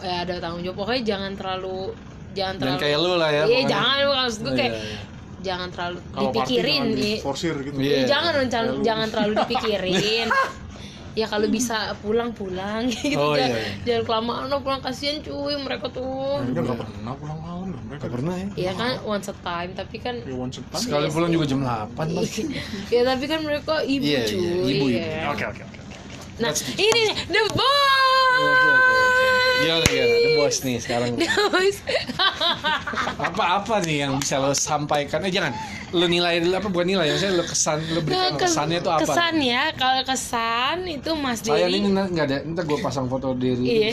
ya 0.00 0.22
ada 0.22 0.36
tanggung 0.36 0.60
jawab 0.60 0.76
pokoknya 0.78 1.02
jangan 1.06 1.32
terlalu 1.32 1.96
jangan 2.30 2.54
Dan 2.54 2.60
terlalu 2.62 2.80
kayak 2.80 2.98
lu 2.98 3.12
lah 3.14 3.30
ya. 3.30 3.34
iya 3.34 3.42
pokoknya. 3.46 3.68
jangan 3.68 3.96
maksud 4.14 4.38
gue 4.38 4.46
Iya, 4.46 4.58
kayak 4.58 4.72
iya. 4.74 4.98
jangan 5.40 5.68
terlalu 5.70 5.98
dipikirin 6.16 6.82
nih 6.90 7.16
diforsir 7.16 7.54
gitu. 7.58 7.76
Iya. 7.76 7.94
Iya, 7.94 8.04
jangan, 8.06 8.32
jangan 8.80 9.06
terlalu 9.08 9.32
dipikirin. 9.38 10.28
ya 11.14 11.26
kalau 11.26 11.46
bisa 11.46 11.94
pulang-pulang 12.02 12.90
gitu. 12.92 13.14
Oh, 13.16 13.38
jangan, 13.38 13.54
iya, 13.54 13.62
iya. 13.62 13.74
jangan 13.86 14.02
kelamaan 14.04 14.44
dong 14.50 14.62
pulang 14.62 14.82
kasihan 14.82 15.22
cuy 15.22 15.54
mereka 15.56 15.86
tuh. 15.90 16.42
Mereka 16.42 16.60
nggak 16.60 16.78
pernah 16.82 17.12
pulang 17.14 17.38
malam 17.38 17.66
mereka. 17.86 18.02
Gak 18.04 18.12
pernah 18.18 18.34
ya. 18.34 18.46
Iya 18.58 18.72
kan 18.74 18.90
once 19.06 19.28
a 19.30 19.34
time 19.38 19.70
tapi 19.72 19.96
kan 19.96 20.14
Ya 20.26 20.34
one 20.34 20.50
shot 20.50 20.66
time. 20.68 20.82
Sekali 20.82 21.06
pulang 21.08 21.30
juga 21.30 21.44
jam 21.46 21.60
8 21.62 21.94
Bang. 21.94 22.26
ya 22.90 23.00
tapi 23.06 23.24
kan 23.30 23.40
mereka 23.40 23.74
ibu 23.86 24.02
Iya, 24.04 24.20
iya, 24.20 24.28
cuy. 24.28 24.42
ibu, 24.42 24.66
ibu. 24.68 24.84
iya. 24.90 25.30
Oke 25.30 25.44
oke 25.46 25.62
oke. 25.62 25.78
Nah, 26.34 26.50
ini 26.74 27.00
nih, 27.06 27.14
the. 27.30 27.42
Oke, 27.46 28.42
oke, 28.42 28.68
oke. 28.74 28.93
Gimana, 29.64 29.84
gimana? 29.86 30.14
The 30.14 30.30
boss 30.36 30.56
nih 30.60 30.76
sekarang. 30.78 31.10
The 31.14 31.28
boys. 31.48 31.78
Apa-apa 33.28 33.80
nih 33.80 33.96
yang 34.04 34.12
bisa 34.18 34.36
lo 34.36 34.52
sampaikan? 34.52 35.20
Eh 35.20 35.30
jangan, 35.30 35.52
lo 35.90 36.06
nilai 36.06 36.38
apa 36.50 36.66
bukan 36.66 36.86
nilai? 36.86 37.06
Maksudnya 37.08 37.34
lo 37.34 37.44
kesan, 37.44 37.78
lo 37.88 38.00
berikan 38.00 38.20
Nah, 38.26 38.30
kes- 38.36 38.52
kesannya 38.52 38.78
itu 38.78 38.90
apa? 38.90 39.00
Kesan 39.02 39.34
ya, 39.40 39.62
kalau 39.72 40.02
kesan 40.04 40.76
itu 40.86 41.10
Mas 41.14 41.38
Saya 41.40 41.64
Dery. 41.64 41.78
ini 41.78 41.88
nggak 41.88 42.26
ada, 42.26 42.36
ntar 42.44 42.64
gue 42.64 42.78
pasang 42.78 43.06
foto 43.06 43.32
diri. 43.32 43.64
Iya. 43.64 43.90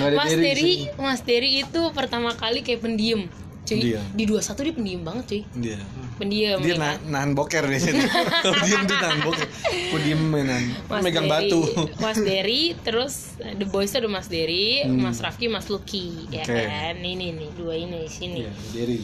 Ada 0.00 0.14
Mas 0.14 0.32
diri. 0.32 0.72
Mas 0.96 1.20
Dery 1.20 1.50
itu 1.60 1.80
pertama 1.90 2.32
kali 2.32 2.60
kayak 2.60 2.80
pendiam. 2.80 3.28
Cuy, 3.64 3.80
Pendiam. 3.80 4.04
di 4.12 4.24
21 4.26 4.60
dia 4.60 4.74
pendiam 4.74 5.02
banget, 5.02 5.24
cuy. 5.26 5.42
Dia, 5.56 5.80
Pendiam. 6.14 6.58
dia 6.58 6.68
ya 6.68 6.76
na- 6.76 6.94
kan? 6.94 6.98
nahan 7.06 7.30
boker 7.32 7.64
biasanya. 7.64 8.06
Kalau 8.42 8.54
diem 8.60 8.82
tuh 8.84 8.96
nahan 8.96 9.18
boker. 9.20 9.46
Gue 9.66 10.00
diem 10.00 10.20
mainan, 10.22 10.62
Mas 10.84 11.00
megang 11.00 11.26
Dery, 11.26 11.50
batu. 11.50 11.60
Mas 11.96 12.18
Dery, 12.18 12.62
terus 12.78 13.14
eh, 13.38 13.52
The 13.52 13.66
Boys 13.66 13.90
ada 13.92 14.06
Mas 14.06 14.26
Dery, 14.26 14.86
Mas 14.86 15.18
Rafki, 15.18 15.46
Mas 15.46 15.66
Lucky, 15.66 16.30
ya 16.30 16.42
Hmm. 16.42 16.50
Oke. 16.50 16.64
kan? 16.64 16.94
Ini 16.96 17.26
nih, 17.32 17.50
dua 17.54 17.74
ini 17.74 17.96
di 17.98 18.10
sini. 18.10 18.40
Di 18.46 18.70
sini. 18.70 18.96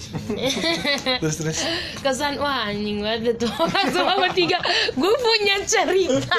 terus 1.21 1.37
terus. 1.37 1.59
Kesan 1.99 2.37
wah 2.37 2.67
anjing 2.67 3.01
banget 3.01 3.37
tuh 3.37 3.51
semua 3.93 4.15
bertiga. 4.17 4.63
Gue 4.93 5.15
punya 5.17 5.57
cerita. 5.63 6.31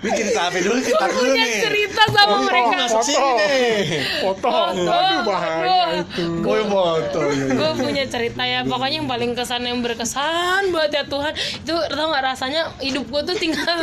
Ini 0.00 0.10
cerita 0.10 0.40
apa 0.42 0.56
dulu? 0.58 0.74
Gue 0.74 0.86
Kita 0.86 1.06
dulu 1.06 1.20
punya 1.22 1.44
nih. 1.44 1.60
cerita 1.60 2.02
sama 2.08 2.36
mereka. 2.42 2.74
Masuk 2.80 3.02
sini 3.02 3.30
nih. 3.36 3.76
Foto. 4.18 4.48
Foto. 4.48 4.88
Aduh 4.90 5.20
bahaya 5.22 5.76
itu. 6.00 6.26
Oh, 6.40 6.62
foto. 6.64 7.20
iya, 7.22 7.36
iya. 7.36 7.52
gue 7.52 7.70
punya 7.76 8.04
cerita 8.06 8.42
ya 8.42 8.60
pokoknya 8.62 8.96
yang 8.96 9.08
paling 9.08 9.32
kesan 9.32 9.62
yang 9.62 9.78
berkesan 9.80 10.70
buat 10.70 10.88
ya 10.88 11.04
Tuhan 11.04 11.32
itu 11.34 11.74
tau 11.74 12.06
gak 12.08 12.24
rasanya 12.26 12.62
hidup 12.78 13.04
gue 13.06 13.22
tuh 13.24 13.36
tinggal 13.36 13.76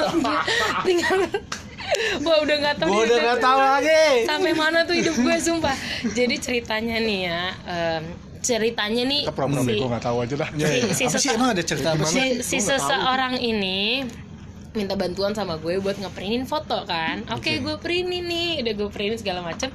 tinggal 0.87 1.17
Wah 2.19 2.37
udah 2.39 2.55
gak 2.61 2.75
tau 2.77 2.87
Gue 2.87 2.97
nih, 2.97 3.05
udah 3.05 3.17
nggak 3.21 3.39
tahu 3.39 3.59
lagi. 3.59 4.05
sampai 4.25 4.51
mana 4.53 4.79
tuh 4.83 4.95
hidup 4.95 5.15
gue 5.15 5.35
sumpah 5.37 5.75
jadi 6.09 6.35
ceritanya 6.35 6.97
nih 6.97 7.19
ya 7.23 7.41
em, 7.63 8.03
ceritanya 8.39 9.03
nih 9.05 9.21
Kita 9.23 9.33
si, 9.55 9.65
bego 9.65 9.85
nggak 9.87 10.03
tahu 10.03 10.17
aja 10.19 10.35
dah. 10.35 10.49
Ya, 10.53 10.67
ya. 10.67 10.83
si 10.89 11.05
Apa 11.05 11.13
sih 11.13 11.19
sesa- 11.21 11.33
emang 11.33 11.49
ada 11.51 11.61
cerita 11.61 11.89
apa 11.91 12.03
sih? 12.03 12.19
si, 12.41 12.43
si 12.43 12.57
seseorang 12.59 13.35
ini 13.37 14.03
minta 14.77 14.93
bantuan 14.93 15.33
sama 15.33 15.57
gue 15.57 15.81
buat 15.81 15.97
ngeprintin 15.97 16.45
foto 16.45 16.85
kan? 16.85 17.25
Oke 17.33 17.57
gue 17.57 17.75
printin 17.81 18.29
nih 18.29 18.61
udah 18.61 18.73
gue 18.77 18.89
printin 18.93 19.17
segala 19.17 19.41
macam 19.41 19.73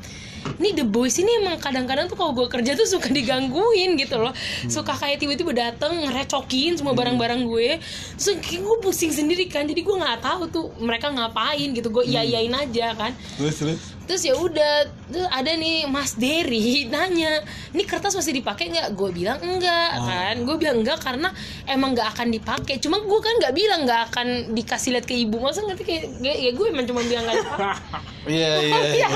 ini 0.59 0.74
the 0.74 0.86
boys 0.86 1.14
ini 1.18 1.42
emang 1.42 1.59
kadang-kadang 1.62 2.11
tuh 2.11 2.18
kalau 2.18 2.34
gue 2.34 2.46
kerja 2.50 2.74
tuh 2.74 2.86
suka 2.86 3.11
digangguin 3.11 3.94
gitu 3.94 4.18
loh. 4.18 4.34
Suka 4.66 4.94
kayak 4.94 5.22
tiba-tiba 5.22 5.55
dateng 5.55 6.03
ngerecokin 6.03 6.78
semua 6.78 6.94
barang-barang 6.98 7.46
gue. 7.46 7.78
Terus 8.18 8.38
kayak 8.42 8.62
gue 8.62 8.76
pusing 8.82 9.14
sendiri 9.14 9.46
kan? 9.46 9.66
Jadi 9.66 9.86
gue 9.86 9.96
nggak 9.96 10.22
tahu 10.22 10.42
tuh 10.50 10.66
mereka 10.82 11.14
ngapain 11.14 11.70
gitu. 11.74 11.88
Gue 11.94 12.05
iya 12.07 12.26
iyain 12.26 12.53
aja 12.55 12.94
kan? 12.98 13.12
Terus 13.38 13.55
terus. 13.59 13.80
Terus 14.12 14.28
ya 14.28 14.36
udah 14.36 14.92
terus 15.08 15.24
ada 15.32 15.56
nih 15.56 15.88
Mas 15.88 16.20
Dery 16.20 16.84
nanya 16.92 17.40
ini 17.72 17.88
kertas 17.88 18.12
masih 18.12 18.36
dipakai 18.44 18.68
nggak? 18.68 18.92
Gue 18.92 19.08
bilang 19.08 19.40
enggak 19.40 20.04
kan. 20.04 20.36
Gue 20.44 20.60
bilang 20.60 20.84
enggak 20.84 21.00
karena 21.00 21.32
emang 21.64 21.96
nggak 21.96 22.12
akan 22.12 22.28
dipakai. 22.28 22.76
Cuma 22.76 23.00
gue 23.00 23.20
kan 23.24 23.40
nggak 23.40 23.56
bilang 23.56 23.88
nggak 23.88 24.12
akan 24.12 24.52
dikasih 24.52 24.92
lihat 24.92 25.08
ke 25.08 25.16
ibu. 25.16 25.40
Masa 25.40 25.64
ngerti 25.64 25.88
kayak 25.88 26.04
ya, 26.20 26.52
gue 26.52 26.66
emang 26.68 26.84
cuma 26.84 27.00
bilang 27.00 27.24
nggak 27.24 27.40
dipakai. 27.40 27.72
Iya 28.22 28.52
iya 28.62 28.78
iya. 28.94 29.06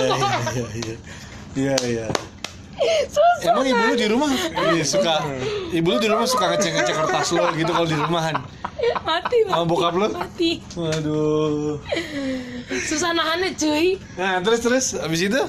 Iya, 1.55 1.75
iya 1.87 2.07
susah 3.07 3.49
Emang 3.49 3.65
ibu 3.65 3.83
lu 3.83 3.95
di 3.95 4.07
rumah 4.07 4.31
iya, 4.71 4.85
suka 4.85 5.15
ibu 5.71 5.89
lu 5.89 5.99
di 5.99 6.09
rumah 6.09 6.25
suka 6.25 6.45
ngecek 6.51 6.73
ngecek 6.75 6.95
kertas 6.97 7.29
lo 7.33 7.45
gitu 7.53 7.71
kalau 7.71 7.85
di 7.85 7.97
rumahan. 7.97 8.37
mati 8.37 8.87
mati 9.03 9.39
Sama 9.47 9.65
bokap 9.65 9.95
lu? 9.95 10.09
mati 10.11 10.51
Waduh. 10.73 11.81
susah 12.83 13.11
nahannya 13.11 13.51
cuy 13.53 13.97
Nah 14.15 14.39
terus 14.39 14.61
terus 14.61 14.87
abis 14.95 15.21
itu 15.25 15.43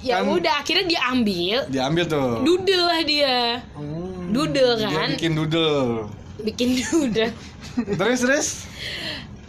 ya 0.00 0.18
Kan- 0.18 0.32
udah 0.32 0.54
akhirnya 0.58 0.86
diambil 0.86 1.58
diambil 1.66 2.04
tuh. 2.06 2.40
dudel 2.40 2.82
lah 2.82 3.00
dia 3.02 3.60
Hmm, 3.74 4.32
dia 4.32 4.88
kan? 4.88 5.08
bikin 5.12 5.32
doodle. 5.34 6.08
bikin 6.38 6.68
dudel 6.80 7.30
Terus 7.76 8.18
terus. 8.18 8.48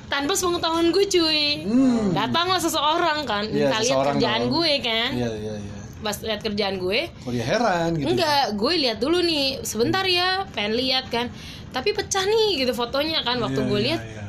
tanpa 0.07 0.33
sepengetahuan 0.33 0.89
gue 0.89 1.05
cuy 1.05 1.63
Hmm. 1.63 2.11
datanglah 2.11 2.57
seseorang 2.57 3.23
kan 3.23 3.43
Iya, 3.45 3.69
lihat 3.69 3.81
seseorang 3.81 4.15
kerjaan 4.15 4.41
dong. 4.41 4.51
gue 4.53 4.71
kan 4.81 5.09
Iya 5.13 5.29
iya 5.33 5.53
iya. 5.57 5.76
Pas 6.01 6.17
lihat 6.21 6.41
kerjaan 6.45 6.77
gue. 6.77 7.09
Oh 7.25 7.31
dia 7.33 7.45
heran 7.45 7.97
gitu. 7.97 8.05
enggak 8.13 8.53
gue 8.53 8.73
lihat 8.77 8.97
dulu 9.01 9.19
nih. 9.21 9.61
Sebentar 9.65 10.05
ya 10.05 10.45
pengen 10.53 10.77
lihat 10.77 11.09
kan. 11.09 11.29
Tapi 11.73 11.93
pecah 11.93 12.25
nih 12.25 12.63
gitu 12.65 12.73
fotonya 12.73 13.21
kan 13.25 13.41
waktu 13.41 13.61
Iya, 13.61 13.69
gue 13.69 13.79
iya, 13.79 13.85
lihat. 13.85 14.01
iya. 14.01 14.23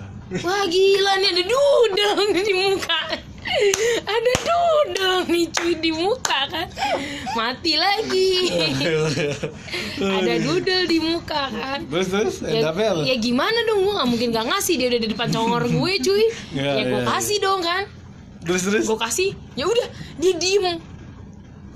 wah 0.44 0.64
gila 0.68 1.12
nih 1.20 1.28
ada 1.32 1.44
dudel 1.44 2.12
di 2.32 2.54
muka. 2.56 3.00
Ada 4.04 4.32
dudel 4.44 5.14
nih 5.32 5.46
cuy 5.48 5.74
di 5.80 5.92
muka 5.92 6.40
kan. 6.52 6.68
Mati 7.32 7.74
lagi. 7.80 8.32
Ada 9.96 10.34
dudel 10.44 10.82
di 10.84 10.98
muka 11.00 11.48
kan. 11.48 11.80
Terus 11.88 12.08
terus 12.12 12.36
ya, 12.44 12.72
ya 13.08 13.16
gimana 13.16 13.56
dong 13.64 13.88
gue 13.88 13.94
nggak 13.96 14.08
mungkin 14.08 14.28
gak 14.36 14.46
ngasih. 14.52 14.74
Dia 14.76 14.88
udah 14.92 15.00
di 15.00 15.08
depan 15.08 15.28
congor 15.32 15.64
gue 15.64 15.92
cuy. 16.04 16.24
Iya, 16.52 16.72
ya 16.76 16.82
gue 16.92 17.00
iya, 17.00 17.08
kasih 17.08 17.38
dong 17.40 17.60
kan. 17.64 17.82
Terus 18.44 18.62
terus? 18.68 18.84
Gue 18.84 18.98
kasih. 19.00 19.30
Ya 19.56 19.64
udah 19.64 19.86
dia 20.20 20.34
diem 20.36 20.76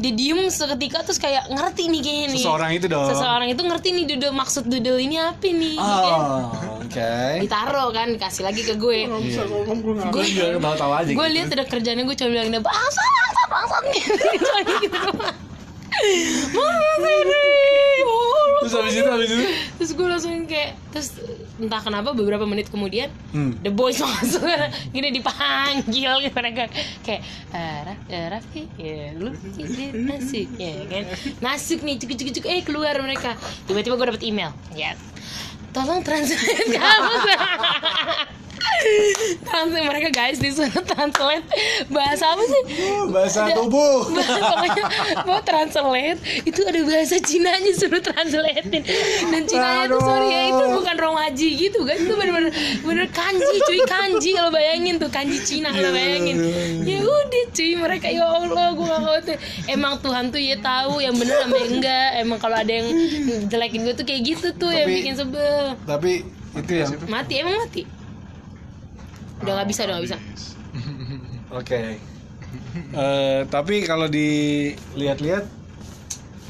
dia 0.03 0.13
diem 0.13 0.41
seketika 0.51 1.07
terus 1.07 1.23
kayak 1.23 1.47
ngerti 1.47 1.87
nih 1.87 2.01
kayaknya 2.03 2.27
nih. 2.35 2.43
Seseorang 2.43 2.71
itu 2.75 2.87
dong. 2.91 3.07
Seseorang 3.07 3.49
itu 3.55 3.63
ngerti 3.63 3.89
nih 3.95 4.05
doodle 4.11 4.35
maksud 4.35 4.65
doodle 4.67 4.99
ini 4.99 5.17
apa 5.23 5.47
nih 5.47 5.75
kan? 5.79 5.87
oh 5.87 6.43
oke. 6.83 7.15
Ditaruh 7.47 7.89
kan 7.95 8.09
kasih 8.19 8.43
lagi 8.43 8.63
ke 8.67 8.75
gue. 8.75 9.07
Nggak 9.07 9.23
bisa 9.23 9.43
ngomong 9.47 9.79
gue 10.11 10.25
tahu 10.59 10.75
tahu 10.75 10.93
aja 10.93 11.11
gue 11.15 11.15
gitu. 11.15 11.35
lihat 11.39 11.49
ada 11.55 11.65
kerjanya 11.71 12.03
gue 12.03 12.17
cuma 12.19 12.31
bilang 12.35 12.49
dia 12.51 12.63
bangsa 12.63 13.03
bangsa 13.07 13.43
bangsa 13.47 13.77
gitu. 13.87 14.15
Gitu 14.83 14.99
Siri, 16.03 17.39
oh, 18.09 18.45
terus 18.65 18.75
habis 18.75 18.95
itu 18.97 19.11
habis 19.11 19.31
itu? 19.31 19.45
Terus 19.79 19.91
gue 19.95 20.07
langsung 20.09 20.33
kayak 20.49 20.71
terus 20.91 21.09
entah 21.63 21.79
kenapa 21.79 22.11
beberapa 22.13 22.43
menit 22.43 22.67
kemudian 22.69 23.09
hmm. 23.31 23.63
The 23.63 23.71
Boys 23.71 24.03
masuk. 24.05 24.43
Gini 24.91 25.15
dipanggil 25.15 26.13
gitu 26.27 26.35
mereka 26.35 26.67
kayak 27.07 27.23
"Ah, 27.55 27.87
Raf 27.87 27.99
eh, 28.11 28.27
Raffi 28.27 28.63
ya 28.77 29.15
lu 29.15 29.31
ini 29.57 29.95
masuk. 29.95 30.47
Ya 30.59 30.75
kan? 30.91 31.05
Masuk 31.39 31.81
nih 31.87 31.97
cuk 32.03 32.19
cuk 32.19 32.31
cuk 32.43 32.47
eh 32.51 32.61
keluar 32.67 32.99
mereka. 32.99 33.39
Tiba-tiba 33.71 33.95
gue 33.95 34.07
dapet 34.11 34.25
email. 34.27 34.51
Ya 34.75 34.99
tolong 35.73 36.05
translate 36.05 36.69
kamu 36.77 37.15
translate 39.43 39.87
mereka 39.87 40.09
guys 40.11 40.39
disuruh 40.39 40.71
translate. 40.85 41.45
Bahasa 41.89 42.25
apa 42.29 42.43
sih? 42.43 42.63
Bahasa 43.09 43.39
Ada- 43.45 43.57
tubuh. 43.59 44.09
Pokoknya 44.53 44.85
mau 45.25 45.41
translate 45.41 46.19
itu 46.43 46.61
ada 46.63 46.81
bahasa 46.83 47.17
Cinanya 47.19 47.73
suruh 47.73 48.01
translatein. 48.01 48.83
Dan 49.29 49.43
Cinanya 49.45 49.85
tuh 49.89 50.01
sorry 50.01 50.29
ya 50.29 50.41
itu 50.49 50.65
bukan 50.73 50.97
romaji 50.97 51.49
gitu 51.59 51.81
kan? 51.83 51.97
Itu 51.97 52.15
bener-bener 52.15 52.53
bener 52.83 53.07
kanji 53.09 53.55
cuy 53.63 53.81
kanji. 53.85 54.31
Kalau 54.33 54.51
bayangin 54.51 54.97
tuh 54.97 55.09
kanji 55.09 55.39
Cina 55.41 55.71
lo 55.71 55.91
bayangin. 55.91 56.37
ya 56.83 56.99
udah 57.01 57.45
cuy 57.51 57.73
mereka 57.75 58.07
ya 58.07 58.25
Allah 58.25 58.73
gue 58.73 58.85
gak 58.85 59.03
khawatir 59.03 59.37
emang 59.67 59.99
Tuhan 59.99 60.25
tuh 60.29 60.41
ya 60.41 60.57
tahu 60.59 60.99
yang 60.99 61.15
bener 61.15 61.37
sama 61.39 61.57
yang 61.59 61.71
enggak. 61.79 62.11
Emang 62.19 62.39
kalau 62.39 62.57
ada 62.57 62.73
yang 62.73 62.89
jelekin 63.47 63.81
gue 63.83 63.95
tuh 63.95 64.05
kayak 64.05 64.23
gitu 64.25 64.49
tuh 64.55 64.71
yang 64.71 64.87
Tapi- 64.87 64.97
bikin 64.99 65.15
sebel. 65.15 65.65
tapi 65.83 66.13
itu 66.53 66.73
yang 66.75 66.91
mati 67.07 67.35
emang 67.39 67.57
mati 67.59 67.83
udah 69.43 69.53
nggak 69.55 69.69
bisa 69.69 69.81
udah 69.83 69.95
nggak 69.95 70.07
bisa 70.07 70.17
oke 71.61 71.83
Eh, 72.93 73.49
tapi 73.49 73.81
kalau 73.83 74.05
dilihat-lihat 74.07 75.49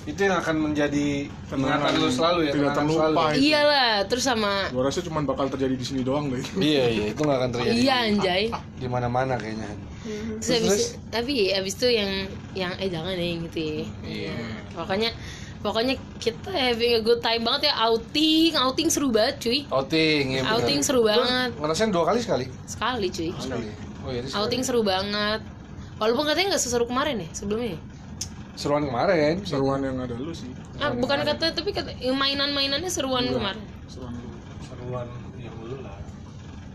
itu 0.03 0.19
yang 0.19 0.35
akan 0.35 0.57
menjadi 0.61 1.31
ingatan 1.47 1.95
lu 1.95 2.11
selalu 2.11 2.41
ya 2.43 2.53
Tidak 2.53 2.75
kenangan 2.75 2.79
terlupa 2.83 3.07
selalu. 3.07 3.39
iyalah 3.39 3.91
terus 4.11 4.25
sama 4.27 4.67
Gue 4.67 4.83
rasa 4.83 4.99
cuma 4.99 5.23
bakal 5.23 5.47
terjadi 5.47 5.79
di 5.79 5.87
sini 5.87 6.03
doang 6.03 6.27
deh. 6.27 6.43
iya 6.59 6.91
iya 6.91 7.05
itu 7.07 7.23
nggak 7.23 7.39
akan 7.39 7.51
terjadi 7.55 7.77
iya 7.79 7.97
anjay 8.03 8.45
di 8.77 8.87
mana-mana 8.91 9.39
kayaknya 9.39 9.71
Terus 10.43 10.51
habis, 10.51 10.85
tapi 11.15 11.55
habis 11.55 11.79
itu 11.79 11.87
yang 11.87 12.11
yang 12.59 12.75
eh 12.75 12.91
jangan 12.91 13.15
nih 13.15 13.39
gitu 13.47 13.59
ya. 13.63 13.79
Iya. 14.03 14.35
Pokoknya 14.75 15.15
pokoknya 15.63 15.95
kita 16.19 16.51
having 16.51 16.99
a 16.99 17.03
good 17.03 17.23
time 17.23 17.47
banget 17.47 17.71
ya 17.71 17.75
outing, 17.87 18.59
outing 18.59 18.91
seru 18.91 19.15
banget 19.15 19.39
cuy. 19.39 19.61
outing 19.71 20.25
ya 20.37 20.41
benar. 20.43 20.59
Outing 20.59 20.81
seru 20.83 21.01
banget 21.07 21.51
ngerasain 21.55 21.91
dua 21.95 22.05
kali 22.11 22.19
sekali 22.19 22.47
sekali 22.67 23.07
cuy. 23.09 23.31
sekali 23.39 23.71
oh 24.03 24.11
iya 24.11 24.21
sekali. 24.27 24.39
Outing 24.43 24.63
seru 24.67 24.81
banget. 24.83 25.41
Walaupun 26.03 26.25
katanya 26.27 26.59
nggak 26.59 26.63
seseru 26.67 26.85
kemarin 26.91 27.23
ya 27.23 27.29
sebelumnya. 27.31 27.79
ya. 27.79 27.81
seruan 28.59 28.85
kemarin 28.85 29.39
Seruan 29.47 29.81
yang 29.87 29.97
ada 30.03 30.19
lu 30.19 30.35
sih. 30.35 30.51
Ah, 30.83 30.93
bukan 30.93 31.23
kata 31.25 31.55
tapi 31.55 31.71
kata 31.71 31.95
mainan-mainannya 32.11 32.91
seruan 32.91 33.31
kemarin. 33.31 33.63
Seruan 33.87 34.13
lu. 34.19 34.29
seruan 34.67 35.07
yang 35.39 35.55
dulu 35.63 35.79
lah 35.81 35.97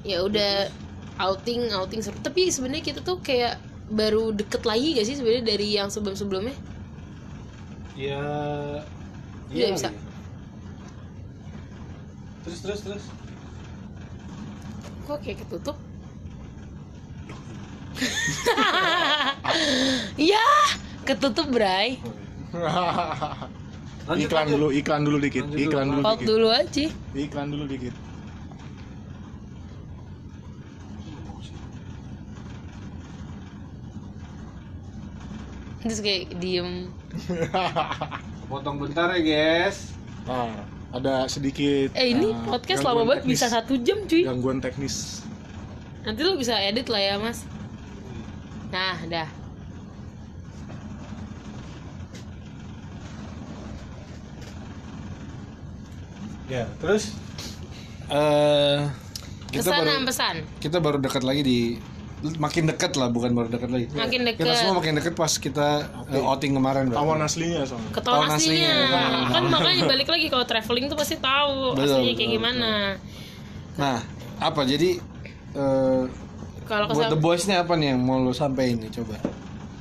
Ya 0.08 0.24
udah 0.24 0.72
outing 1.20 1.76
outing 1.76 2.00
seru. 2.00 2.16
Tapi 2.24 2.48
sebenarnya 2.48 2.82
kita 2.82 3.04
tuh 3.04 3.20
kayak 3.20 3.60
baru 3.88 4.36
deket 4.36 4.68
lagi 4.68 4.96
gak 5.00 5.08
sih 5.08 5.16
sebenarnya 5.20 5.44
dari 5.44 5.68
yang 5.76 5.88
sebelum-sebelumnya? 5.92 6.56
Ya 7.98 8.22
Iya, 9.50 9.66
bisa. 9.74 9.90
kali 9.90 9.98
ya. 9.98 10.02
terus 12.44 12.60
terus 12.62 12.80
terus 12.82 13.04
Kok 15.04 15.18
kayak 15.20 15.40
ketutup? 15.42 15.78
Iya, 20.20 20.46
ketutup 21.04 21.48
Bray. 21.50 21.98
Lanjut, 24.06 24.28
iklan 24.28 24.46
lanjut. 24.46 24.54
dulu, 24.54 24.68
iklan 24.72 25.02
dulu 25.04 25.18
dikit, 25.18 25.44
Lanjut 25.44 25.56
dulu. 25.56 25.64
iklan 25.66 25.86
dulu 25.88 26.02
Hold 26.04 26.20
dikit. 26.20 26.28
dulu 26.30 26.48
aja. 26.50 26.86
Iklan 27.14 27.48
dulu 27.50 27.64
dikit. 27.66 27.94
Terus 35.88 36.02
kayak 36.04 36.24
diem. 36.38 36.92
potong 38.52 38.80
bentar 38.80 39.12
ya 39.12 39.20
guys 39.20 39.92
Nah, 40.24 40.52
ada 40.92 41.28
sedikit 41.28 41.92
Eh 41.96 42.12
ini 42.12 42.32
eh, 42.32 42.44
podcast 42.48 42.84
lama 42.84 43.04
banget 43.08 43.24
teknis. 43.28 43.40
bisa 43.40 43.48
satu 43.48 43.80
jam 43.80 44.04
cuy. 44.04 44.24
Gangguan 44.28 44.60
teknis. 44.60 45.24
Nanti 46.04 46.20
lo 46.24 46.36
bisa 46.36 46.56
edit 46.60 46.88
lah 46.88 47.00
ya 47.00 47.16
mas. 47.20 47.48
Nah, 48.72 48.96
dah. 49.08 49.28
ya 56.48 56.64
terus 56.80 57.12
eh 58.08 58.88
kita 59.52 59.68
Pesan 59.68 59.84
baru 59.84 60.08
pesan. 60.08 60.36
kita 60.64 60.78
baru 60.80 60.98
dekat 61.00 61.24
lagi 61.28 61.44
di 61.44 61.60
makin 62.18 62.66
dekat 62.66 62.98
lah 62.98 63.08
bukan 63.08 63.30
baru 63.32 63.46
dekat 63.48 63.70
lagi 63.70 63.86
Makin 63.90 64.22
kita 64.26 64.42
dekat. 64.42 64.58
semua 64.58 64.76
makin 64.76 64.94
dekat 64.98 65.14
pas 65.14 65.30
kita 65.30 65.68
eh, 66.08 66.18
outing 66.20 66.54
kemarin. 66.54 66.90
Tawan 66.90 67.22
aslinya 67.22 67.62
soalnya. 67.62 67.94
Ketahuan 67.94 68.30
aslinya. 68.34 68.74
aslinya. 68.74 69.06
Kan 69.30 69.44
makanya 69.48 69.84
balik 69.94 70.08
lagi 70.08 70.26
kalau 70.28 70.42
traveling 70.44 70.86
tuh 70.88 70.98
pasti 70.98 71.16
tahu 71.16 71.74
Betul, 71.74 71.86
aslinya 71.94 72.12
kayak 72.12 72.18
betul, 72.18 72.36
gimana. 72.36 72.72
nah 73.74 73.98
apa 74.38 74.62
jadi 74.64 74.98
eh 75.54 76.02
Kalau 76.66 76.90
buat 76.90 77.08
the 77.08 77.16
boys 77.16 77.46
nya 77.46 77.62
apa 77.62 77.74
nih 77.74 77.94
yang 77.94 78.02
mau 78.02 78.18
lo 78.18 78.34
sampein 78.34 78.76
nih 78.76 78.90
coba 78.92 79.14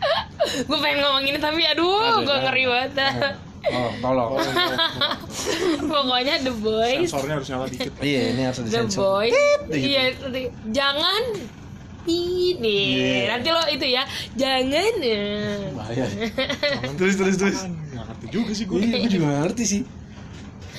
gue 0.69 0.79
pengen 0.79 1.01
ngomong 1.01 1.25
ini 1.25 1.37
tapi 1.37 1.65
aduh, 1.65 2.21
gue 2.21 2.37
ngeri 2.39 2.65
banget. 2.69 3.35
oh 3.67 3.91
tolong 3.99 4.37
Pokoknya 5.91 6.39
the 6.39 6.55
boys 6.55 7.09
Sensornya 7.09 7.35
harus 7.35 7.49
nyala 7.49 7.67
dikit. 7.67 7.93
iya 7.99 8.21
ini 8.31 8.43
harus 8.45 8.59
The 8.59 8.69
disensor 8.69 9.03
boy. 9.03 9.27
gitu. 9.27 9.73
Iya, 9.73 10.03
nanti 10.15 10.43
ini. 12.09 12.81
Iya. 12.95 13.21
Nanti 13.31 13.49
lo 13.49 13.63
itu 13.69 13.87
ya, 13.87 14.03
jangan. 14.33 14.95
eh. 14.99 15.71
bahaya 15.75 16.07
terus 16.99 17.15
terus 17.15 17.37
terus 17.37 17.61
Nggak 17.67 18.05
ngerti 18.07 18.27
juga 18.31 18.53
sih 18.53 18.65
gue. 18.65 18.79
iya 18.79 18.97
gue 18.99 19.11
juga 19.11 19.27
ngerti 19.41 19.65
sih 19.65 19.81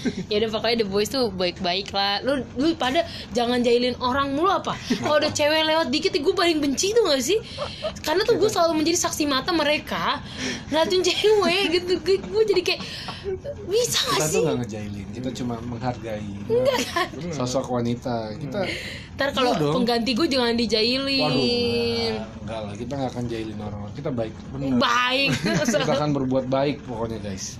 Ya 0.32 0.43
udah 0.43 0.50
pokoknya 0.52 0.84
the 0.84 0.88
boys 0.88 1.08
tuh 1.08 1.30
baik-baik 1.30 1.91
lah. 1.91 2.22
Lu 2.22 2.43
lu 2.56 2.76
pada 2.76 3.04
jangan 3.32 3.62
jahilin 3.62 3.95
orang 3.98 4.34
mulu 4.34 4.50
apa. 4.50 4.74
Kalau 4.98 5.18
ada 5.18 5.30
cewek 5.30 5.64
lewat 5.64 5.88
dikit 5.89 6.14
gue 6.14 6.36
paling 6.36 6.58
benci 6.60 6.91
tuh 6.91 7.08
gak 7.08 7.22
sih? 7.22 7.38
Karena 8.02 8.22
tuh 8.24 8.36
gue 8.36 8.50
selalu 8.50 8.84
menjadi 8.84 8.98
saksi 9.04 9.24
mata 9.26 9.52
mereka 9.52 10.20
ngeliatin 10.70 11.02
cewek 11.02 11.64
gitu. 11.74 11.93
Gue 12.04 12.43
jadi 12.45 12.62
kayak 12.64 12.82
bisa 13.68 14.00
kita 14.00 14.16
gak 14.16 14.28
tuh 14.28 14.32
sih? 14.32 14.43
gak 14.43 14.56
ngejailin 14.64 15.08
kita 15.12 15.30
cuma 15.36 15.56
menghargai 15.60 16.32
Enggak 16.48 16.80
kan? 16.88 17.08
sosok 17.38 17.68
wanita 17.70 18.32
kita 18.39 18.64
Ntar 19.18 19.34
kalau 19.34 19.52
Iya 19.58 19.74
pengganti 19.74 20.12
gue 20.14 20.28
jangan 20.30 20.54
dijailin. 20.54 21.26
waduh 21.26 22.45
enggak 22.45 22.60
lah 22.64 22.74
kita 22.78 22.93
gak 22.95 23.10
akan 23.12 23.24
jailin 23.28 23.60
orang 23.60 23.82
kita 23.91 24.10
baik 24.14 24.34
bener 24.54 24.78
Baik. 24.80 25.30
kita 25.68 25.91
akan 25.91 26.10
berbuat 26.16 26.45
baik 26.48 26.76
pokoknya 26.86 27.20
guys 27.20 27.58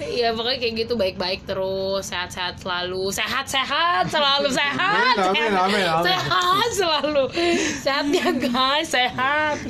Iya 0.00 0.30
pokoknya 0.30 0.58
kayak 0.58 0.74
gitu 0.78 0.94
baik-baik 0.94 1.42
terus 1.42 2.06
sehat-sehat 2.06 2.58
selalu. 2.58 3.10
Sehat-sehat 3.10 4.06
selalu 4.06 4.48
sehat. 4.56 5.14
Amin, 5.20 5.50
amin, 5.50 5.52
amin, 5.52 5.84
amin. 5.84 6.06
sehat 6.06 6.68
selalu. 6.72 7.24
Sehat 7.76 8.06
ya 8.08 8.28
guys 8.32 8.88
sehat. 8.88 9.56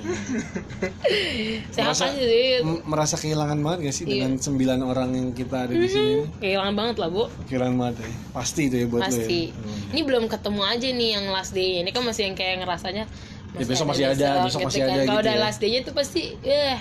Sehat 1.68 1.90
Merasa- 1.90 2.06
aja 2.08 2.20
sih. 2.20 2.60
M- 2.60 2.82
merasa 2.84 3.14
kehilangan 3.16 3.58
banget 3.58 3.78
gak 3.82 3.94
sih 3.94 4.04
Iya. 4.04 4.12
dengan 4.14 4.32
sembilan 4.36 4.78
orang 4.80 5.08
yang 5.10 5.28
kita 5.32 5.64
ada 5.64 5.72
di 5.72 5.88
sini? 5.88 6.14
Kehilangan 6.38 6.74
banget 6.74 6.96
lah 6.98 7.08
bu. 7.08 7.24
Kehilangan 7.46 7.74
banget 7.76 7.94
ya. 7.98 8.08
Pasti 8.30 8.62
itu 8.64 8.76
ya 8.76 8.86
buat 8.86 9.00
lo 9.00 9.06
pasti. 9.08 9.40
Ya 9.44 9.56
Hmm. 9.58 9.90
ini 9.90 10.00
belum 10.02 10.24
ketemu 10.26 10.62
aja 10.62 10.88
nih 10.90 11.10
yang 11.10 11.26
last 11.28 11.52
day 11.52 11.80
ini 11.80 11.88
kan 11.88 12.02
masih 12.02 12.22
yang 12.24 12.36
kayak 12.36 12.62
ngerasanya 12.62 13.04
Ya, 13.48 13.64
besok 13.64 13.88
masih 13.88 14.04
ada, 14.06 14.44
besok 14.44 14.60
masih 14.62 14.84
ada 14.84 14.92
kalau 14.92 15.04
gitu 15.08 15.18
udah 15.24 15.34
ya. 15.34 15.40
last 15.40 15.58
day-nya 15.58 15.80
tuh 15.80 15.94
pasti 15.96 16.36
ya 16.38 16.76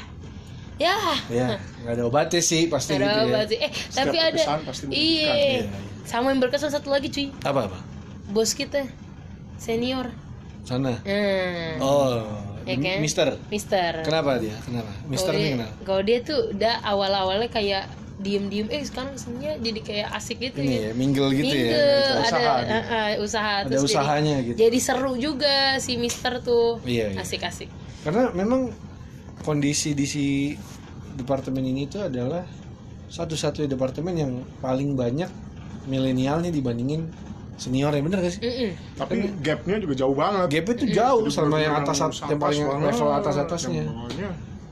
ya. 0.78 0.98
Ya 1.28 1.48
nggak 1.84 1.94
ada 1.94 2.04
obatnya 2.06 2.40
sih 2.40 2.66
pasti 2.68 2.96
ada 2.96 3.06
gitu 3.06 3.20
ya. 3.20 3.26
apa 3.28 3.40
sih 3.46 3.58
eh 3.60 3.72
Setiap 3.74 4.06
tapi 4.06 4.18
ada 4.18 4.42
pasti 4.62 4.84
iya. 4.88 4.94
Iya, 4.94 5.34
iya. 5.64 5.80
sama 6.04 6.32
yang 6.32 6.40
berkesan 6.40 6.70
satu 6.70 6.90
lagi 6.90 7.08
cuy. 7.08 7.28
Apa 7.42 7.68
apa? 7.68 7.78
Bos 8.28 8.52
kita 8.52 8.86
senior. 9.58 10.12
Sana? 10.64 11.00
Hmm. 11.02 11.80
oh 11.80 12.20
Ya 12.68 12.76
kan? 12.76 13.00
Mister? 13.00 13.28
Mister. 13.48 14.04
Kenapa 14.04 14.36
dia? 14.38 14.52
Kenapa? 14.60 14.92
Mister 15.08 15.32
Kalau 15.32 15.40
ini 15.40 15.50
kenapa? 15.56 15.74
Kalau 15.82 16.02
dia 16.04 16.18
tuh 16.20 16.52
udah 16.52 16.76
awal 16.84 17.12
awalnya 17.16 17.48
kayak 17.48 17.88
diem-diem. 18.20 18.68
Eh 18.68 18.84
sekarang 18.84 19.16
ke 19.16 19.20
sininya 19.24 19.56
jadi 19.56 19.80
kayak 19.80 20.08
asik 20.12 20.38
gitu 20.42 20.60
Ini 20.60 20.68
ya. 20.68 20.82
ya, 20.84 20.92
mingle 20.92 21.32
gitu 21.32 21.48
Mingle, 21.48 21.72
ya. 21.72 21.88
ada 22.12 22.20
usaha 22.20 22.52
eh, 22.60 22.84
eh, 22.84 23.12
usaha 23.24 23.52
Ada 23.64 23.70
terus 23.72 23.80
jadi- 23.80 23.94
usahanya 23.96 24.36
gitu. 24.44 24.58
jadi 24.60 24.80
seru 24.84 25.14
juga 25.16 25.56
si 25.80 25.96
Mister 25.96 26.44
tuh. 26.44 26.84
Iya, 26.84 27.16
iya. 27.16 27.24
asik-asik. 27.24 27.72
Karena 28.04 28.36
memang 28.36 28.76
kondisi 29.48 29.96
di 29.96 30.04
si 30.04 30.26
departemen 31.16 31.64
ini 31.64 31.88
itu 31.88 31.98
adalah 31.98 32.44
satu-satunya 33.08 33.72
departemen 33.72 34.14
yang 34.14 34.32
paling 34.60 34.92
banyak 34.94 35.32
milenialnya 35.88 36.52
dibandingin 36.52 37.08
senior 37.56 37.90
ya 37.90 38.04
bener 38.04 38.20
gak 38.20 38.36
sih? 38.36 38.42
Mm-mm. 38.44 38.72
tapi 38.94 39.16
gapnya 39.40 39.80
juga 39.80 39.96
jauh 39.98 40.14
banget. 40.14 40.46
Gapnya 40.52 40.76
tuh 40.76 40.90
jauh 40.92 41.22
Jadi 41.24 41.34
sama 41.34 41.56
yang 41.58 41.74
bener-bener 41.74 41.96
atas 41.96 41.98
yang 42.22 42.38
paling 42.38 42.62
level 42.84 43.10
atas 43.10 43.36
atasnya 43.40 43.82
yang 43.82 43.90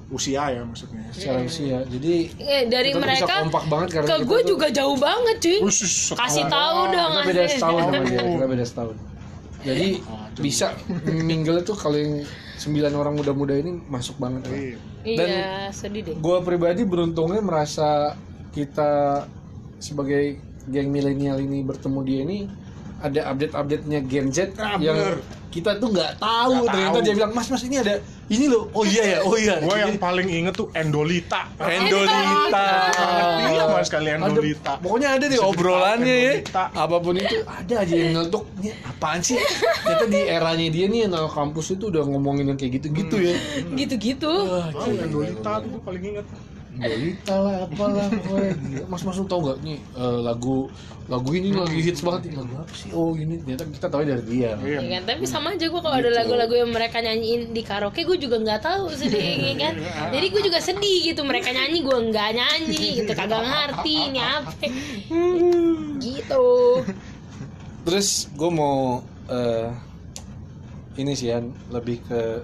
usia 0.06 0.44
ya 0.52 0.62
maksudnya. 0.62 1.02
Secara 1.10 1.40
usia. 1.42 1.78
Jadi 1.82 2.14
Eh, 2.38 2.70
dari 2.70 2.94
kita 2.94 3.00
tuh 3.00 3.02
bisa 3.02 3.26
mereka 3.26 3.34
kompak 3.42 3.66
banget 3.66 3.88
karena 3.90 4.08
ke 4.12 4.16
gue 4.22 4.38
tuh- 4.38 4.50
juga 4.52 4.68
jauh 4.70 4.98
banget 5.00 5.36
cuy. 5.40 5.60
Kasih 6.14 6.46
tahu 6.46 6.80
dong 6.92 7.12
kita 7.16 7.26
beda 7.26 7.44
setahun 7.50 7.82
sama 7.82 8.04
dia, 8.06 8.22
kita 8.22 8.46
beda 8.46 8.66
setahun. 8.68 8.96
Jadi 9.66 9.88
bisa 10.38 10.68
mingle 11.08 11.60
tuh 11.64 11.74
kalau 11.74 11.98
yang 11.98 12.22
sembilan 12.56 12.94
orang 12.96 13.14
muda-muda 13.16 13.54
ini 13.54 13.72
masuk 13.86 14.16
banget. 14.18 14.42
lah. 14.48 14.56
Iya. 14.56 14.78
Dan- 15.06 15.30
iya 15.30 15.54
sedih 15.70 16.02
deh 16.02 16.16
Gue 16.18 16.38
pribadi 16.42 16.82
beruntungnya 16.82 17.40
merasa 17.40 18.16
kita 18.52 19.24
sebagai 19.78 20.40
geng 20.66 20.90
milenial 20.90 21.38
ini 21.38 21.62
bertemu 21.62 22.00
dia 22.02 22.20
ini 22.26 22.38
ada 22.98 23.22
update-update-nya 23.28 24.00
Gen 24.04 24.28
Z 24.30 24.56
Ah, 24.56 24.76
yang 24.78 24.96
bener. 24.96 25.18
kita 25.48 25.76
tuh 25.76 25.88
nggak 25.90 26.18
tahu 26.18 26.52
Nggak 26.58 26.68
ternyata 26.70 26.92
tahu. 26.94 27.04
dia 27.04 27.14
bilang 27.14 27.32
mas 27.32 27.48
mas 27.48 27.62
ini 27.62 27.76
ada 27.78 27.94
ini 28.26 28.46
loh 28.46 28.68
oh 28.70 28.84
iya 28.84 29.04
ya 29.06 29.20
oh 29.22 29.36
iya 29.36 29.56
Gue 29.58 29.78
yang 29.78 29.92
Jadi- 29.92 30.02
paling 30.02 30.28
inget 30.28 30.54
tuh 30.54 30.68
Endolita. 30.72 31.42
Endolita. 31.58 32.68
Iya, 33.46 33.64
mas 33.68 33.86
sekali 33.86 34.10
Ada- 34.10 34.26
Endolita. 34.26 34.74
pokoknya 34.80 35.10
ada 35.14 35.26
deh 35.26 35.40
obrolannya 35.40 36.16
ya. 36.18 36.34
Apa 36.74 36.98
pun 36.98 37.16
itu 37.16 37.38
ada 37.42 37.74
aja 37.78 37.94
yang 37.94 38.12
ngeletuk. 38.14 38.44
Ini 38.58 38.70
apaan 38.86 39.20
sih? 39.22 39.38
Ternyata 39.38 40.06
di 40.08 40.20
eranya 40.26 40.68
dia 40.68 40.86
nih 40.86 41.02
anak 41.06 41.30
kampus 41.30 41.66
itu 41.72 41.88
udah 41.88 42.04
ngomongin 42.04 42.46
yang 42.48 42.58
kayak 42.58 42.80
gitu-gitu 42.80 43.16
ya. 43.22 43.36
gitu-gitu 43.72 44.32
Wah, 44.32 44.72
Oh, 44.74 44.88
Endolita 44.90 45.52
tuh 45.60 45.70
gue 45.70 45.82
paling 45.82 46.04
inget. 46.06 46.26
Endolita 46.76 47.36
lah 47.40 47.56
apalah 47.64 48.08
pokoknya 48.12 48.52
gila. 48.60 48.84
Mas 48.92 49.02
Mas 49.02 49.16
lu 49.16 49.26
tau 49.26 49.40
gak 49.40 49.58
nih 49.64 49.80
eh, 49.80 50.20
lagu 50.20 50.68
lagu 51.06 51.30
ini 51.32 51.54
lagi 51.54 51.80
hits 51.80 52.02
banget 52.02 52.34
nih. 52.34 52.42
lagu 52.42 52.54
apa 52.58 52.74
sih? 52.74 52.90
Oh 52.92 53.14
ini 53.14 53.38
ternyata 53.40 53.64
kita 53.70 53.88
tahu 53.88 54.02
dari 54.04 54.24
dia. 54.26 54.58
Iya. 54.60 54.80
Ya 54.82 54.90
kan, 54.98 55.04
tapi 55.06 55.24
sama 55.24 55.54
aja 55.54 55.66
gue 55.70 55.82
kalau 55.82 55.96
ada 55.96 56.10
Gitu. 56.10 56.18
lagu-lagu 56.18 56.54
yang 56.58 56.72
mereka 56.74 56.98
nyanyiin 57.00 57.54
di 57.54 57.62
karaoke 57.62 58.02
gue 58.04 58.18
juga 58.18 58.42
nggak 58.42 58.62
tahu 58.62 58.90
sedih 58.92 59.54
ya 59.54 59.54
kan. 59.56 59.74
Jadi 60.12 60.26
gue 60.34 60.42
juga 60.44 60.60
sedih 60.60 61.00
gitu 61.14 61.22
mereka 61.22 61.54
nyanyi 61.54 61.80
gue 61.80 61.98
nggak 62.10 62.30
nyanyi 62.34 62.86
gitu 63.00 63.12
kagak 63.14 63.44
ngerti 63.46 63.94
ini 64.10 64.20
apa. 64.20 64.52
Gitu. 66.02 66.48
Terus 67.86 68.10
gue 68.34 68.50
mau 68.50 69.00
eh, 69.30 69.70
ini 70.98 71.12
sih 71.14 71.30
Yan, 71.30 71.54
lebih 71.70 72.02
ke 72.02 72.42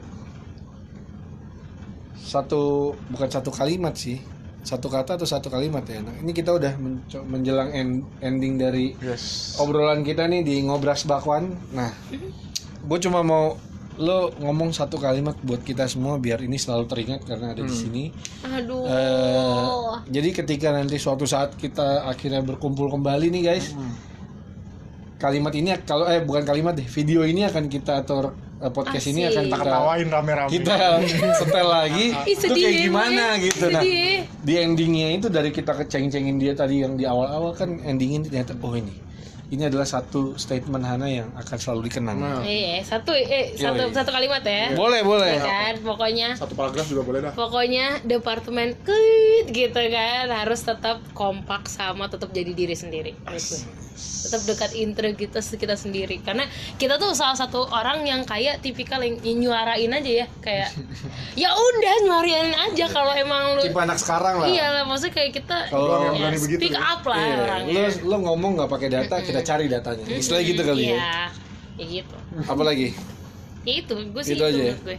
satu 2.22 2.61
bukan 3.07 3.28
satu 3.28 3.49
kalimat 3.49 3.93
sih 3.93 4.22
satu 4.61 4.88
kata 4.88 5.17
atau 5.17 5.26
satu 5.26 5.49
kalimat 5.49 5.82
ya 5.84 5.99
Nah, 5.99 6.13
ini 6.15 6.32
kita 6.32 6.53
udah 6.53 6.78
menjelang 7.24 7.74
end- 7.74 8.05
ending 8.19 8.55
dari 8.55 8.93
Yes. 8.95 9.57
obrolan 9.57 10.01
kita 10.01 10.26
nih 10.26 10.41
di 10.41 10.61
ngobras 10.61 11.03
bakwan 11.03 11.49
nah 11.72 11.89
gue 12.80 12.99
cuma 12.99 13.22
mau 13.22 13.57
lo 13.97 14.30
ngomong 14.36 14.72
satu 14.72 14.95
kalimat 14.95 15.36
buat 15.39 15.61
kita 15.61 15.86
semua 15.86 16.15
biar 16.15 16.41
ini 16.41 16.55
selalu 16.55 16.86
teringat 16.86 17.22
karena 17.24 17.51
ada 17.51 17.61
di 17.61 17.69
sini 17.72 18.03
Aduh. 18.43 18.86
Eh, 18.86 19.65
jadi 20.09 20.30
ketika 20.32 20.72
nanti 20.72 20.95
suatu 20.95 21.26
saat 21.26 21.53
kita 21.53 22.05
akhirnya 22.05 22.39
berkumpul 22.39 22.88
kembali 22.88 23.28
nih 23.30 23.43
guys 23.43 23.74
Hmm. 23.74 23.93
kalimat 25.17 25.53
ini 25.53 25.74
kalau 25.82 26.05
eh 26.05 26.17
bukan 26.19 26.41
kalimat 26.43 26.74
deh 26.74 26.86
video 26.88 27.22
ini 27.22 27.45
akan 27.45 27.65
kita 27.65 28.01
atau 28.01 28.34
eh, 28.62 28.72
podcast 28.72 29.05
ini 29.09 29.22
Asik. 29.26 29.34
akan 29.34 29.43
Kita 29.43 29.57
ketawain 29.59 30.07
rame-rame. 30.07 30.49
kita 30.53 30.76
setel 31.36 31.68
lagi 31.68 32.05
itu 32.32 32.45
kayak 32.47 32.62
ya, 32.72 32.82
gimana 32.86 33.24
Boy. 33.36 33.45
gitu 33.49 33.66
nah 33.70 33.84
ya. 33.84 34.24
di 34.26 34.53
endingnya 34.55 35.07
itu 35.18 35.28
dari 35.28 35.49
kita 35.49 35.74
keceng-cengin 35.76 36.38
dia 36.38 36.53
tadi 36.53 36.82
yang 36.82 36.93
di 36.95 37.03
awal-awal 37.03 37.51
kan 37.53 37.82
endingnya 37.82 38.26
ternyata 38.26 38.53
oh 38.62 38.74
ini 38.74 38.93
ini 39.52 39.64
adalah 39.64 39.84
satu 39.84 40.34
statement 40.36 40.80
Hana 40.82 41.06
yang 41.06 41.28
akan 41.34 41.58
selalu 41.58 41.82
dikenang. 41.86 42.18
Nah, 42.18 42.39
Eh, 42.41 42.80
satu 42.82 43.12
eh 43.12 43.52
satu 43.54 43.84
Yoi. 43.84 43.91
satu 43.91 44.10
kalimat 44.10 44.39
ya. 44.41 44.72
boleh 44.74 45.04
boleh. 45.04 45.36
Ya 45.36 45.43
kan, 45.43 45.74
pokoknya 45.82 46.28
satu 46.34 46.56
paragraf 46.56 46.88
juga 46.88 47.04
boleh 47.04 47.20
dah. 47.22 47.34
pokoknya 47.34 47.99
departemen 48.02 48.80
kuit 48.82 49.45
gitu 49.47 49.82
kan 49.86 50.26
harus 50.30 50.62
tetap 50.62 51.04
kompak 51.12 51.68
sama 51.68 52.08
tetap 52.08 52.32
jadi 52.32 52.52
diri 52.52 52.74
sendiri. 52.74 53.12
Menurut 53.20 53.43
gue. 53.43 53.62
tetap 54.02 54.41
dekat 54.47 54.72
integritas 54.74 55.52
kita 55.52 55.76
sendiri. 55.76 56.22
Karena 56.22 56.47
kita 56.76 56.95
tuh 56.95 57.12
salah 57.12 57.36
satu 57.36 57.68
orang 57.68 58.02
yang 58.02 58.24
kayak 58.24 58.58
tipikal 58.60 58.97
yang 58.97 59.20
nyuarain 59.20 59.91
aja 59.91 60.12
ya 60.16 60.28
kayak 60.39 60.70
ya 61.41 61.49
udah 61.52 61.95
nyuarain 62.02 62.49
aja 62.56 62.86
kalau 62.88 63.12
emang 63.12 63.58
lu 63.58 63.62
tipe 63.62 63.76
anak 63.76 63.99
sekarang 63.99 64.39
lah. 64.39 64.47
Iya 64.47 64.66
lah 64.72 64.84
maksudnya 64.86 65.14
kayak 65.14 65.32
kita 65.36 65.58
Kalau 65.68 65.86
yang 65.99 66.16
ya, 66.16 66.22
berani 66.24 66.39
begitu 66.39 66.60
speak 66.62 66.74
ya. 66.74 66.82
up 66.88 67.02
lah 67.04 67.18
Iya, 67.20 67.36
orangnya. 67.36 67.74
Lo 67.74 67.82
lo 68.08 68.18
ngomong 68.24 68.52
nggak 68.56 68.70
pakai 68.72 68.89
data 68.89 69.16
kita 69.20 69.41
cari 69.44 69.66
datanya. 69.68 70.04
Istilahnya 70.06 70.46
gitu 70.48 70.62
kali 70.64 70.82
ya. 70.84 70.92
Iya 70.92 71.14
ya 71.76 71.86
gitu. 72.00 72.16
Apa 72.46 72.64
lagi? 72.64 72.88
Ya 73.62 73.74
itu 73.80 73.94
gue 73.94 74.22
sih 74.22 74.34
Gitu 74.34 74.42
itu, 74.42 74.50
aja 74.50 74.62
ya? 74.74 74.76
gue 74.76 74.98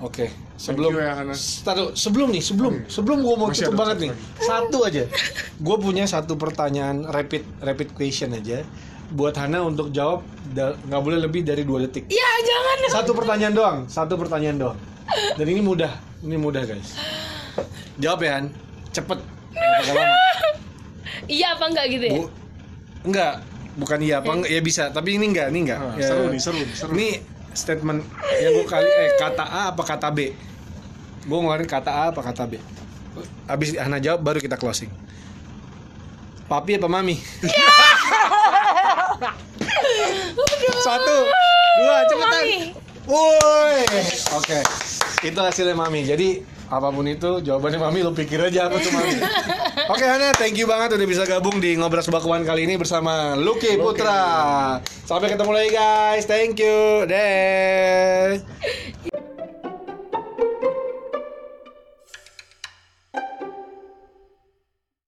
oke 0.00 0.26
sebelum 0.56 0.96
you 0.96 1.00
ya. 1.00 1.12
Taruh, 1.60 1.92
sebelum 1.92 2.28
nih 2.32 2.40
sebelum 2.40 2.74
sebelum 2.88 3.20
gue 3.20 3.34
mau 3.36 3.48
Masih 3.48 3.68
tutup 3.68 3.76
banget 3.76 3.96
nih. 4.08 4.10
satu 4.38 4.78
aja. 4.84 5.04
Gue 5.56 5.76
punya 5.76 6.04
satu 6.04 6.36
pertanyaan 6.36 7.04
rapid 7.04 7.44
rapid 7.60 7.92
question 7.92 8.32
aja 8.32 8.64
buat 9.10 9.34
Hana 9.34 9.60
untuk 9.60 9.90
jawab 9.90 10.24
nggak 10.54 11.02
boleh 11.02 11.20
lebih 11.20 11.44
dari 11.44 11.64
dua 11.64 11.84
detik. 11.84 12.08
Ya 12.08 12.30
jangan 12.40 12.76
satu 12.90 13.12
pertanyaan 13.12 13.52
doang 13.52 13.78
satu 13.88 14.16
pertanyaan 14.16 14.56
doang. 14.56 14.78
Dan 15.36 15.46
ini 15.48 15.60
mudah 15.60 15.92
ini 16.20 16.36
mudah 16.36 16.64
guys. 16.64 16.96
Jawab 17.96 18.20
ya 18.22 18.40
Han. 18.40 18.46
Cepet. 18.90 19.18
Iya 21.28 21.54
apa 21.54 21.64
enggak 21.70 21.86
gitu 21.90 22.04
ya? 22.06 22.12
Bu, 22.16 22.22
enggak 23.06 23.34
bukan 23.78 23.98
iya 24.02 24.18
apa 24.22 24.46
ya 24.46 24.60
bisa 24.62 24.90
tapi 24.90 25.18
ini 25.18 25.30
enggak 25.30 25.50
ini 25.54 25.58
enggak. 25.68 25.78
Ya, 25.98 26.06
seru 26.10 26.24
nih, 26.30 26.40
seru 26.42 26.58
nih, 26.58 26.68
seru. 26.74 26.90
ini 26.96 27.08
statement 27.54 28.02
yang 28.42 28.52
gue 28.54 28.66
kali 28.66 28.86
eh 28.86 29.14
kata 29.18 29.44
A 29.46 29.62
apa 29.74 29.82
kata 29.82 30.08
B? 30.10 30.34
Gue 31.26 31.38
ngeluarin 31.38 31.68
kata 31.68 31.90
A 31.90 32.04
apa 32.10 32.20
kata 32.22 32.46
B? 32.46 32.58
Habis 33.50 33.74
Hana 33.78 33.98
jawab 33.98 34.22
baru 34.22 34.38
kita 34.38 34.56
closing. 34.58 34.90
Papi 36.46 36.78
apa 36.78 36.88
mami? 36.90 37.18
Satu 40.86 41.16
dua 41.78 41.96
cepetan. 42.08 42.44
Woi. 43.06 43.82
Oke 44.34 44.58
itu 45.24 45.40
hasilnya 45.40 45.76
mami. 45.76 46.04
Jadi 46.08 46.40
apa 46.70 46.88
pun 46.94 47.02
itu 47.02 47.42
jawabannya 47.42 47.82
mami 47.82 48.06
lu 48.06 48.14
pikir 48.14 48.38
aja 48.38 48.70
apa 48.70 48.78
tuh 48.78 48.94
mami 48.94 49.18
oke 49.90 50.04
Hana 50.06 50.30
thank 50.38 50.54
you 50.54 50.70
banget 50.70 50.94
udah 50.94 51.08
bisa 51.10 51.26
gabung 51.26 51.58
di 51.58 51.74
ngobras 51.74 52.06
bakuan 52.06 52.46
kali 52.46 52.62
ini 52.62 52.78
bersama 52.78 53.34
Lucky 53.34 53.74
Putra. 53.74 54.78
Sampai 55.02 55.34
ketemu 55.34 55.50
lagi 55.50 55.70
guys. 55.74 56.24
Thank 56.30 56.62
you 56.62 57.10
deh 57.10 58.38